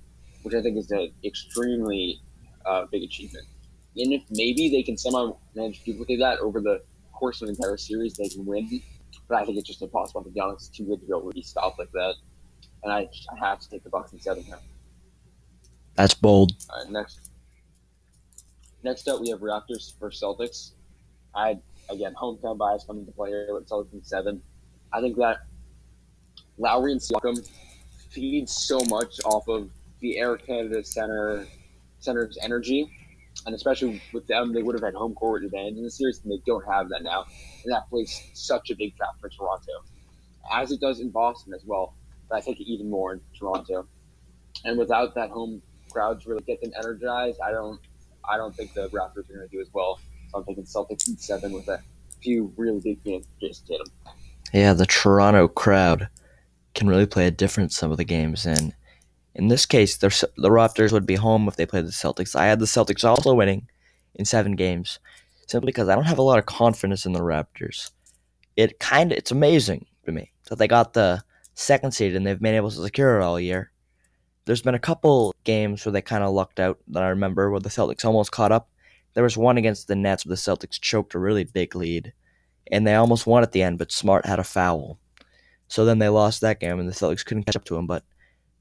which 0.44 0.56
I 0.56 0.62
think 0.62 0.78
is 0.78 0.90
an 0.92 1.12
extremely 1.24 2.22
uh, 2.66 2.86
big 2.92 3.04
achievement. 3.04 3.46
And 3.98 4.14
if 4.14 4.24
maybe 4.32 4.70
they 4.70 4.84
can 4.84 4.98
somehow 4.98 5.38
manage 5.56 5.84
to 5.84 5.92
duplicate 5.92 6.20
that 6.20 6.40
over 6.40 6.62
the 6.62 6.82
course 7.12 7.42
of 7.42 7.50
an 7.50 7.56
entire 7.56 7.78
series, 7.78 8.16
they 8.16 8.30
can 8.30 8.46
win. 8.46 8.82
But 9.28 9.42
I 9.42 9.46
think 9.46 9.58
it's 9.58 9.68
just 9.68 9.82
impossible. 9.82 10.22
I 10.22 10.24
think 10.26 10.36
Giannis 10.36 10.62
is 10.62 10.68
too 10.70 10.86
good 10.86 11.00
to 11.02 11.06
be 11.06 11.12
able 11.12 11.30
to 11.30 11.34
be 11.34 11.42
stopped 11.42 11.80
like 11.80 11.92
that. 11.92 12.16
And 12.84 12.92
I, 12.92 13.10
I 13.32 13.48
have 13.48 13.60
to 13.60 13.70
take 13.70 13.84
the 13.84 13.90
Bucks 13.90 14.14
in 14.14 14.20
seven 14.20 14.44
here. 14.44 14.58
That's 15.96 16.14
bold. 16.14 16.54
All 16.70 16.82
right, 16.82 16.92
next. 16.92 17.30
Next 18.84 19.08
up, 19.08 19.22
we 19.22 19.30
have 19.30 19.40
Raptors 19.40 19.94
versus 20.00 20.22
Celtics. 20.22 20.72
I 21.36 21.60
again 21.90 22.14
hometown 22.20 22.58
bias 22.58 22.84
coming 22.86 23.06
to 23.06 23.12
play 23.12 23.30
here 23.30 23.54
with 23.54 23.70
Celtics 23.70 23.94
in 23.94 24.04
seven. 24.04 24.42
I 24.92 25.02
think 25.02 25.18
that 25.18 25.38
Lowry 26.58 26.92
and 26.92 27.02
Siakam 27.02 27.48
feed 28.10 28.50
so 28.50 28.82
much 28.86 29.20
off 29.26 29.48
of 29.48 29.70
the 30.00 30.18
Air 30.18 30.38
Canada 30.38 30.84
center 30.84 31.46
center's 32.00 32.38
energy, 32.42 32.92
and 33.46 33.56
especially 33.56 34.02
with 34.14 34.28
them, 34.28 34.54
they 34.54 34.64
would 34.64 34.76
have 34.76 34.84
had 34.84 34.94
home 34.94 35.14
court 35.16 35.44
advantage 35.44 35.78
in 35.78 35.84
the 35.84 35.92
series, 35.92 36.22
and 36.24 36.32
they 36.32 36.42
don't 36.46 36.66
have 36.68 36.90
that 36.90 37.04
now, 37.04 37.26
and 37.64 37.74
that 37.74 37.90
plays 37.90 38.30
such 38.34 38.70
a 38.70 38.76
big 38.76 38.96
trap 38.96 39.12
for 39.20 39.30
Toronto, 39.30 39.72
as 40.52 40.72
it 40.72 40.80
does 40.80 41.00
in 41.00 41.10
Boston 41.10 41.54
as 41.54 41.64
well. 41.66 41.94
But 42.30 42.38
I 42.38 42.42
think 42.42 42.60
even 42.60 42.90
more 42.90 43.14
in 43.14 43.22
Toronto, 43.38 43.88
and 44.64 44.78
without 44.78 45.16
that 45.16 45.30
home 45.30 45.62
crowd 45.92 46.22
to 46.22 46.30
really 46.30 46.44
get 46.44 46.62
them 46.62 46.72
energized, 46.78 47.40
I 47.44 47.52
don't, 47.52 47.80
I 48.30 48.38
don't 48.38 48.56
think 48.56 48.74
the 48.74 48.88
Raptors 48.90 49.30
are 49.30 49.34
going 49.34 49.48
to 49.48 49.52
do 49.52 49.60
as 49.60 49.70
well. 49.74 50.00
So 50.32 50.38
I'm 50.38 50.46
thinking 50.46 50.64
Celtics 50.64 51.08
in 51.08 51.18
seven 51.18 51.52
with 51.52 51.68
a 51.68 51.82
few 52.22 52.54
really 52.56 52.80
big 52.80 53.04
games. 53.04 53.28
Jayson 53.42 53.68
Tatum. 53.68 53.88
Yeah, 54.54 54.74
the 54.74 54.86
Toronto 54.86 55.48
crowd 55.48 56.10
can 56.76 56.88
really 56.88 57.06
play 57.06 57.28
a 57.28 57.32
difference 57.32 57.76
some 57.76 57.92
of 57.92 57.98
the 57.98 58.04
games, 58.04 58.46
and 58.46 58.74
in 59.36 59.48
this 59.48 59.66
case, 59.66 59.98
the 59.98 60.10
the 60.38 60.50
Raptors 60.50 60.92
would 60.92 61.06
be 61.06 61.16
home 61.16 61.48
if 61.48 61.56
they 61.56 61.66
played 61.66 61.86
the 61.86 61.92
Celtics. 61.92 62.36
I 62.36 62.46
had 62.46 62.60
the 62.60 62.66
Celtics 62.66 63.04
also 63.04 63.34
winning 63.34 63.68
in 64.16 64.26
seven 64.26 64.56
games, 64.56 65.00
simply 65.48 65.68
because 65.68 65.90
I 65.90 65.96
don't 65.96 66.06
have 66.06 66.18
a 66.18 66.24
lot 66.24 66.40
of 66.40 66.46
confidence 66.46 67.06
in 67.06 67.14
the 67.14 67.22
Raptors. 67.22 67.92
It 68.58 68.80
kind 68.80 69.12
of 69.12 69.18
it's 69.18 69.32
amazing 69.32 69.86
to 70.06 70.12
me 70.12 70.32
that 70.50 70.58
they 70.58 70.68
got 70.68 70.94
the 70.94 71.24
second 71.54 71.94
seed 71.94 72.16
and 72.16 72.26
they've 72.26 72.42
been 72.42 72.56
able 72.56 72.72
to 72.72 72.84
secure 72.84 73.20
it 73.20 73.24
all 73.24 73.40
year. 73.40 73.72
There's 74.46 74.62
been 74.62 74.76
a 74.76 74.80
couple 74.80 75.34
games 75.44 75.86
where 75.86 75.94
they 75.94 76.02
kind 76.02 76.24
of 76.24 76.34
lucked 76.34 76.60
out 76.60 76.80
that 76.90 77.04
I 77.04 77.10
remember 77.10 77.50
where 77.50 77.60
the 77.60 77.70
Celtics 77.70 78.04
almost 78.04 78.32
caught 78.32 78.52
up. 78.52 78.70
There 79.14 79.24
was 79.24 79.38
one 79.38 79.58
against 79.58 79.88
the 79.88 79.96
Nets 79.96 80.26
where 80.26 80.36
the 80.36 80.42
Celtics 80.42 80.80
choked 80.80 81.14
a 81.14 81.20
really 81.20 81.44
big 81.44 81.76
lead, 81.76 82.14
and 82.72 82.88
they 82.88 82.96
almost 82.96 83.28
won 83.28 83.44
at 83.44 83.52
the 83.52 83.62
end, 83.62 83.78
but 83.78 83.92
Smart 83.92 84.26
had 84.26 84.40
a 84.40 84.44
foul. 84.44 84.98
So 85.68 85.86
then 85.86 86.00
they 86.00 86.10
lost 86.10 86.42
that 86.42 86.60
game, 86.60 86.80
and 86.80 86.90
the 86.90 86.94
Celtics 86.94 87.26
couldn't 87.26 87.44
catch 87.44 87.56
up 87.56 87.66
to 87.66 87.76
them. 87.76 87.88
But 87.88 88.04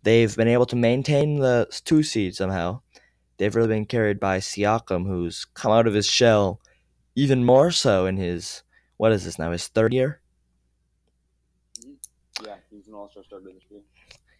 they've 0.02 0.34
been 0.36 0.48
able 0.48 0.66
to 0.66 0.76
maintain 0.76 1.38
the 1.38 1.66
two 1.84 2.02
seed 2.02 2.34
somehow. 2.34 2.80
They've 3.36 3.54
really 3.54 3.68
been 3.68 3.86
carried 3.86 4.20
by 4.20 4.38
Siakam, 4.38 5.06
who's 5.06 5.44
come 5.44 5.72
out 5.72 5.86
of 5.86 5.94
his 5.94 6.06
shell 6.06 6.60
even 7.14 7.44
more 7.44 7.70
so 7.70 8.06
in 8.06 8.16
his 8.16 8.62
what 8.96 9.12
is 9.12 9.24
this 9.24 9.38
now? 9.38 9.50
His 9.50 9.66
third 9.68 9.94
year? 9.94 10.20
Yeah, 12.44 12.56
he's 12.70 12.86
an 12.86 12.94
All-Star 12.94 13.24
starter 13.24 13.46
this 13.46 13.62
year. 13.70 13.80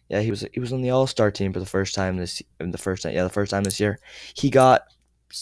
Yeah, 0.07 0.21
he 0.21 0.29
was 0.29 0.45
he 0.53 0.59
was 0.59 0.73
on 0.73 0.81
the 0.81 0.89
All 0.89 1.07
Star 1.07 1.31
team 1.31 1.53
for 1.53 1.59
the 1.59 1.65
first 1.65 1.95
time 1.95 2.17
this 2.17 2.41
in 2.59 2.71
the 2.71 2.77
first 2.77 3.05
yeah 3.05 3.23
the 3.23 3.29
first 3.29 3.49
time 3.49 3.63
this 3.63 3.79
year. 3.79 3.99
He 4.35 4.49
got 4.49 4.83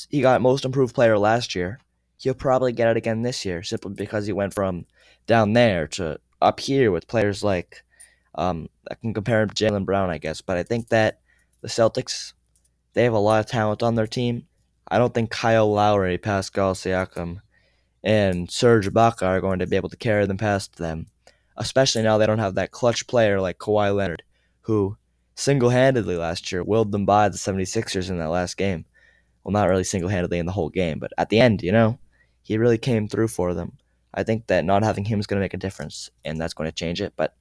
he 0.09 0.22
got 0.22 0.41
Most 0.41 0.63
Improved 0.63 0.95
Player 0.95 1.17
last 1.17 1.55
year. 1.55 1.80
He'll 2.17 2.34
probably 2.34 2.72
get 2.72 2.89
it 2.89 2.97
again 2.97 3.24
this 3.24 3.45
year 3.45 3.63
simply 3.63 3.93
because 3.93 4.26
he 4.26 4.34
went 4.34 4.53
from 4.53 4.86
down 5.28 5.53
there 5.53 5.88
to 5.88 6.20
up 6.41 6.59
here 6.59 6.91
with 6.91 7.07
players 7.07 7.43
like 7.43 7.84
um, 8.39 8.69
I 8.89 8.95
can 8.95 9.13
compare 9.13 9.41
him 9.41 9.49
to 9.49 9.55
Jaylen 9.55 9.85
Brown, 9.85 10.09
I 10.09 10.17
guess. 10.17 10.41
But 10.41 10.57
I 10.57 10.63
think 10.63 10.89
that 10.89 11.19
the 11.61 11.67
Celtics 11.67 12.33
they 12.93 13.03
have 13.03 13.13
a 13.13 13.19
lot 13.19 13.39
of 13.39 13.45
talent 13.45 13.83
on 13.83 13.95
their 13.95 14.07
team. 14.07 14.47
I 14.89 14.97
don't 14.97 15.13
think 15.13 15.29
Kyle 15.29 15.71
Lowry, 15.71 16.17
Pascal 16.17 16.73
Siakam, 16.73 17.41
and 18.03 18.49
Serge 18.49 18.89
Ibaka 18.89 19.23
are 19.23 19.41
going 19.41 19.59
to 19.59 19.67
be 19.67 19.75
able 19.75 19.89
to 19.89 19.97
carry 19.97 20.25
them 20.25 20.37
past 20.37 20.77
them. 20.77 21.07
especially 21.57 22.01
now 22.01 22.17
they 22.17 22.25
don't 22.25 22.39
have 22.39 22.55
that 22.55 22.71
clutch 22.71 23.05
player 23.05 23.39
like 23.41 23.59
Kawhi 23.59 23.93
Leonard, 23.93 24.23
who 24.61 24.97
single 25.35 25.69
handedly 25.69 26.15
last 26.15 26.51
year 26.51 26.63
willed 26.63 26.91
them 26.91 27.05
by 27.05 27.29
the 27.29 27.37
76ers 27.37 28.09
in 28.09 28.17
that 28.17 28.29
last 28.29 28.57
game. 28.57 28.85
Well, 29.43 29.51
not 29.51 29.69
really 29.69 29.83
single 29.83 30.09
handedly 30.09 30.39
in 30.39 30.45
the 30.45 30.53
whole 30.53 30.69
game, 30.69 30.99
but 30.99 31.11
at 31.17 31.29
the 31.29 31.39
end, 31.39 31.61
you 31.61 31.71
know, 31.71 31.99
he 32.41 32.57
really 32.57 32.77
came 32.77 33.07
through 33.07 33.27
for 33.27 33.53
them. 33.53 33.73
I 34.13 34.23
think 34.23 34.47
that 34.47 34.65
not 34.65 34.83
having 34.83 35.05
him 35.05 35.19
is 35.19 35.27
going 35.27 35.39
to 35.39 35.43
make 35.43 35.53
a 35.53 35.57
difference, 35.57 36.09
and 36.25 36.39
that's 36.39 36.53
going 36.53 36.69
to 36.69 36.75
change 36.75 37.01
it. 37.01 37.13
But 37.15 37.35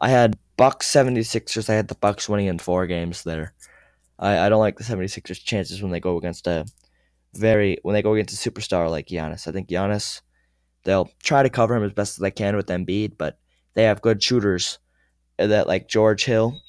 I 0.00 0.08
had 0.08 0.38
Bucks 0.56 0.90
76ers. 0.90 1.68
I 1.68 1.74
had 1.74 1.88
the 1.88 1.94
Bucks 1.94 2.28
winning 2.28 2.46
in 2.46 2.58
four 2.58 2.86
games 2.86 3.22
there. 3.22 3.54
I, 4.18 4.38
I 4.38 4.48
don't 4.48 4.60
like 4.60 4.76
the 4.76 4.84
76ers' 4.84 5.42
chances 5.42 5.82
when 5.82 5.90
they 5.90 6.00
go 6.00 6.16
against 6.16 6.46
a 6.46 6.66
very 7.34 7.78
when 7.82 7.94
they 7.94 8.02
go 8.02 8.14
against 8.14 8.46
a 8.46 8.50
superstar 8.50 8.90
like 8.90 9.06
Giannis. 9.06 9.46
I 9.46 9.52
think 9.52 9.68
Giannis 9.68 10.20
they'll 10.84 11.10
try 11.22 11.42
to 11.42 11.50
cover 11.50 11.76
him 11.76 11.84
as 11.84 11.92
best 11.92 12.14
as 12.14 12.18
they 12.18 12.30
can 12.30 12.56
with 12.56 12.66
Embiid, 12.66 13.16
but 13.18 13.38
they 13.74 13.84
have 13.84 14.02
good 14.02 14.22
shooters 14.22 14.78
that 15.38 15.66
like 15.66 15.88
George 15.88 16.24
Hill 16.24 16.60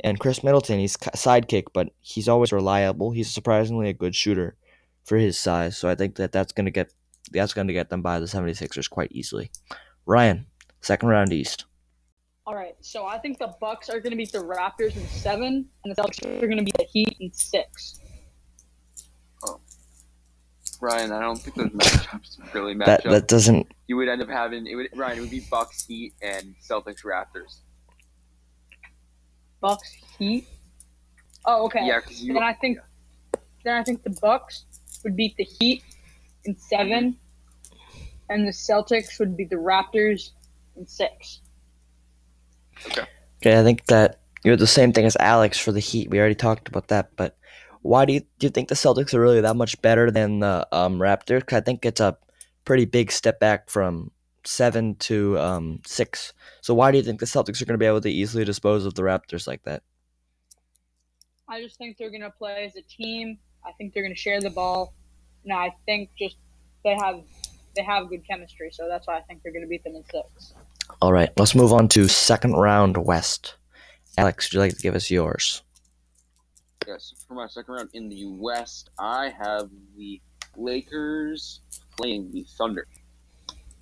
and 0.00 0.20
Khris 0.20 0.44
Middleton. 0.44 0.78
He's 0.78 0.96
sidekick, 0.96 1.64
but 1.72 1.90
he's 2.00 2.28
always 2.28 2.52
reliable. 2.52 3.10
He's 3.10 3.30
surprisingly 3.30 3.88
a 3.88 3.94
good 3.94 4.14
shooter 4.14 4.56
for 5.04 5.18
his 5.18 5.38
size. 5.38 5.76
So 5.76 5.88
I 5.88 5.94
think 5.94 6.16
that 6.16 6.32
that's 6.32 6.52
to 6.52 6.70
get 6.70 6.92
that's 7.32 7.54
going 7.54 7.66
to 7.66 7.72
get 7.72 7.90
them 7.90 8.02
by 8.02 8.20
the 8.20 8.26
76ers 8.26 8.88
quite 8.88 9.10
easily. 9.12 9.50
Ryan, 10.06 10.46
second 10.80 11.08
round 11.08 11.32
East. 11.32 11.64
All 12.46 12.54
right, 12.54 12.76
so 12.82 13.06
I 13.06 13.18
think 13.18 13.38
the 13.38 13.54
Bucks 13.58 13.88
are 13.88 14.00
going 14.00 14.10
to 14.10 14.16
beat 14.16 14.30
the 14.30 14.38
Raptors 14.38 14.94
in 14.96 15.06
seven, 15.06 15.66
and 15.82 15.96
the 15.96 16.00
Celtics 16.00 16.26
are 16.26 16.46
going 16.46 16.58
to 16.58 16.64
beat 16.64 16.76
the 16.76 16.84
Heat 16.84 17.16
in 17.18 17.32
six. 17.32 18.00
Oh. 19.42 19.58
Ryan, 20.78 21.12
I 21.12 21.22
don't 21.22 21.38
think 21.40 21.56
those 21.56 21.70
matchups 21.70 22.52
really 22.52 22.74
match 22.74 22.86
That 22.86 23.06
up. 23.06 23.12
that 23.12 23.28
doesn't 23.28 23.68
You 23.86 23.96
would 23.96 24.08
end 24.08 24.20
up 24.20 24.28
having 24.28 24.66
it 24.66 24.74
would 24.74 24.88
Ryan. 24.94 25.18
It 25.18 25.20
would 25.22 25.30
be 25.30 25.40
Bucks, 25.50 25.86
Heat, 25.86 26.12
and 26.20 26.54
Celtics, 26.62 27.02
Raptors. 27.02 27.60
Bucks 29.62 29.90
Heat. 30.18 30.46
Oh, 31.46 31.64
okay. 31.64 31.86
Yeah, 31.86 32.00
because 32.00 32.22
you. 32.22 32.34
Then 32.34 32.42
I 32.42 32.52
think, 32.52 32.78
then 33.64 33.74
I 33.76 33.82
think 33.82 34.02
the 34.02 34.16
Bucks 34.20 34.66
would 35.02 35.16
beat 35.16 35.34
the 35.38 35.44
Heat 35.44 35.82
in 36.44 36.58
seven, 36.58 37.16
and 38.28 38.46
the 38.46 38.52
Celtics 38.52 39.18
would 39.18 39.34
beat 39.34 39.48
the 39.48 39.56
Raptors 39.56 40.32
in 40.76 40.86
six. 40.86 41.40
Okay, 43.38 43.58
I 43.58 43.62
think 43.62 43.86
that 43.86 44.20
you're 44.44 44.56
the 44.56 44.66
same 44.66 44.92
thing 44.92 45.04
as 45.06 45.16
Alex 45.20 45.58
for 45.58 45.72
the 45.72 45.80
Heat. 45.80 46.10
We 46.10 46.18
already 46.18 46.34
talked 46.34 46.68
about 46.68 46.88
that, 46.88 47.10
but 47.16 47.36
why 47.82 48.04
do 48.04 48.12
you 48.14 48.20
do 48.38 48.46
you 48.46 48.50
think 48.50 48.68
the 48.68 48.74
Celtics 48.74 49.12
are 49.14 49.20
really 49.20 49.40
that 49.42 49.56
much 49.56 49.80
better 49.82 50.10
than 50.10 50.40
the 50.40 50.66
um, 50.72 50.98
Raptors? 50.98 51.46
'Cause 51.46 51.58
I 51.58 51.60
think 51.60 51.84
it's 51.84 52.00
a 52.00 52.16
pretty 52.64 52.86
big 52.86 53.12
step 53.12 53.38
back 53.40 53.68
from 53.68 54.10
seven 54.44 54.94
to 54.96 55.38
um, 55.38 55.80
six. 55.86 56.32
So 56.62 56.74
why 56.74 56.90
do 56.90 56.98
you 56.98 57.04
think 57.04 57.20
the 57.20 57.26
Celtics 57.26 57.60
are 57.60 57.66
going 57.66 57.74
to 57.74 57.82
be 57.82 57.86
able 57.86 58.00
to 58.00 58.10
easily 58.10 58.44
dispose 58.44 58.86
of 58.86 58.94
the 58.94 59.02
Raptors 59.02 59.46
like 59.46 59.62
that? 59.64 59.82
I 61.48 61.60
just 61.60 61.76
think 61.76 61.98
they're 61.98 62.10
going 62.10 62.22
to 62.22 62.30
play 62.30 62.64
as 62.64 62.76
a 62.76 62.82
team. 62.82 63.38
I 63.66 63.72
think 63.72 63.92
they're 63.92 64.02
going 64.02 64.14
to 64.14 64.20
share 64.20 64.40
the 64.40 64.50
ball, 64.50 64.94
and 65.44 65.52
I 65.52 65.74
think 65.86 66.10
just 66.18 66.36
they 66.84 66.94
have 66.94 67.22
they 67.76 67.82
have 67.82 68.08
good 68.08 68.26
chemistry. 68.26 68.70
So 68.72 68.88
that's 68.88 69.06
why 69.06 69.18
I 69.18 69.20
think 69.22 69.42
they're 69.42 69.52
going 69.52 69.64
to 69.64 69.68
beat 69.68 69.84
them 69.84 69.94
in 69.96 70.04
six. 70.04 70.54
All 71.00 71.12
right, 71.12 71.30
let's 71.36 71.54
move 71.54 71.72
on 71.72 71.88
to 71.88 72.08
second 72.08 72.52
round 72.54 72.96
West. 72.96 73.56
Alex, 74.16 74.46
would 74.46 74.54
you 74.54 74.60
like 74.60 74.76
to 74.76 74.82
give 74.82 74.94
us 74.94 75.10
yours? 75.10 75.62
Yes, 76.86 77.12
for 77.26 77.34
my 77.34 77.46
second 77.46 77.74
round 77.74 77.90
in 77.94 78.08
the 78.08 78.26
West, 78.26 78.90
I 78.98 79.30
have 79.38 79.70
the 79.96 80.20
Lakers 80.56 81.60
playing 81.96 82.30
the 82.32 82.46
Thunder. 82.56 82.86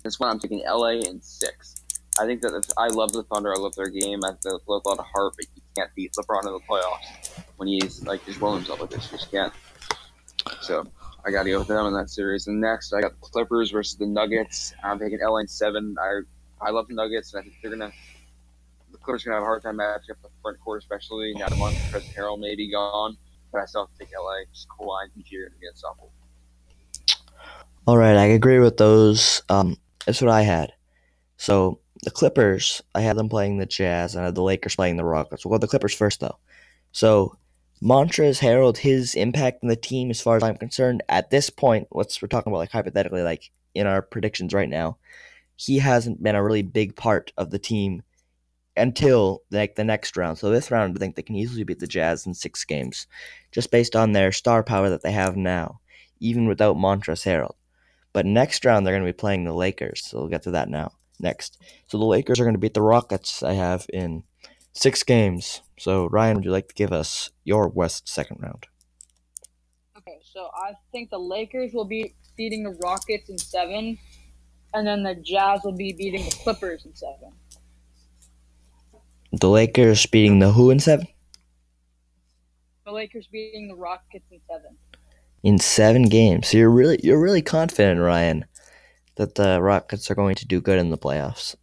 This 0.03 0.19
one 0.19 0.29
I'm 0.29 0.39
taking 0.39 0.63
LA 0.65 0.99
in 1.07 1.21
six. 1.21 1.75
I 2.19 2.25
think 2.25 2.41
that 2.41 2.73
I 2.77 2.87
love 2.87 3.11
the 3.11 3.23
Thunder. 3.23 3.53
I 3.53 3.57
love 3.57 3.75
their 3.75 3.89
game. 3.89 4.19
I 4.23 4.29
have 4.29 4.37
a 4.45 4.71
lot 4.71 4.99
of 4.99 5.05
heart, 5.05 5.33
but 5.35 5.45
you 5.55 5.61
can't 5.75 5.89
beat 5.95 6.13
LeBron 6.13 6.45
in 6.45 6.53
the 6.53 6.59
playoffs 6.69 7.43
when 7.57 7.67
he's 7.67 8.03
like 8.03 8.25
just 8.25 8.39
rolling 8.39 8.59
himself 8.59 8.81
like 8.81 8.91
this. 8.91 9.11
You 9.11 9.17
just 9.17 9.31
can't. 9.31 9.53
So 10.61 10.85
I 11.25 11.31
got 11.31 11.43
to 11.43 11.51
go 11.51 11.59
with 11.59 11.67
them 11.67 11.85
in 11.87 11.93
that 11.93 12.09
series. 12.09 12.47
And 12.47 12.61
next, 12.61 12.93
I 12.93 13.01
got 13.01 13.11
the 13.19 13.27
Clippers 13.27 13.71
versus 13.71 13.97
the 13.97 14.05
Nuggets. 14.05 14.73
I'm 14.83 14.99
taking 14.99 15.19
LA 15.21 15.37
in 15.37 15.47
seven. 15.47 15.95
I 15.99 16.21
I 16.65 16.71
love 16.71 16.87
the 16.87 16.93
Nuggets, 16.93 17.33
and 17.33 17.41
I 17.41 17.43
think 17.43 17.57
they're 17.61 17.71
gonna. 17.71 17.91
The 18.91 18.97
Clippers 18.99 19.23
gonna 19.23 19.35
have 19.35 19.43
a 19.43 19.45
hard 19.45 19.63
time 19.63 19.77
matching 19.77 20.11
up 20.11 20.21
the 20.21 20.29
front 20.41 20.59
court, 20.59 20.81
especially 20.81 21.33
now 21.33 21.47
that 21.47 21.57
Montrezl 21.57 22.13
Harrell 22.13 22.39
may 22.39 22.55
be 22.55 22.71
gone. 22.71 23.17
But 23.51 23.61
I 23.61 23.65
still 23.65 23.89
take 23.99 24.09
LA. 24.17 24.45
Just 24.53 24.67
Kawhi 24.69 25.03
and 25.03 25.13
PG 25.15 25.37
are 25.37 25.49
gonna 25.49 25.69
unstoppable. 25.69 26.11
All 27.85 27.97
right, 27.97 28.15
I 28.15 28.25
agree 28.25 28.59
with 28.59 28.77
those. 28.77 29.41
Um, 29.49 29.77
that's 30.05 30.21
what 30.21 30.31
I 30.31 30.41
had. 30.41 30.71
So 31.37 31.79
the 32.03 32.11
Clippers, 32.11 32.81
I 32.95 33.01
had 33.01 33.17
them 33.17 33.29
playing 33.29 33.57
the 33.57 33.65
Jazz, 33.65 34.15
and 34.15 34.21
I 34.21 34.25
had 34.25 34.35
the 34.35 34.41
Lakers 34.41 34.75
playing 34.75 34.97
the 34.97 35.03
Rockets. 35.03 35.45
We'll 35.45 35.57
go 35.57 35.61
the 35.61 35.67
Clippers 35.67 35.93
first, 35.93 36.21
though. 36.21 36.37
So 36.93 37.37
Montrezl 37.81 38.39
Harrell, 38.39 38.77
his 38.77 39.15
impact 39.15 39.63
in 39.63 39.69
the 39.69 39.75
team, 39.75 40.09
as 40.09 40.21
far 40.21 40.37
as 40.37 40.43
I'm 40.43 40.55
concerned, 40.55 41.03
at 41.09 41.29
this 41.29 41.49
point, 41.49 41.87
let's 41.91 42.21
we're 42.21 42.29
talking 42.29 42.51
about 42.51 42.59
like 42.59 42.71
hypothetically, 42.71 43.21
like 43.21 43.51
in 43.75 43.87
our 43.87 44.01
predictions 44.01 44.53
right 44.53 44.69
now, 44.69 44.97
he 45.55 45.79
hasn't 45.79 46.21
been 46.21 46.35
a 46.35 46.43
really 46.43 46.61
big 46.61 46.95
part 46.95 47.31
of 47.37 47.49
the 47.49 47.59
team 47.59 48.03
until 48.75 49.43
like 49.51 49.75
the 49.75 49.83
next 49.83 50.17
round. 50.17 50.37
So 50.37 50.49
this 50.49 50.71
round, 50.71 50.95
I 50.95 50.99
think 50.99 51.15
they 51.15 51.21
can 51.21 51.35
easily 51.35 51.63
beat 51.63 51.79
the 51.79 51.87
Jazz 51.87 52.25
in 52.25 52.33
six 52.33 52.63
games, 52.65 53.07
just 53.51 53.71
based 53.71 53.95
on 53.95 54.11
their 54.11 54.31
star 54.31 54.63
power 54.63 54.89
that 54.89 55.03
they 55.03 55.11
have 55.11 55.35
now, 55.35 55.79
even 56.19 56.47
without 56.47 56.75
Montrezl 56.75 57.25
Harrell. 57.25 57.55
But 58.13 58.25
next 58.25 58.65
round, 58.65 58.85
they're 58.85 58.93
going 58.93 59.05
to 59.05 59.11
be 59.11 59.17
playing 59.17 59.43
the 59.43 59.53
Lakers. 59.53 60.05
So 60.05 60.19
we'll 60.19 60.27
get 60.29 60.43
to 60.43 60.51
that 60.51 60.69
now. 60.69 60.93
Next. 61.19 61.61
So 61.87 61.97
the 61.97 62.05
Lakers 62.05 62.39
are 62.39 62.43
going 62.43 62.55
to 62.55 62.59
beat 62.59 62.73
the 62.73 62.81
Rockets, 62.81 63.43
I 63.43 63.53
have, 63.53 63.85
in 63.93 64.23
six 64.73 65.03
games. 65.03 65.61
So, 65.77 66.07
Ryan, 66.07 66.35
would 66.35 66.45
you 66.45 66.51
like 66.51 66.67
to 66.69 66.75
give 66.75 66.91
us 66.91 67.29
your 67.43 67.67
West 67.67 68.07
second 68.09 68.39
round? 68.41 68.67
Okay, 69.97 70.19
so 70.23 70.49
I 70.55 70.73
think 70.91 71.11
the 71.11 71.19
Lakers 71.19 71.71
will 71.73 71.85
be 71.85 72.15
beating 72.35 72.63
the 72.63 72.77
Rockets 72.83 73.29
in 73.29 73.37
seven, 73.37 73.97
and 74.73 74.85
then 74.87 75.03
the 75.03 75.15
Jazz 75.15 75.61
will 75.63 75.71
be 75.71 75.93
beating 75.93 76.23
the 76.25 76.35
Clippers 76.43 76.85
in 76.85 76.95
seven. 76.95 77.31
The 79.31 79.49
Lakers 79.49 80.05
beating 80.05 80.39
the 80.39 80.51
who 80.51 80.69
in 80.69 80.79
seven? 80.79 81.07
The 82.85 82.91
Lakers 82.91 83.27
beating 83.31 83.67
the 83.67 83.75
Rockets 83.75 84.25
in 84.31 84.39
seven. 84.47 84.75
In 85.41 85.57
seven 85.57 86.03
games. 86.03 86.49
So 86.49 86.57
you're 86.57 86.69
really 86.69 86.99
you're 87.03 87.19
really 87.19 87.41
confident, 87.41 87.99
Ryan, 87.99 88.45
that 89.15 89.35
the 89.35 89.61
Rockets 89.61 90.09
are 90.11 90.15
going 90.15 90.35
to 90.35 90.47
do 90.47 90.61
good 90.61 90.79
in 90.79 90.89
the 90.89 90.97
playoffs. 90.97 91.55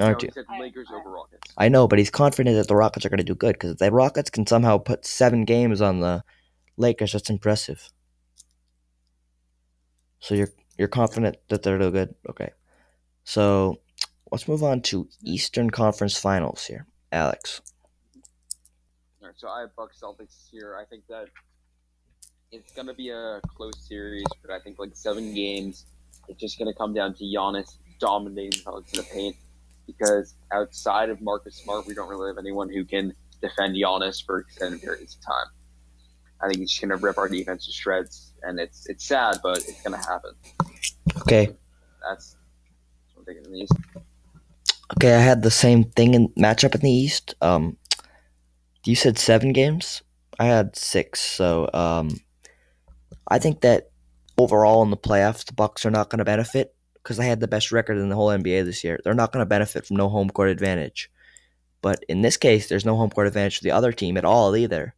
Aren't 0.00 0.22
you? 0.22 0.30
I- 0.48 0.60
Lakers 0.60 0.88
over 0.92 1.10
Rockets. 1.10 1.52
I 1.56 1.68
know, 1.68 1.88
but 1.88 1.98
he's 1.98 2.10
confident 2.10 2.56
that 2.56 2.68
the 2.68 2.76
Rockets 2.76 3.06
are 3.06 3.08
going 3.08 3.18
to 3.18 3.24
do 3.24 3.34
good 3.34 3.54
because 3.54 3.72
if 3.72 3.78
the 3.78 3.90
Rockets 3.90 4.30
can 4.30 4.46
somehow 4.46 4.78
put 4.78 5.06
seven 5.06 5.44
games 5.44 5.80
on 5.80 6.00
the 6.00 6.22
Lakers, 6.76 7.12
that's 7.12 7.30
impressive. 7.30 7.90
So 10.20 10.34
you're 10.34 10.52
you're 10.78 10.88
confident 10.88 11.36
that 11.48 11.62
they're 11.62 11.78
do 11.78 11.90
good. 11.90 12.14
Okay, 12.28 12.50
so 13.24 13.80
let's 14.30 14.48
move 14.48 14.62
on 14.62 14.82
to 14.82 15.08
Eastern 15.22 15.70
Conference 15.70 16.18
Finals 16.18 16.64
here, 16.64 16.86
Alex. 17.12 17.60
All 19.22 19.28
right, 19.28 19.34
so 19.36 19.48
I 19.48 19.60
have 19.60 19.74
Bucks 19.76 20.00
Celtics 20.02 20.48
here. 20.50 20.76
I 20.80 20.84
think 20.84 21.06
that 21.08 21.28
it's 22.52 22.72
gonna 22.72 22.94
be 22.94 23.10
a 23.10 23.40
close 23.56 23.88
series, 23.88 24.26
but 24.42 24.50
I 24.50 24.60
think 24.60 24.78
like 24.78 24.94
seven 24.94 25.34
games. 25.34 25.86
It's 26.28 26.40
just 26.40 26.58
gonna 26.58 26.74
come 26.74 26.94
down 26.94 27.14
to 27.14 27.24
Giannis 27.24 27.78
dominating 27.98 28.58
the 28.58 28.64
Pelicans 28.64 28.92
in 28.92 28.98
the 28.98 29.10
paint 29.12 29.36
because 29.86 30.34
outside 30.52 31.10
of 31.10 31.20
Marcus 31.20 31.56
Smart, 31.56 31.86
we 31.86 31.94
don't 31.94 32.08
really 32.08 32.28
have 32.28 32.38
anyone 32.38 32.68
who 32.68 32.84
can 32.84 33.14
defend 33.40 33.76
Giannis 33.76 34.24
for 34.24 34.40
extended 34.40 34.80
periods 34.80 35.16
of 35.16 35.24
time. 35.24 35.46
I 36.40 36.48
think 36.48 36.60
he's 36.60 36.70
just 36.70 36.80
gonna 36.80 36.96
rip 36.96 37.18
our 37.18 37.28
defense 37.28 37.66
to 37.66 37.72
shreds, 37.72 38.32
and 38.46 38.60
it's 38.60 38.86
it's 38.86 39.04
sad, 39.04 39.36
but 39.42 39.58
it's 39.58 39.82
gonna 39.82 39.96
happen. 39.96 40.32
Okay, 41.22 41.46
That's, 42.08 42.36
that's 42.36 43.14
what 43.14 43.20
I'm 43.20 43.24
thinking 43.24 43.44
in 43.46 43.52
the 43.52 43.58
East. 43.60 43.72
okay, 44.96 45.14
I 45.14 45.20
had 45.20 45.42
the 45.42 45.50
same 45.50 45.84
thing 45.84 46.14
in 46.14 46.28
matchup 46.30 46.74
in 46.74 46.80
the 46.82 46.90
East. 46.90 47.34
Um, 47.40 47.76
you 48.84 48.94
said 48.94 49.18
seven 49.18 49.52
games. 49.52 50.02
I 50.38 50.46
had 50.46 50.76
six. 50.76 51.20
So 51.20 51.68
um, 51.72 52.20
I 53.28 53.38
think 53.38 53.60
that 53.62 53.90
overall 54.38 54.82
in 54.82 54.90
the 54.90 54.96
playoffs, 54.96 55.44
the 55.44 55.52
Bucks 55.52 55.84
are 55.86 55.90
not 55.90 56.10
going 56.10 56.18
to 56.18 56.24
benefit 56.24 56.74
because 56.94 57.16
they 57.16 57.26
had 57.26 57.40
the 57.40 57.48
best 57.48 57.72
record 57.72 57.98
in 57.98 58.08
the 58.08 58.14
whole 58.14 58.28
NBA 58.28 58.64
this 58.64 58.84
year. 58.84 59.00
They're 59.02 59.14
not 59.14 59.32
going 59.32 59.42
to 59.42 59.48
benefit 59.48 59.86
from 59.86 59.96
no 59.96 60.08
home 60.08 60.30
court 60.30 60.50
advantage. 60.50 61.10
But 61.82 62.04
in 62.08 62.22
this 62.22 62.36
case, 62.36 62.68
there's 62.68 62.84
no 62.84 62.96
home 62.96 63.10
court 63.10 63.26
advantage 63.26 63.58
for 63.58 63.64
the 63.64 63.70
other 63.70 63.92
team 63.92 64.16
at 64.16 64.24
all 64.24 64.56
either. 64.56 64.94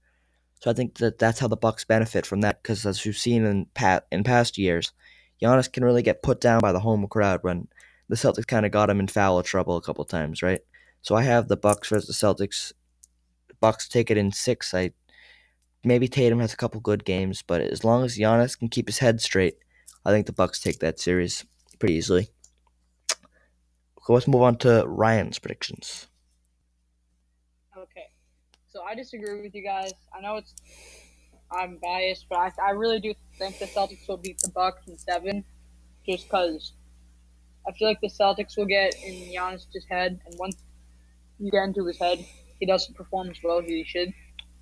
So 0.61 0.71
I 0.71 0.75
think 0.75 0.99
that 0.99 1.19
that's 1.19 1.39
how 1.39 1.49
the 1.49 1.57
Bucks 1.57 1.85
benefit 1.85 2.27
from 2.27 2.41
that 2.41 2.63
because 2.63 2.85
as 2.85 3.05
we've 3.05 3.17
seen 3.17 3.45
in 3.45 3.67
pat 3.75 4.07
in 4.11 4.25
past 4.25 4.59
years, 4.59 4.93
Giannis 5.41 5.73
can 5.73 5.85
really 5.85 6.03
get 6.03 6.23
put 6.23 6.41
down 6.41 6.61
by 6.61 6.73
the 6.73 6.81
home 6.81 7.07
crowd 7.07 7.41
when 7.43 7.69
the 8.09 8.17
Celtics 8.17 8.47
kind 8.47 8.67
of 8.67 8.73
got 8.73 8.91
him 8.91 9.01
in 9.01 9.07
foul 9.07 9.43
trouble 9.43 9.77
a 9.77 9.83
couple 9.83 10.05
times, 10.05 10.43
right? 10.43 10.61
So 11.03 11.15
I 11.15 11.23
have 11.23 11.49
the 11.49 11.57
Bucks 11.57 11.89
versus 11.89 12.09
the 12.09 12.27
Celtics. 12.27 12.73
Bucks 13.61 13.89
take 13.89 14.11
it 14.11 14.17
in 14.17 14.33
six. 14.33 14.75
I 14.75 14.93
maybe 15.85 16.09
Tatum 16.09 16.41
has 16.41 16.53
a 16.53 16.57
couple 16.57 16.81
good 16.81 17.05
games, 17.05 17.43
but 17.43 17.61
as 17.61 17.85
long 17.85 18.05
as 18.05 18.19
Giannis 18.19 18.59
can 18.59 18.69
keep 18.69 18.89
his 18.89 18.99
head 18.99 19.21
straight, 19.21 19.57
I 20.05 20.11
think 20.11 20.27
the 20.27 20.33
Bucks 20.33 20.61
take 20.61 20.81
that 20.81 20.99
series 20.99 21.45
pretty 21.79 21.95
easily. 21.95 22.29
Okay, 23.13 24.15
let's 24.15 24.27
move 24.27 24.43
on 24.43 24.57
to 24.59 24.85
Ryan's 24.87 25.39
predictions. 25.39 26.09
So 28.79 28.85
I 28.85 28.95
disagree 28.95 29.43
with 29.43 29.57
you 29.57 29.65
guys. 29.65 29.91
I 30.17 30.21
know 30.21 30.37
it's 30.37 30.55
I'm 31.51 31.79
biased, 31.83 32.27
but 32.31 32.39
I, 32.39 32.53
I 32.69 32.71
really 32.71 33.01
do 33.01 33.13
think 33.37 33.59
the 33.59 33.67
Celtics 33.67 34.07
will 34.07 34.19
beat 34.19 34.39
the 34.39 34.51
Bucks 34.51 34.87
in 34.87 34.97
seven, 34.97 35.45
just 36.07 36.29
because 36.29 36.75
I 37.67 37.73
feel 37.73 37.89
like 37.89 38.01
the 38.01 38.09
Celtics 38.09 38.57
will 38.57 38.67
get 38.67 38.95
in 39.03 39.15
Giannis's 39.33 39.85
head, 39.91 40.21
and 40.25 40.39
once 40.39 40.59
you 41.41 41.51
get 41.51 41.65
into 41.65 41.85
his 41.87 41.99
head, 41.99 42.25
he 42.61 42.67
doesn't 42.67 42.95
perform 42.95 43.31
as 43.31 43.39
well 43.43 43.59
as 43.59 43.65
he 43.67 43.83
should. 43.83 44.15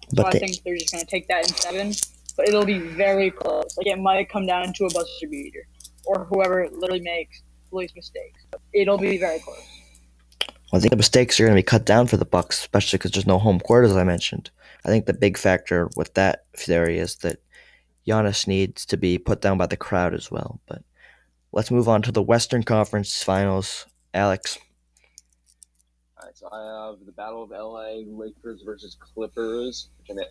So 0.08 0.22
But 0.22 0.26
I 0.28 0.30
they, 0.30 0.38
think 0.38 0.62
they're 0.64 0.78
just 0.78 0.92
gonna 0.92 1.04
take 1.04 1.28
that 1.28 1.46
in 1.46 1.52
seven, 1.52 1.92
but 2.38 2.48
it'll 2.48 2.64
be 2.64 2.78
very 2.78 3.30
close. 3.30 3.76
Like 3.76 3.86
it 3.86 3.98
might 3.98 4.30
come 4.30 4.46
down 4.46 4.72
to 4.72 4.86
a 4.86 4.90
buzzer 4.94 5.28
beater, 5.30 5.68
or 6.06 6.24
whoever 6.24 6.70
literally 6.72 7.02
makes 7.02 7.42
the 7.70 7.76
least 7.76 7.94
mistakes. 7.94 8.46
It'll 8.72 8.96
be 8.96 9.18
very 9.18 9.40
close. 9.40 9.75
I 10.72 10.80
think 10.80 10.90
the 10.90 10.96
mistakes 10.96 11.38
are 11.38 11.44
going 11.44 11.54
to 11.54 11.58
be 11.58 11.62
cut 11.62 11.86
down 11.86 12.08
for 12.08 12.16
the 12.16 12.24
Bucks, 12.24 12.58
especially 12.58 12.98
because 12.98 13.12
there's 13.12 13.26
no 13.26 13.38
home 13.38 13.60
court, 13.60 13.84
as 13.84 13.96
I 13.96 14.02
mentioned. 14.04 14.50
I 14.84 14.88
think 14.88 15.06
the 15.06 15.14
big 15.14 15.38
factor 15.38 15.88
with 15.96 16.14
that 16.14 16.44
theory 16.56 16.98
is 16.98 17.16
that 17.16 17.40
Giannis 18.06 18.46
needs 18.46 18.84
to 18.86 18.96
be 18.96 19.18
put 19.18 19.40
down 19.40 19.58
by 19.58 19.66
the 19.66 19.76
crowd 19.76 20.12
as 20.12 20.30
well. 20.30 20.60
But 20.66 20.82
let's 21.52 21.70
move 21.70 21.88
on 21.88 22.02
to 22.02 22.12
the 22.12 22.22
Western 22.22 22.64
Conference 22.64 23.22
Finals. 23.22 23.86
Alex, 24.12 24.58
All 26.18 26.26
right, 26.26 26.36
so 26.36 26.48
I 26.50 26.88
have 26.88 27.06
the 27.06 27.12
Battle 27.12 27.42
of 27.42 27.50
LA 27.50 28.02
Lakers 28.06 28.62
versus 28.64 28.96
Clippers, 28.98 29.90
I'm 30.08 30.16
going 30.16 30.26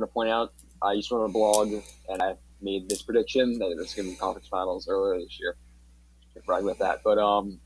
to 0.00 0.06
point 0.06 0.30
out. 0.30 0.52
I 0.82 0.92
used 0.92 1.08
to 1.08 1.16
run 1.16 1.30
a 1.30 1.32
blog, 1.32 1.72
and 2.08 2.22
I 2.22 2.34
made 2.60 2.88
this 2.88 3.02
prediction 3.02 3.58
that 3.58 3.76
it's 3.78 3.94
going 3.94 4.08
to 4.08 4.14
be 4.14 4.18
conference 4.18 4.48
finals 4.48 4.88
earlier 4.88 5.20
this 5.20 5.38
year. 5.40 5.56
Brag 6.46 6.64
about 6.64 6.78
that. 6.78 7.00
But 7.04 7.18
um, 7.18 7.60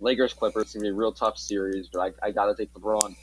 Lakers 0.00 0.32
Clippers 0.32 0.66
is 0.66 0.72
to 0.72 0.80
be 0.80 0.88
a 0.88 0.92
real 0.92 1.12
tough 1.12 1.38
series, 1.38 1.88
but 1.92 2.00
I, 2.00 2.28
I 2.28 2.30
got 2.30 2.46
to 2.46 2.54
take 2.54 2.72
LeBron. 2.74 3.14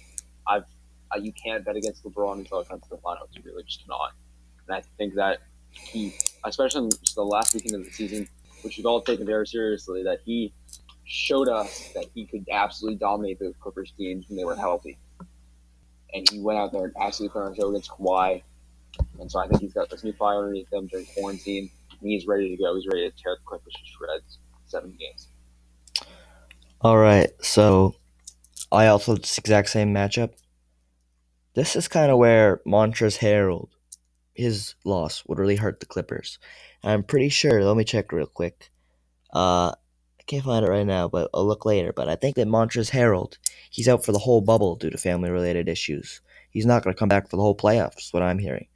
I've 0.47 0.65
I, 1.11 1.17
you 1.17 1.31
can't 1.31 1.63
bet 1.63 1.75
against 1.75 2.03
LeBron 2.03 2.39
until 2.39 2.59
it 2.59 2.69
comes 2.69 2.83
to 2.83 2.89
the 2.89 2.97
finals. 2.97 3.29
You 3.31 3.41
really 3.45 3.63
just 3.63 3.83
cannot. 3.83 4.11
And 4.67 4.75
I 4.75 4.83
think 4.97 5.15
that 5.15 5.39
he, 5.71 6.13
especially 6.43 6.89
the 7.15 7.23
last 7.23 7.53
weekend 7.53 7.75
of 7.75 7.85
the 7.85 7.91
season, 7.91 8.27
which 8.61 8.77
we've 8.77 8.85
all 8.85 9.01
taken 9.01 9.25
very 9.25 9.47
seriously, 9.47 10.03
that 10.03 10.19
he 10.25 10.53
showed 11.05 11.47
us 11.47 11.91
that 11.93 12.05
he 12.13 12.25
could 12.25 12.45
absolutely 12.51 12.97
dominate 12.97 13.39
the 13.39 13.53
Clippers 13.59 13.93
teams 13.97 14.27
when 14.27 14.37
they 14.37 14.43
were 14.43 14.55
healthy. 14.55 14.97
And 16.13 16.29
he 16.29 16.39
went 16.39 16.59
out 16.59 16.71
there 16.71 16.85
and 16.85 16.93
absolutely 16.99 17.33
put 17.33 17.45
on 17.45 17.53
a 17.53 17.55
show 17.55 17.69
against 17.69 17.91
Kawhi. 17.91 18.43
And 19.19 19.31
so 19.31 19.39
I 19.39 19.47
think 19.47 19.61
he's 19.61 19.73
got 19.73 19.89
this 19.89 20.03
new 20.03 20.13
fire 20.13 20.39
underneath 20.39 20.71
him 20.71 20.87
during 20.87 21.05
quarantine. 21.05 21.69
And 22.01 22.09
he's 22.09 22.27
ready 22.27 22.55
to 22.55 22.61
go. 22.61 22.75
He's 22.75 22.87
ready 22.87 23.09
to 23.09 23.15
tear 23.15 23.35
the 23.35 23.45
Clippers 23.45 23.73
to 23.73 23.79
shreds. 23.85 24.39
Seven 24.65 24.97
games. 24.99 25.29
All 26.87 26.97
right, 26.97 27.29
so 27.41 27.95
I 28.71 28.87
also 28.87 29.11
had 29.11 29.23
this 29.23 29.37
exact 29.37 29.67
same 29.67 29.93
matchup. 29.93 30.31
This 31.53 31.75
is 31.75 31.89
kind 31.89 32.09
of 32.09 32.17
where 32.17 32.61
Montrezl 32.65 33.19
Harrell, 33.19 33.67
his 34.33 34.75
loss 34.85 35.21
would 35.27 35.37
really 35.37 35.57
hurt 35.57 35.81
the 35.81 35.85
Clippers. 35.85 36.39
And 36.81 36.93
I'm 36.93 37.03
pretty 37.03 37.27
sure. 37.27 37.61
Let 37.61 37.75
me 37.75 37.83
check 37.83 38.13
real 38.13 38.25
quick. 38.25 38.71
Uh, 39.35 39.73
I 40.17 40.23
can't 40.27 40.45
find 40.45 40.65
it 40.65 40.69
right 40.69 40.85
now, 40.85 41.09
but 41.09 41.29
I'll 41.33 41.45
look 41.45 41.65
later. 41.65 41.91
But 41.91 42.07
I 42.07 42.15
think 42.15 42.37
that 42.37 42.47
Montrezl 42.47 42.91
Harrell, 42.91 43.35
he's 43.69 43.89
out 43.89 44.05
for 44.05 44.13
the 44.13 44.19
whole 44.19 44.39
bubble 44.39 44.77
due 44.77 44.89
to 44.89 44.97
family-related 44.97 45.67
issues. 45.67 46.21
He's 46.51 46.65
not 46.65 46.85
going 46.85 46.93
to 46.93 46.97
come 46.97 47.09
back 47.09 47.29
for 47.29 47.35
the 47.35 47.41
whole 47.41 47.57
playoffs. 47.57 48.13
What 48.13 48.23
I'm 48.23 48.39
hearing. 48.39 48.67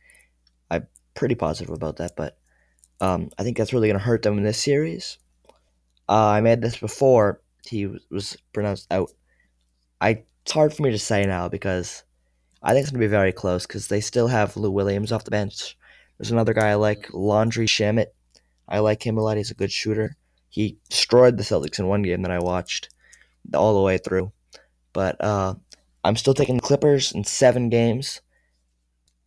I'm 0.70 0.86
pretty 1.14 1.36
positive 1.36 1.74
about 1.74 1.96
that, 1.96 2.18
but 2.18 2.38
um, 3.00 3.30
I 3.38 3.44
think 3.44 3.56
that's 3.56 3.72
really 3.72 3.88
going 3.88 4.00
to 4.00 4.04
hurt 4.04 4.24
them 4.24 4.38
in 4.38 4.44
this 4.44 4.62
series. 4.62 5.18
Uh, 6.10 6.28
I 6.28 6.42
made 6.42 6.62
this 6.62 6.76
before 6.76 7.40
he 7.66 7.88
was- 8.10 8.38
pronounced 8.54 8.88
out. 8.92 9.12
I 10.00 10.24
it's 10.44 10.52
hard 10.54 10.74
for 10.74 10.82
me 10.84 10.92
to 10.92 11.00
say 11.00 11.26
now 11.26 11.48
because 11.48 12.04
I 12.64 12.74
think 12.74 12.84
it's 12.84 12.92
gonna 12.92 13.00
be 13.00 13.08
very 13.08 13.32
close 13.32 13.68
because 13.68 13.88
they 13.88 14.02
still 14.02 14.28
have 14.28 14.58
Lou 14.58 14.72
Williams 14.72 15.12
off 15.12 15.24
the 15.24 15.32
bench. 15.32 15.78
There's 16.18 16.32
another 16.32 16.54
guy 16.54 16.70
I 16.70 16.76
like, 16.76 17.10
Landry 17.14 17.68
Shamet. 17.68 18.08
I 18.68 18.80
like 18.80 19.06
him 19.06 19.18
a 19.18 19.22
lot. 19.22 19.38
He's 19.38 19.52
a 19.52 19.56
good 19.56 19.72
shooter. 19.72 20.16
He 20.50 20.78
destroyed 20.90 21.38
the 21.38 21.44
Celtics 21.44 21.80
in 21.80 21.88
one 21.88 22.02
game 22.02 22.22
that 22.24 22.32
I 22.32 22.40
watched 22.40 22.90
all 23.54 23.74
the 23.74 23.82
way 23.82 23.98
through. 23.98 24.32
But 24.94 25.22
uh, 25.24 25.56
I'm 26.04 26.16
still 26.16 26.34
taking 26.34 26.56
the 26.56 26.62
Clippers 26.62 27.12
in 27.12 27.24
seven 27.24 27.70
games. 27.70 28.22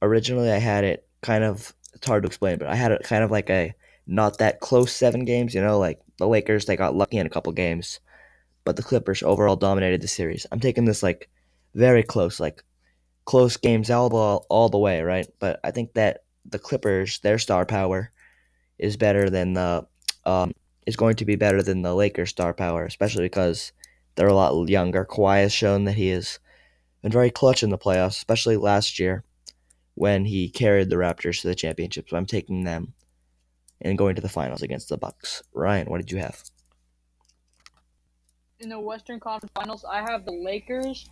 Originally, 0.02 0.50
I 0.50 0.58
had 0.58 0.84
it 0.84 1.06
kind 1.22 1.44
of 1.44 1.74
it's 1.94 2.06
hard 2.06 2.22
to 2.22 2.26
explain, 2.26 2.58
but 2.58 2.68
I 2.68 2.74
had 2.74 2.92
it 2.92 3.02
kind 3.04 3.24
of 3.24 3.30
like 3.30 3.48
a 3.50 3.74
not 4.06 4.38
that 4.38 4.60
close 4.60 4.92
seven 4.92 5.24
games. 5.24 5.54
You 5.54 5.62
know, 5.62 5.78
like 5.78 6.00
the 6.18 6.28
Lakers, 6.28 6.66
they 6.66 6.76
got 6.76 6.94
lucky 6.94 7.18
in 7.18 7.26
a 7.26 7.30
couple 7.30 7.52
games, 7.52 8.00
but 8.64 8.76
the 8.76 8.82
Clippers 8.82 9.22
overall 9.22 9.56
dominated 9.56 10.00
the 10.00 10.08
series. 10.08 10.46
I'm 10.50 10.60
taking 10.60 10.84
this 10.84 11.02
like 11.02 11.28
very 11.74 12.02
close, 12.02 12.40
like 12.40 12.62
close 13.24 13.56
games 13.56 13.90
all 13.90 14.08
the 14.08 14.44
all 14.48 14.68
the 14.68 14.78
way, 14.78 15.02
right? 15.02 15.26
But 15.38 15.60
I 15.64 15.70
think 15.70 15.94
that 15.94 16.24
the 16.46 16.58
Clippers, 16.58 17.20
their 17.20 17.38
star 17.38 17.64
power, 17.66 18.10
is 18.78 18.96
better 18.96 19.30
than 19.30 19.54
the 19.54 19.86
um 20.24 20.52
is 20.86 20.96
going 20.96 21.16
to 21.16 21.24
be 21.24 21.36
better 21.36 21.62
than 21.62 21.82
the 21.82 21.94
Lakers' 21.94 22.30
star 22.30 22.52
power, 22.52 22.84
especially 22.84 23.24
because 23.24 23.72
they're 24.14 24.26
a 24.28 24.34
lot 24.34 24.68
younger. 24.68 25.04
Kawhi 25.04 25.42
has 25.42 25.52
shown 25.52 25.84
that 25.84 25.94
he 25.94 26.08
has 26.08 26.38
been 27.02 27.12
very 27.12 27.30
clutch 27.30 27.62
in 27.62 27.70
the 27.70 27.78
playoffs, 27.78 28.16
especially 28.16 28.56
last 28.56 28.98
year 28.98 29.24
when 29.94 30.24
he 30.24 30.48
carried 30.48 30.90
the 30.90 30.96
Raptors 30.96 31.40
to 31.40 31.48
the 31.48 31.54
championship. 31.54 32.08
So 32.08 32.16
I'm 32.16 32.26
taking 32.26 32.64
them 32.64 32.94
and 33.80 33.98
going 33.98 34.14
to 34.16 34.22
the 34.22 34.28
finals 34.28 34.62
against 34.62 34.88
the 34.88 34.96
Bucks. 34.96 35.42
Ryan, 35.52 35.88
what 35.88 35.98
did 35.98 36.10
you 36.10 36.18
have? 36.18 36.42
In 38.60 38.68
the 38.68 38.78
Western 38.78 39.20
Conference 39.20 39.52
Finals, 39.54 39.84
I 39.84 40.00
have 40.02 40.24
the 40.24 40.32
Lakers 40.32 41.08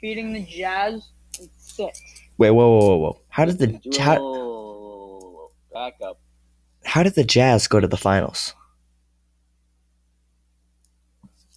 beating 0.00 0.32
the 0.32 0.44
Jazz 0.44 1.08
in 1.38 1.48
six. 1.56 2.00
Wait, 2.38 2.50
whoa, 2.50 2.68
whoa, 2.68 2.78
whoa, 2.88 2.96
whoa! 2.98 3.20
How 3.28 3.44
did 3.44 3.58
the 3.58 3.66
Whoa, 3.84 4.02
how, 4.02 4.16
whoa, 4.20 4.32
whoa, 4.32 5.18
whoa, 5.18 5.30
whoa. 5.30 5.50
back 5.72 5.94
up? 6.02 6.18
how 6.84 7.02
did 7.02 7.14
the 7.14 7.24
Jazz 7.24 7.68
go 7.68 7.80
to 7.80 7.86
the 7.86 7.96
finals? 7.96 8.54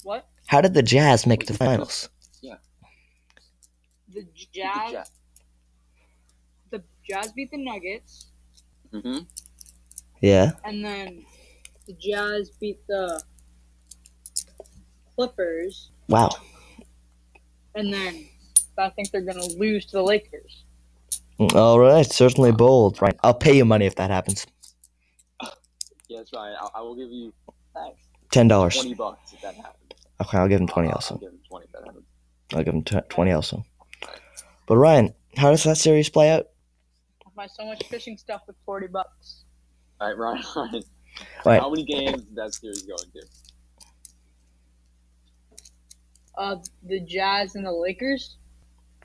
What? 0.04 0.28
How 0.48 0.60
did 0.62 0.74
the 0.74 0.84
Jazz 0.84 1.26
make 1.26 1.44
it 1.44 1.48
to 1.48 1.54
the 1.54 1.60
finals? 1.60 2.10
Yeah. 2.42 2.56
The 4.10 4.26
Jazz. 4.54 5.12
The 6.72 6.84
Jazz 7.08 7.32
beat 7.32 7.52
the 7.52 7.58
Nuggets, 7.64 8.28
Mm-hmm. 8.92 9.20
Yeah. 10.22 10.52
and 10.66 10.84
then 10.84 11.26
the 11.88 11.94
Jazz 11.94 12.50
beat 12.60 12.86
the 12.88 13.24
Clippers, 15.16 15.91
Wow. 16.07 16.30
and 17.76 17.91
then 17.93 18.26
I 18.78 18.89
think 18.89 19.12
they're 19.12 19.22
gonna 19.22 19.45
lose 19.57 19.86
to 19.88 19.97
the 19.97 20.03
Lakers. 20.03 20.64
All 21.55 21.80
right, 21.80 22.05
certainly 22.05 22.51
bold. 22.51 23.01
Right, 23.01 23.16
I'll 23.24 23.34
pay 23.34 23.55
you 23.55 23.66
money 23.66 23.86
if 23.86 23.95
that 23.95 24.09
happens. 24.09 24.45
Yeah, 26.07 26.20
that's 26.20 26.32
right. 26.34 26.53
I, 26.59 26.80
I 26.80 26.82
will 26.82 26.95
give 26.95 27.09
you 27.09 27.34
thanks. 27.74 27.99
Ten 28.32 28.47
dollars. 28.47 28.76
Twenty 28.76 28.93
bucks 28.93 29.34
if 29.34 29.41
that 29.41 29.55
happens. 29.55 29.91
Okay, 30.22 30.38
I'll 30.38 30.47
give 30.47 30.59
him 30.62 30.68
twenty 30.68 30.89
I'll- 30.89 30.95
also. 30.95 31.16
I'll 31.16 31.20
give 31.22 31.32
him 31.32 31.39
twenty 31.47 31.66
if 31.66 31.72
that 31.72 31.86
happens. 31.86 32.05
I'll 32.53 32.64
give 32.64 32.74
him 32.74 32.84
t- 32.84 32.99
twenty 33.09 33.32
also. 33.32 33.64
But 34.68 34.78
Ryan, 34.78 35.14
how 35.38 35.51
does 35.51 35.64
that 35.64 35.78
series 35.78 36.09
play 36.09 36.30
out? 36.32 36.47
I 37.26 37.30
buy 37.36 37.47
so 37.47 37.66
much 37.66 37.84
fishing 37.88 38.18
stuff 38.18 38.41
with 38.47 38.55
forty 38.66 38.88
bucks. 38.88 39.43
All 39.99 40.07
right, 40.09 40.18
Ryan. 40.18 40.43
Ryan. 40.55 40.84
Right. 41.45 41.62
How 41.62 41.70
many 41.70 41.84
games 41.84 42.22
is 42.24 42.36
that 42.36 42.53
series 42.53 42.84
going 42.84 42.97
to? 43.14 43.22
Uh, 46.38 46.58
the 46.84 47.00
Jazz 47.02 47.56
and 47.56 47.66
the 47.66 47.72
Lakers. 47.72 48.38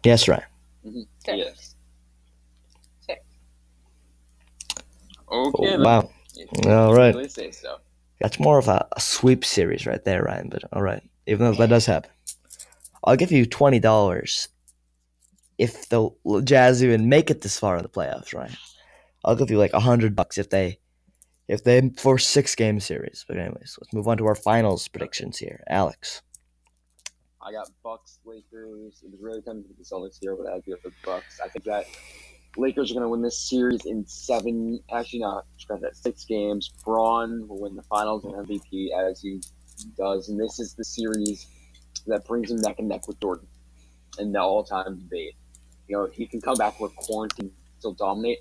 Yes, 0.04 0.28
Ryan. 0.28 0.44
Six. 0.84 1.06
Yes. 1.26 1.74
Six. 3.00 3.20
Okay. 5.30 5.70
then. 5.70 5.82
wow, 5.82 6.08
All 6.66 6.94
right. 6.94 7.14
Really 7.14 7.28
say 7.28 7.50
so. 7.50 7.78
that's 8.20 8.38
more 8.38 8.58
of 8.58 8.68
a, 8.68 8.86
a 8.96 9.00
sweep 9.00 9.44
series 9.44 9.86
right 9.86 10.04
there, 10.04 10.22
Ryan. 10.22 10.48
But 10.48 10.62
all 10.72 10.82
right, 10.82 11.02
even 11.26 11.44
though 11.46 11.58
that 11.58 11.68
does 11.70 11.86
happen, 11.86 12.10
I'll 13.04 13.16
give 13.16 13.32
you 13.32 13.46
twenty 13.46 13.80
dollars 13.80 14.48
if 15.58 15.88
the 15.88 16.10
Jazz 16.44 16.84
even 16.84 17.08
make 17.08 17.30
it 17.30 17.40
this 17.40 17.58
far 17.58 17.76
in 17.76 17.82
the 17.82 17.88
playoffs, 17.88 18.34
Ryan. 18.34 18.56
I'll 19.24 19.36
give 19.36 19.50
you 19.50 19.58
like 19.58 19.72
a 19.72 19.80
hundred 19.80 20.14
bucks 20.14 20.38
if 20.38 20.50
they 20.50 20.78
if 21.48 21.64
they 21.64 21.90
for 21.96 22.18
six 22.18 22.54
game 22.54 22.78
series. 22.80 23.24
But 23.26 23.38
anyways, 23.38 23.76
let's 23.80 23.92
move 23.92 24.06
on 24.08 24.18
to 24.18 24.26
our 24.26 24.34
finals 24.36 24.86
predictions 24.88 25.38
here, 25.38 25.64
Alex. 25.68 26.22
I 27.46 27.52
got 27.52 27.68
Bucks, 27.84 28.18
Lakers. 28.24 29.02
It 29.04 29.10
was 29.12 29.20
really 29.20 29.40
tempting 29.40 29.70
to 29.70 29.78
the 29.78 29.84
Celtics 29.84 30.18
here, 30.20 30.34
but 30.34 30.48
I 30.52 30.58
go 30.68 30.76
for 30.82 30.88
the 30.88 30.96
Bucks. 31.04 31.38
I 31.44 31.48
think 31.48 31.64
that 31.66 31.86
Lakers 32.56 32.90
are 32.90 32.94
going 32.94 33.04
to 33.04 33.08
win 33.08 33.22
this 33.22 33.38
series 33.38 33.86
in 33.86 34.04
seven. 34.06 34.80
Actually, 34.92 35.20
not 35.20 35.46
scratch 35.56 35.80
that. 35.82 35.96
Six 35.96 36.24
games. 36.24 36.72
Bron 36.84 37.46
will 37.46 37.60
win 37.60 37.76
the 37.76 37.82
Finals 37.84 38.24
and 38.24 38.34
MVP 38.34 38.88
as 38.98 39.20
he 39.20 39.40
does, 39.96 40.28
and 40.28 40.40
this 40.40 40.58
is 40.58 40.74
the 40.74 40.84
series 40.84 41.46
that 42.08 42.24
brings 42.24 42.50
him 42.50 42.56
neck 42.58 42.76
and 42.78 42.88
neck 42.88 43.06
with 43.06 43.20
Jordan 43.20 43.46
in 44.18 44.32
the 44.32 44.40
all-time 44.40 44.98
debate. 44.98 45.34
You 45.86 45.96
know, 45.96 46.08
he 46.12 46.26
can 46.26 46.40
come 46.40 46.56
back 46.56 46.80
with 46.80 46.96
quarantine, 46.96 47.52
still 47.78 47.92
dominate. 47.92 48.38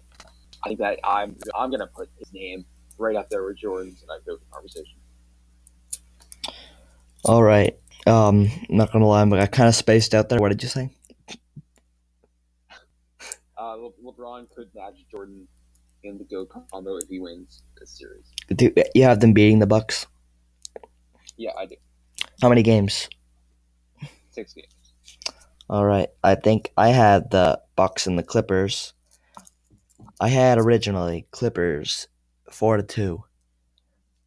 I 0.64 0.70
think 0.70 0.80
that 0.80 0.99
I'm 1.03 1.36
I'm 1.56 1.70
going 1.70 1.82
to 1.82 1.88
put 1.88 2.10
his 2.18 2.34
name 2.34 2.66
right 2.97 3.16
up 3.16 3.30
there 3.30 3.43
with 3.43 3.58
Jordan's, 3.58 4.01
and 4.01 4.10
I 4.10 4.16
go 4.26 4.38
the 4.38 4.45
conversation. 4.51 4.97
All 7.26 7.43
right, 7.43 7.78
Um, 8.06 8.51
not 8.70 8.91
gonna 8.91 9.08
lie, 9.08 9.26
but 9.26 9.39
I 9.39 9.47
kind 9.47 9.68
of 9.70 9.76
spaced 9.76 10.14
out 10.14 10.30
there. 10.30 10.39
What 10.39 10.49
did 10.49 10.64
you 10.64 10.70
say? 10.70 10.89
Uh, 13.58 13.76
Le- 13.76 13.91
LeBron 14.14 14.49
could 14.56 14.70
match 14.76 15.06
Jordan 15.10 15.47
in 16.03 16.18
the 16.18 16.26
go 16.26 16.45
combo 16.45 16.97
if 16.97 17.10
he 17.10 17.20
wins 17.20 17.64
this 17.80 17.97
series. 17.97 18.26
Do 18.53 18.72
you 18.93 19.03
have 19.03 19.22
them 19.22 19.34
beating 19.34 19.60
the 19.60 19.68
Bucks? 19.68 20.06
Yeah, 21.38 21.51
I 21.58 21.66
do. 21.66 21.76
How 22.41 22.49
many 22.49 22.64
games? 22.64 23.10
Six 24.30 24.53
games. 24.53 24.68
All 25.70 25.86
right. 25.86 26.10
I 26.24 26.36
think 26.36 26.72
I 26.78 26.89
had 26.89 27.32
the 27.32 27.62
Bucks 27.76 28.08
and 28.08 28.20
the 28.20 28.24
Clippers. 28.24 28.93
I 30.20 30.30
had 30.30 30.60
originally 30.60 31.28
Clippers 31.32 32.08
four 32.51 32.78
to 32.78 32.84
two, 32.84 33.24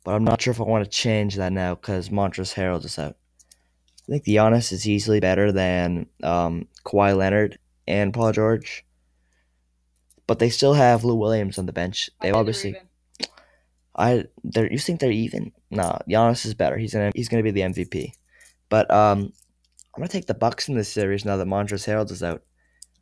but 0.05 0.15
I'm 0.15 0.25
not 0.25 0.43
sure 0.43 0.51
if 0.53 0.61
I 0.61 0.65
want 0.65 0.85
to 0.85 0.91
change 0.91 1.37
that 1.37 1.53
now 1.53 1.77
because 1.77 2.09
Montrezl 2.09 2.55
Harrell 2.55 2.85
is 2.85 2.99
out. 2.99 3.18
I 4.09 4.13
think 4.13 4.25
Giannis 4.25 4.73
is 4.73 4.89
easily 4.89 5.21
better 5.21 5.53
than 5.53 6.07
um, 6.23 6.67
Kawhi 6.85 7.15
Leonard 7.15 7.59
and 7.87 8.15
Paul 8.15 8.33
George, 8.33 8.87
but 10.27 10.39
they 10.39 10.49
still 10.49 10.75
have 10.75 11.05
Lou 11.05 11.15
Williams 11.15 11.59
on 11.59 11.67
the 11.67 11.73
bench. 11.73 12.09
They 12.23 12.31
obviously. 12.31 12.77
I 13.95 14.25
they 14.45 14.71
you 14.71 14.79
think 14.79 15.01
they're 15.01 15.11
even? 15.11 15.53
No, 15.71 15.99
Giannis 16.09 16.47
is 16.47 16.55
better. 16.55 16.79
He's 16.79 16.95
gonna 16.95 17.13
he's 17.15 17.29
gonna 17.29 17.43
be 17.43 17.51
the 17.51 17.63
MVP. 17.63 18.13
But 18.71 18.91
um, 18.91 19.33
I'm 19.95 20.01
gonna 20.01 20.09
take 20.09 20.27
the 20.27 20.35
Bucks 20.35 20.69
in 20.69 20.75
this 20.75 20.89
series 20.89 21.25
now 21.25 21.37
that 21.37 21.47
Montrezl 21.47 21.87
Harrell 21.87 22.11
is 22.11 22.23
out. 22.23 22.43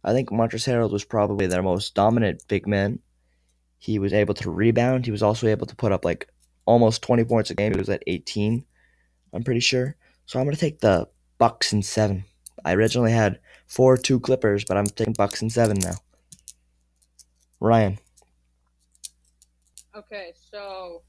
I 0.02 0.12
think 0.12 0.30
Montrezl 0.30 0.72
Harrell 0.72 0.90
was 0.90 1.04
probably 1.04 1.46
their 1.46 1.62
most 1.62 1.94
dominant 1.94 2.42
big 2.48 2.66
man. 2.66 3.00
He 3.78 3.98
was 3.98 4.12
able 4.12 4.34
to 4.34 4.50
rebound. 4.50 5.04
He 5.04 5.12
was 5.12 5.22
also 5.22 5.46
able 5.46 5.66
to 5.66 5.76
put 5.76 5.92
up 5.92 6.04
like 6.04 6.28
almost 6.64 7.02
20 7.02 7.24
points 7.24 7.50
a 7.50 7.54
game. 7.54 7.72
He 7.72 7.78
was 7.78 7.88
at 7.88 8.02
18, 8.06 8.64
I'm 9.32 9.42
pretty 9.42 9.60
sure. 9.60 9.96
So 10.26 10.38
I'm 10.38 10.46
gonna 10.46 10.56
take 10.56 10.80
the 10.80 11.08
Bucks 11.38 11.72
and 11.72 11.84
seven. 11.84 12.24
I 12.64 12.74
originally 12.74 13.12
had 13.12 13.40
four 13.66 13.96
two 13.96 14.20
Clippers, 14.20 14.64
but 14.64 14.76
I'm 14.76 14.86
taking 14.86 15.14
Bucks 15.14 15.42
and 15.42 15.52
seven 15.52 15.78
now. 15.78 15.94
Ryan, 17.60 17.98
Okay, 19.96 20.32
so 20.50 21.02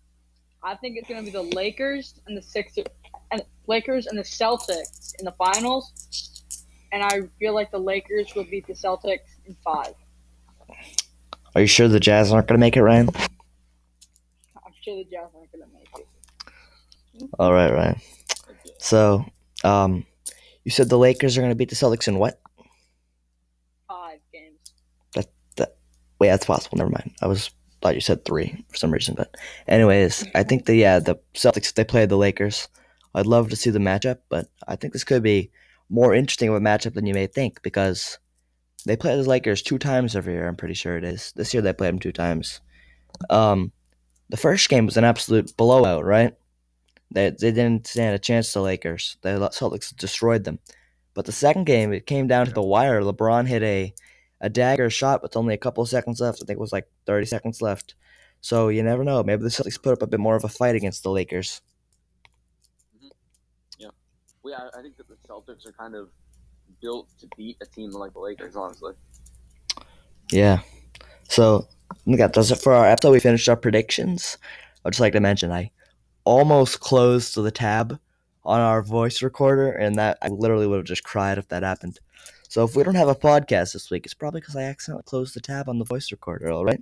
I 0.64 0.76
think 0.76 0.98
it's 0.98 1.10
gonna 1.10 1.24
be 1.24 1.30
the 1.30 1.42
Lakers 1.44 2.22
and 2.26 2.38
the 2.38 2.42
Sixers, 2.42 2.86
and 3.32 3.42
Lakers 3.68 4.08
and 4.08 4.18
the 4.18 4.24
Celtics 4.24 5.14
in 5.20 5.26
the 5.26 5.34
finals, 5.34 6.44
and 6.94 7.04
I 7.04 7.22
feel 7.38 7.54
like 7.54 7.70
the 7.72 7.80
Lakers 7.80 8.34
will 8.34 8.46
beat 8.46 8.66
the 8.66 8.74
Celtics 8.74 9.28
in 9.46 9.56
five. 9.64 9.94
are 11.54 11.62
you 11.62 11.68
sure 11.68 11.90
the 11.90 12.00
Jazz 12.00 12.32
aren't 12.32 12.48
gonna 12.48 12.60
make 12.60 12.78
it, 12.78 12.84
Ryan? 12.84 13.10
I'm 14.66 14.74
sure 14.82 14.96
the 14.96 15.04
Jazz 15.04 15.30
aren't 15.36 15.52
gonna 15.52 15.66
make 15.74 15.90
it. 15.98 16.08
All 17.38 17.52
right, 17.52 17.72
Ryan. 17.74 18.00
So, 18.80 19.26
um, 19.64 20.06
you 20.64 20.72
said 20.72 20.90
the 20.90 20.98
Lakers 20.98 21.38
are 21.38 21.42
gonna 21.42 21.56
beat 21.56 21.70
the 21.70 21.76
Celtics 21.76 22.08
in 22.08 22.20
what? 22.20 22.40
Five 23.88 24.20
games. 24.32 24.74
That 25.16 25.28
that 25.56 25.76
Wait, 26.20 26.28
that's 26.30 26.46
possible. 26.46 26.78
Never 26.78 26.90
mind. 26.90 27.14
I 27.22 27.28
was 27.28 27.52
thought 27.82 27.96
you 27.96 28.02
said 28.02 28.26
three 28.26 28.66
for 28.70 28.78
some 28.78 28.92
reason, 28.92 29.16
but 29.16 29.36
anyways, 29.68 30.26
I 30.36 30.44
think 30.44 30.66
the 30.66 30.76
yeah 30.76 31.00
the 31.00 31.16
Celtics 31.34 31.74
they 31.74 31.84
play 31.84 32.06
the 32.06 32.18
Lakers. 32.18 32.68
I'd 33.16 33.26
love 33.26 33.50
to 33.50 33.56
see 33.56 33.70
the 33.70 33.80
matchup, 33.80 34.20
but 34.30 34.48
I 34.68 34.76
think 34.76 34.94
this 34.94 35.04
could 35.04 35.24
be 35.24 35.52
more 35.90 36.14
interesting 36.14 36.50
of 36.50 36.56
a 36.56 36.60
matchup 36.60 36.94
than 36.94 37.06
you 37.06 37.14
may 37.14 37.28
think 37.28 37.62
because 37.64 38.20
they 38.86 38.96
play 38.96 39.16
the 39.16 39.28
Lakers 39.28 39.62
two 39.62 39.78
times 39.78 40.16
every 40.16 40.34
year. 40.34 40.48
I'm 40.48 40.56
pretty 40.56 40.74
sure 40.74 40.98
it 40.98 41.04
is. 41.04 41.34
This 41.36 41.54
year 41.54 41.62
they 41.62 41.74
played 41.74 41.90
them 41.90 42.00
two 42.00 42.12
times. 42.12 42.62
Um, 43.30 43.72
the 44.30 44.38
first 44.38 44.70
game 44.70 44.86
was 44.86 44.98
an 44.98 45.04
absolute 45.04 45.56
blowout, 45.58 46.06
right? 46.06 46.34
They 47.12 47.30
they 47.30 47.52
didn't 47.52 47.88
stand 47.88 48.16
a 48.16 48.20
chance 48.20 48.52
to 48.54 48.62
Lakers. 48.62 49.18
The 49.22 49.38
Celtics 49.52 49.96
destroyed 49.96 50.44
them. 50.44 50.60
But 51.14 51.26
the 51.26 51.32
second 51.32 51.66
game, 51.66 51.94
it 51.94 52.06
came 52.06 52.28
down 52.28 52.46
to 52.46 52.52
the 52.52 52.62
wire. 52.62 53.02
LeBron 53.02 53.48
hit 53.48 53.64
a 53.64 53.94
a 54.42 54.50
dagger 54.50 54.90
shot 54.90 55.24
with 55.24 55.36
only 55.36 55.54
a 55.54 55.58
couple 55.58 55.82
of 55.82 55.90
seconds 55.90 56.22
left. 56.22 56.42
I 56.42 56.46
think 56.46 56.58
it 56.58 56.62
was 56.62 56.74
like 56.74 56.88
30 57.06 57.26
seconds 57.26 57.62
left. 57.62 57.96
So 58.42 58.70
you 58.70 58.84
never 58.84 59.04
know. 59.04 59.24
Maybe 59.24 59.42
the 59.42 59.50
Celtics 59.50 59.82
put 59.82 59.94
up 59.94 60.02
a 60.04 60.08
bit 60.08 60.20
more 60.20 60.36
of 60.36 60.44
a 60.44 60.50
fight 60.50 60.76
against 60.76 61.04
the 61.04 61.10
Lakers. 61.10 61.62
Mm-hmm. 62.96 63.08
Yeah, 63.80 63.90
Well, 64.44 64.54
yeah, 64.54 64.70
I 64.78 64.82
think 64.84 64.98
that 64.98 65.08
the 65.08 65.16
Celtics 65.28 65.66
are 65.66 65.72
kind 65.72 65.96
of 65.96 66.10
built 66.82 67.10
to 67.20 67.28
beat 67.36 67.58
a 67.62 67.66
team 67.66 67.92
like 67.92 68.14
the 68.14 68.20
Lakers, 68.20 68.56
honestly. 68.56 68.94
Yeah. 70.32 70.60
So 71.30 71.68
that 72.06 72.34
does 72.34 72.52
it 72.52 72.60
for 72.60 72.74
our 72.74 72.86
episode. 72.86 73.12
We 73.12 73.20
finished 73.20 73.50
our 73.50 73.56
predictions. 73.56 74.38
I'd 74.86 74.94
just 74.94 75.00
like 75.00 75.14
to 75.14 75.20
mention 75.20 75.52
I 75.52 75.72
almost 76.28 76.82
closed 76.82 77.36
the 77.36 77.52
tab 77.52 77.98
on 78.44 78.60
our 78.60 78.84
voice 78.84 79.22
recorder, 79.22 79.72
and 79.72 79.96
that 79.96 80.18
I 80.22 80.28
literally 80.28 80.68
would 80.68 80.76
have 80.76 80.86
just 80.86 81.04
cried 81.04 81.38
if 81.38 81.48
that 81.48 81.64
happened. 81.64 82.00
So 82.50 82.66
if 82.66 82.76
we 82.76 82.84
don't 82.84 82.96
have 82.96 83.08
a 83.08 83.16
podcast 83.16 83.72
this 83.72 83.90
week, 83.90 84.06
it's 84.06 84.14
probably 84.14 84.42
because 84.42 84.58
I 84.58 84.64
accidentally 84.64 85.04
closed 85.06 85.36
the 85.36 85.40
tab 85.40 85.70
on 85.70 85.80
the 85.80 85.86
voice 85.86 86.12
recorder. 86.12 86.52
All 86.52 86.66
right. 86.66 86.82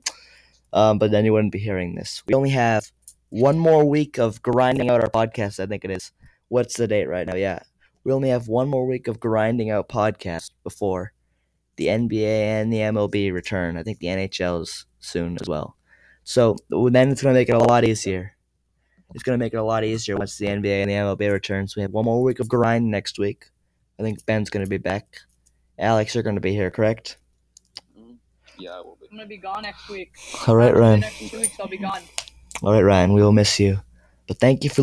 Um, 0.74 0.98
but 0.98 1.12
then 1.12 1.26
you 1.26 1.34
wouldn't 1.34 1.54
be 1.54 1.60
hearing 1.60 1.94
this. 1.94 2.24
We 2.26 2.34
only 2.34 2.50
have 2.50 2.92
one 3.30 3.60
more 3.60 3.86
week 3.86 4.18
of 4.18 4.42
grinding 4.42 4.90
out 4.90 5.04
our 5.04 5.10
podcast. 5.12 5.60
I 5.60 5.68
think 5.68 5.86
it 5.86 5.92
is. 5.92 6.12
What's 6.48 6.76
the 6.76 6.88
date 6.88 7.08
right 7.08 7.28
now? 7.28 7.36
Yeah, 7.36 7.60
we 8.04 8.14
only 8.14 8.30
have 8.30 8.48
one 8.48 8.68
more 8.68 8.88
week 8.88 9.08
of 9.08 9.20
grinding 9.20 9.70
out 9.70 9.90
podcast 9.90 10.52
before 10.64 11.14
the 11.76 11.88
NBA 11.88 12.62
and 12.62 12.74
the 12.74 12.78
MLB 12.78 13.32
return. 13.32 13.78
I 13.78 13.84
think 13.84 14.00
the 14.00 14.08
NHL 14.08 14.64
is 14.64 14.86
soon 15.00 15.38
as 15.40 15.48
well. 15.48 15.76
So 16.24 16.56
then 16.70 17.10
it's 17.10 17.22
going 17.22 17.34
to 17.34 17.40
make 17.40 17.50
it 17.50 17.56
a 17.56 17.60
lot 17.60 17.86
easier. 17.86 18.35
It's 19.14 19.24
going 19.24 19.38
to 19.38 19.44
make 19.44 19.54
it 19.54 19.58
a 19.58 19.64
lot 19.64 19.84
easier 19.84 20.18
once 20.18 20.38
the 20.38 20.48
NBA 20.48 20.82
and 20.82 20.90
the 20.90 20.96
MLB 20.96 21.32
returns. 21.32 21.76
We 21.76 21.82
have 21.84 21.92
one 21.92 22.06
more 22.06 22.22
week 22.22 22.40
of 22.40 22.50
grind 22.50 22.90
next 22.90 23.20
week. 23.20 23.50
I 24.00 24.04
think 24.04 24.26
Ben's 24.26 24.50
going 24.50 24.66
to 24.66 24.70
be 24.70 24.78
back. 24.78 25.20
Alex, 25.78 26.16
you're 26.16 26.24
going 26.24 26.36
to 26.36 26.42
be 26.42 26.54
here, 26.54 26.72
correct? 26.72 27.18
Mm-hmm. 27.98 28.14
Yeah, 28.58 28.80
it 28.80 28.86
will 28.86 28.98
be. 29.00 29.08
I'm 29.12 29.18
gonna 29.18 29.28
be 29.30 29.38
gone 29.38 29.62
next 29.62 29.88
week. 29.90 30.12
All 30.48 30.56
right, 30.56 30.70
For 30.72 30.76
the 30.76 30.82
Ryan. 30.82 31.00
Next 31.02 31.30
two 31.30 31.40
weeks, 31.40 31.60
I'll 31.60 31.68
be 31.68 31.78
gone. 31.78 32.02
All 32.64 32.74
right, 32.74 32.82
Ryan. 32.82 33.14
We 33.14 33.22
will 33.22 33.32
miss 33.32 33.60
you. 33.60 33.80
But 34.28 34.40
thank 34.40 34.64
you 34.64 34.70
for 34.70 34.82